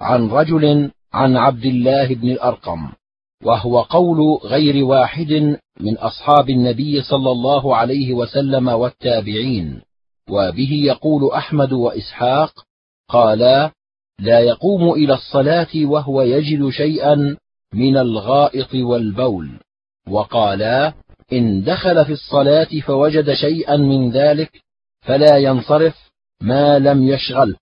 [0.02, 2.92] عن رجل عن عبد الله بن الأرقم.
[3.46, 9.82] وهو قول غير واحد من أصحاب النبي صلى الله عليه وسلم والتابعين.
[10.30, 12.54] وبه يقول أحمد وإسحاق
[13.10, 13.72] قالا
[14.20, 17.38] لا يقوم إلى الصلاة وهو يجد شيئا
[17.74, 19.60] من الغائط والبول
[20.10, 20.94] وقالا
[21.34, 24.52] إن دخل في الصلاة فوجد شيئا من ذلك
[25.02, 27.56] فلا ينصرف ما لم يشغل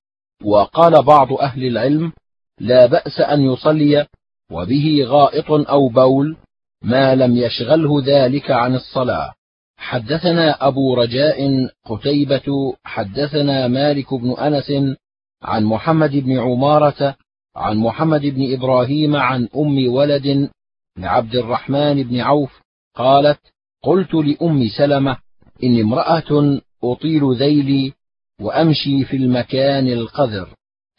[0.43, 2.11] وقال بعض أهل العلم
[2.59, 4.07] لا بأس أن يصلي
[4.51, 6.37] وبه غائط أو بول
[6.81, 9.33] ما لم يشغله ذلك عن الصلاة.
[9.77, 14.97] حدثنا أبو رجاء قتيبة حدثنا مالك بن أنس
[15.41, 17.15] عن محمد بن عمارة
[17.55, 20.49] عن محمد بن إبراهيم عن أم ولد
[20.97, 22.61] لعبد الرحمن بن عوف
[22.95, 23.39] قالت
[23.83, 25.17] قلت لأم سلمة
[25.63, 27.93] إن امرأة أطيل ذيلي
[28.41, 30.49] وأمشي في المكان القذر.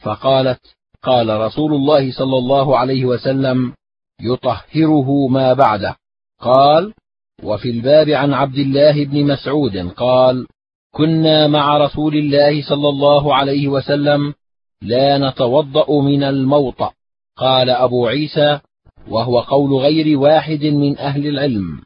[0.02, 0.60] فقالت
[1.02, 3.72] قال رسول الله صلى الله عليه وسلم
[4.20, 5.96] يطهره ما بعده.
[6.40, 6.94] قال
[7.42, 10.46] وفي الباب عن عبد الله بن مسعود قال
[10.94, 14.34] كنا مع رسول الله صلى الله عليه وسلم
[14.82, 16.92] لا نتوضأ من الموطأ.
[17.36, 18.60] قال أبو عيسى
[19.08, 21.80] وهو قول غير واحد من أهل العلم.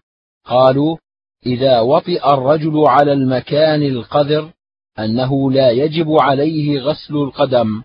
[0.44, 0.96] قالوا
[1.46, 4.52] إذا وطئ الرجل على المكان القذر
[4.98, 7.82] أنه لا يجب عليه غسل القدم.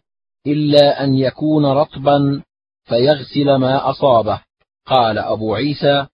[0.47, 2.43] إلا أن يكون رطبا
[2.83, 4.41] فيغسل ما أصابه.
[4.85, 6.07] قال أبو عيسى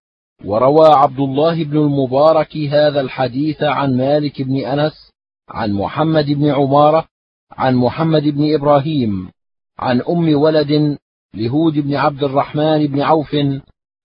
[0.45, 5.11] وروى عبد الله بن المبارك هذا الحديث عن مالك بن أنس
[5.49, 7.07] عن محمد بن عمارة
[7.51, 9.31] عن محمد بن إبراهيم
[9.79, 10.97] عن أم ولد
[11.33, 13.35] لهود بن عبد الرحمن بن عوف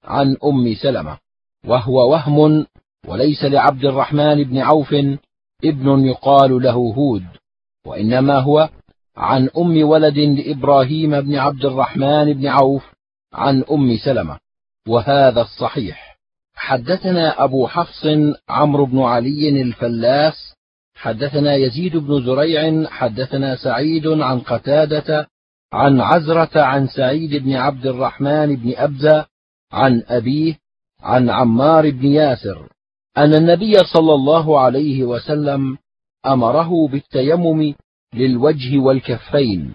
[0.05, 1.19] عن أم سلمة.
[1.67, 2.67] وهو وهم
[3.09, 4.95] وليس لعبد الرحمن بن عوف
[5.65, 7.25] ابن يقال له هود
[7.87, 8.69] وإنما هو
[9.17, 12.93] عن أم ولد لإبراهيم بن عبد الرحمن بن عوف
[13.33, 14.39] عن أم سلمة
[14.89, 16.19] وهذا الصحيح.
[16.55, 18.07] حدثنا أبو حفص
[18.49, 20.55] عمرو بن علي الفلاس
[20.95, 25.29] حدثنا يزيد بن زريع حدثنا سعيد عن قتادة
[25.73, 29.27] عن عزرة عن سعيد بن عبد الرحمن بن أبزة
[29.73, 30.59] عن أبيه
[31.01, 32.69] عن عمار بن ياسر
[33.17, 35.79] أن النبي صلى الله عليه وسلم
[36.27, 37.75] أمره بالتيمم
[38.15, 39.75] للوجه والكفين.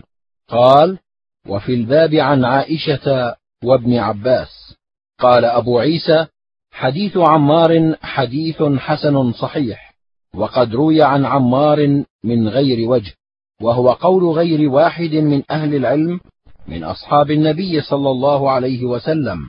[0.49, 0.99] قال
[1.47, 4.75] وفي الباب عن عائشة وابن عباس.
[5.19, 6.27] قال أبو عيسى
[6.71, 9.93] حديث عمار حديث حسن صحيح
[10.35, 13.13] وقد روي عن عمار من غير وجه
[13.61, 16.19] وهو قول غير واحد من أهل العلم
[16.67, 19.39] من أصحاب النبي صلى الله عليه وسلم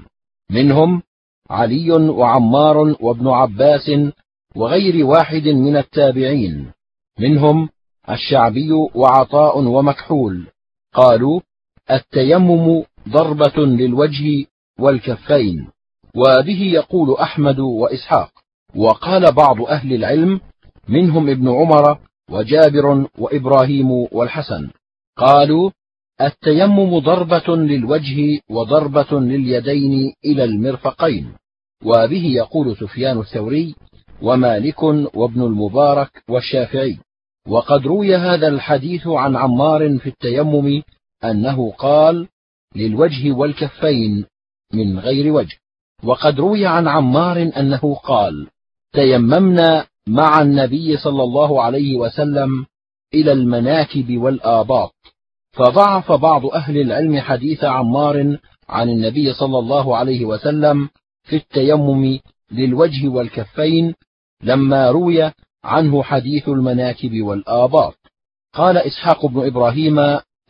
[0.50, 1.02] منهم
[1.50, 3.90] علي وعمار وابن عباس
[4.56, 6.72] وغير واحد من التابعين
[7.18, 7.68] منهم
[8.10, 10.46] الشعبي وعطاء ومكحول.
[10.94, 11.40] قالوا
[11.90, 14.46] التيمم ضربة للوجه
[14.80, 15.68] والكفين
[16.16, 18.30] وبه يقول أحمد وإسحاق.
[18.76, 20.40] وقال بعض أهل العلم
[20.88, 21.98] منهم ابن عمر
[22.30, 24.70] وجابر وإبراهيم والحسن.
[25.16, 25.70] قالوا
[26.20, 31.32] التيمم ضربة للوجه وضربة لليدين إلى المرفقين.
[31.84, 33.74] وبه يقول سفيان الثوري
[34.22, 34.82] ومالك
[35.14, 36.98] وابن المبارك والشافعي.
[37.48, 40.82] وقد روي هذا الحديث عن عمار في التيمم
[41.24, 42.28] أنه قال
[42.76, 44.24] للوجه والكفين
[44.72, 45.56] من غير وجه.
[46.04, 48.46] وقد روي عن عمار أنه قال
[48.92, 52.66] تيممنا مع النبي صلى الله عليه وسلم
[53.14, 54.94] إلى المناكب والآباط.
[55.52, 60.88] فضعف بعض أهل العلم حديث عمار عن النبي صلى الله عليه وسلم
[61.22, 62.18] في التيمم
[62.52, 63.94] للوجه والكفين
[64.42, 65.32] لما روي
[65.64, 67.94] عنه حديث المناكب والآباط.
[68.54, 69.98] قال إسحاق بن إبراهيم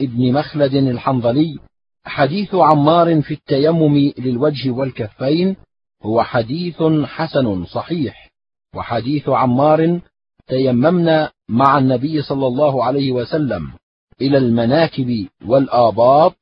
[0.01, 1.59] ابن مخلد الحنظلي
[2.05, 5.57] حديث عمار في التيمم للوجه والكفين
[6.03, 8.31] هو حديث حسن صحيح
[8.75, 10.01] وحديث عمار
[10.47, 13.73] تيممنا مع النبي صلى الله عليه وسلم
[14.21, 16.37] إلى المناكب والآباط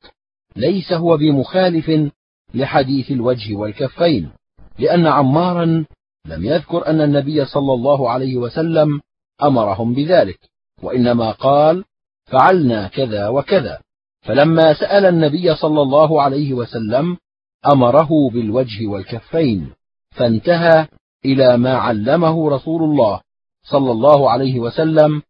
[0.55, 2.11] ليس هو بمخالف
[2.53, 4.29] لحديث الوجه والكفين
[4.79, 5.85] لأن عمارا
[6.27, 9.01] لم يذكر أن النبي صلى الله عليه وسلم
[9.43, 10.39] أمرهم بذلك
[10.83, 11.83] وإنما قال
[12.25, 13.79] فعلنا كذا وكذا.
[14.21, 17.17] فلما سأل النبي صلى الله عليه وسلم
[17.65, 19.71] أمره بالوجه والكفين
[20.11, 20.87] فانتهى
[21.25, 23.21] إلى ما علمه رسول الله
[23.63, 25.21] صلى الله عليه وسلم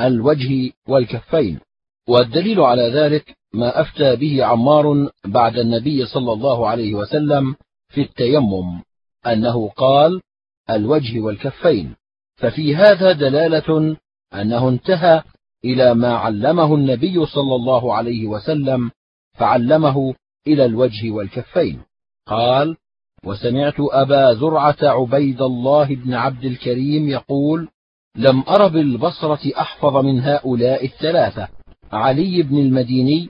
[0.00, 1.60] الوجه والكفين.
[2.08, 7.54] والدليل على ذلك ما أفتى به عمار بعد النبي صلى الله عليه وسلم
[7.88, 8.82] في التيمم
[9.26, 10.20] أنه قال
[10.70, 11.96] الوجه والكفين.
[12.36, 13.96] ففي هذا دلالة
[14.34, 15.22] أنه انتهى
[15.64, 18.90] إلى ما علمه النبي صلى الله عليه وسلم
[19.34, 20.14] فعلمه
[20.46, 21.80] إلى الوجه والكفين.
[22.26, 22.76] قال
[23.24, 27.68] وسمعت أبا زرعة عبيد الله بن عبد الكريم يقول
[28.16, 31.48] لم أر بالبصرة أحفظ من هؤلاء الثلاثة
[31.92, 33.28] علي بن المديني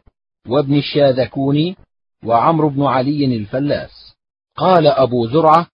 [0.49, 1.77] وابن الشاذكوني
[2.25, 4.15] وعمرو بن علي الفلاس
[4.57, 5.67] قال أبو زرعة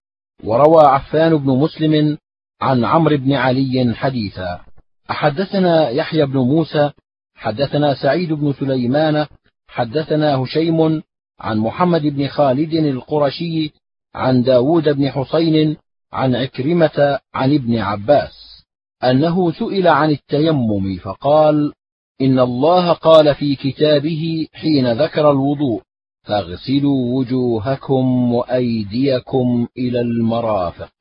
[0.44, 2.18] وروى عفان بن مسلم
[2.60, 4.60] عن عمرو بن علي حديثا.
[5.08, 6.90] حدثنا يحيى بن موسى
[7.34, 9.26] حدثنا سعيد بن سليمان
[9.68, 11.02] حدثنا هشيم
[11.40, 13.72] عن محمد بن خالد القرشي
[14.14, 15.76] عن داود بن حسين
[16.12, 18.64] عن عكرمة عن ابن عباس
[19.04, 21.72] أنه سئل عن التيمم فقال
[22.20, 25.82] إن الله قال في كتابه حين ذكر الوضوء.
[26.22, 30.92] فاغسلوا وجوهكم وأيديكم إلى المرافق.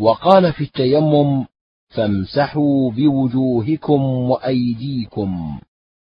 [0.00, 1.46] وقال في التيمم
[1.88, 5.60] فامسحوا بوجوهكم وأيديكم.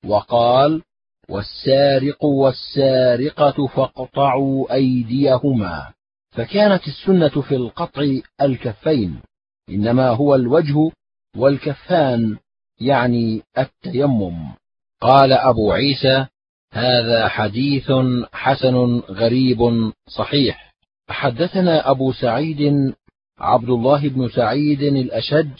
[0.05, 0.81] وقال
[1.29, 5.93] والسارق والسارقة فاقطعوا أيديهما.
[6.31, 8.03] فكانت السنة في القطع
[8.41, 9.21] الكفين
[9.69, 10.91] إنما هو الوجه
[11.37, 12.37] والكفان
[12.81, 14.53] يعني التيمم.
[15.01, 16.25] قال أبو عيسى
[16.71, 17.91] هذا حديث
[18.33, 20.73] حسن غريب صحيح.
[21.09, 22.93] حدثنا أبو سعيد
[23.39, 25.51] عبد الله بن سعيد الأشج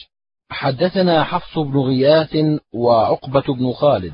[0.49, 2.37] حدثنا حفص بن غياث
[2.73, 4.13] وعقبة بن خالد.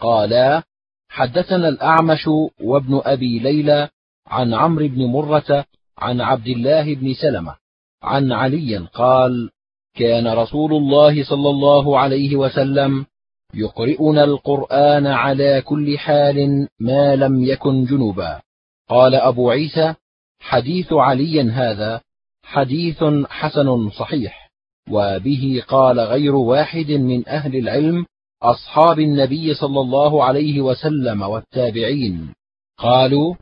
[0.00, 0.62] قالا
[1.08, 2.28] حدثنا الأعمش
[2.60, 3.88] وابن أبي ليلى
[4.26, 5.64] عن عمرو بن مرة
[5.98, 7.56] عن عبد الله بن سلمة
[8.02, 9.50] عن علي قال
[9.94, 13.06] كان رسول الله صلى الله عليه وسلم
[13.54, 18.40] يقرئنا القرآن على كل حال ما لم يكن جنبا
[18.88, 19.94] قال أبو عيسى
[20.40, 22.00] حديث علي هذا
[22.44, 24.50] حديث حسن صحيح.
[24.90, 28.06] وبه قال غير واحد من أهل العلم
[28.42, 32.34] أصحاب النبي صلى الله عليه وسلم والتابعين.
[32.78, 33.34] قالوا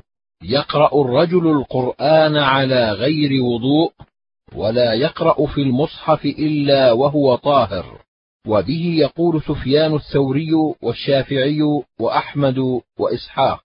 [0.43, 3.93] يقرأ الرجل القرآن على غير وضوء
[4.55, 8.08] ولا يقرأ في المصحف إلا وهو طاهر.
[8.47, 10.51] وبه يقول سفيان الثوري
[10.83, 11.63] والشافعي
[12.01, 12.59] وأحمد
[12.99, 13.63] وإسحاق.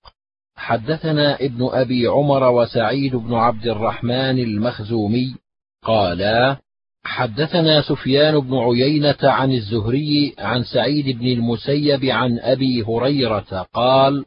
[0.55, 5.35] حدثنا ابن أبي عمر وسعيد بن عبد الرحمن المخزومي
[5.83, 6.57] قالا
[7.05, 14.25] حدثنا سفيان بن عيينة عن الزهري عن سعيد بن المسيب عن أبي هريرة قال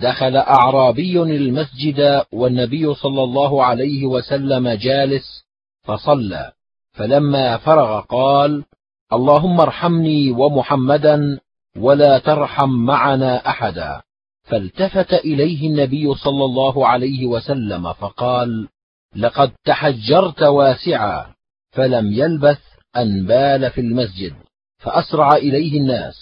[0.00, 5.44] دخل أعرابي المسجد والنبي صلى الله عليه وسلم جالس
[5.82, 6.52] فصلى
[6.92, 8.64] فلما فرغ قال
[9.12, 11.38] اللهم ارحمني ومحمدا
[11.76, 14.02] ولا ترحم معنا أحدا.
[14.42, 18.68] فالتفت إليه النبي صلى الله عليه وسلم فقال
[19.16, 21.26] لقد تحجرت واسعا.
[21.70, 22.60] فلم يلبث
[22.96, 24.34] أن بال في المسجد
[24.78, 26.14] فأسرع إليه الناس.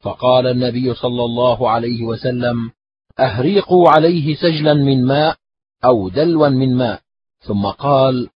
[0.00, 2.70] فقال النبي صلى الله عليه وسلم
[3.18, 5.36] أهريقوا عليه سجلا من ماء
[5.84, 7.00] أو دلوا من ماء.
[7.40, 8.28] ثم قال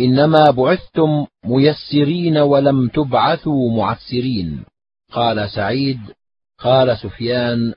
[0.00, 4.64] إنما بعثتم ميسرين ولم تبعثوا معسرين.
[5.12, 6.00] قال سعيد
[6.58, 7.74] قال سفيان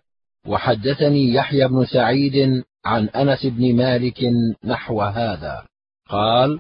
[0.47, 4.19] وحدثني يحيى بن سعيد عن أنس بن مالك
[4.65, 5.63] نحو هذا.
[6.09, 6.59] قال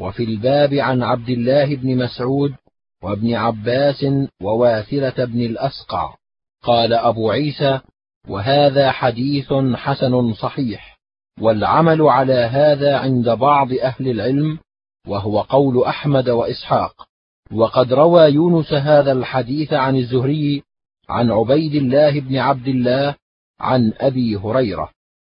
[0.00, 2.54] وفي الباب عن عبد الله بن مسعود
[3.02, 4.06] وابن عباس
[4.42, 6.14] وواثلة بن الأسقع.
[6.62, 7.80] قال أبو عيسى
[8.28, 10.98] وهذا حديث حسن صحيح
[11.40, 14.58] والعمل على هذا عند بعض أهل العلم
[15.08, 17.08] وهو قول أحمد وإسحاق.
[17.52, 20.62] وقد روى يونس هذا الحديث عن الزهري
[21.08, 23.14] عن عبيد الله بن عبد الله
[23.60, 24.93] عن أبي هريرة.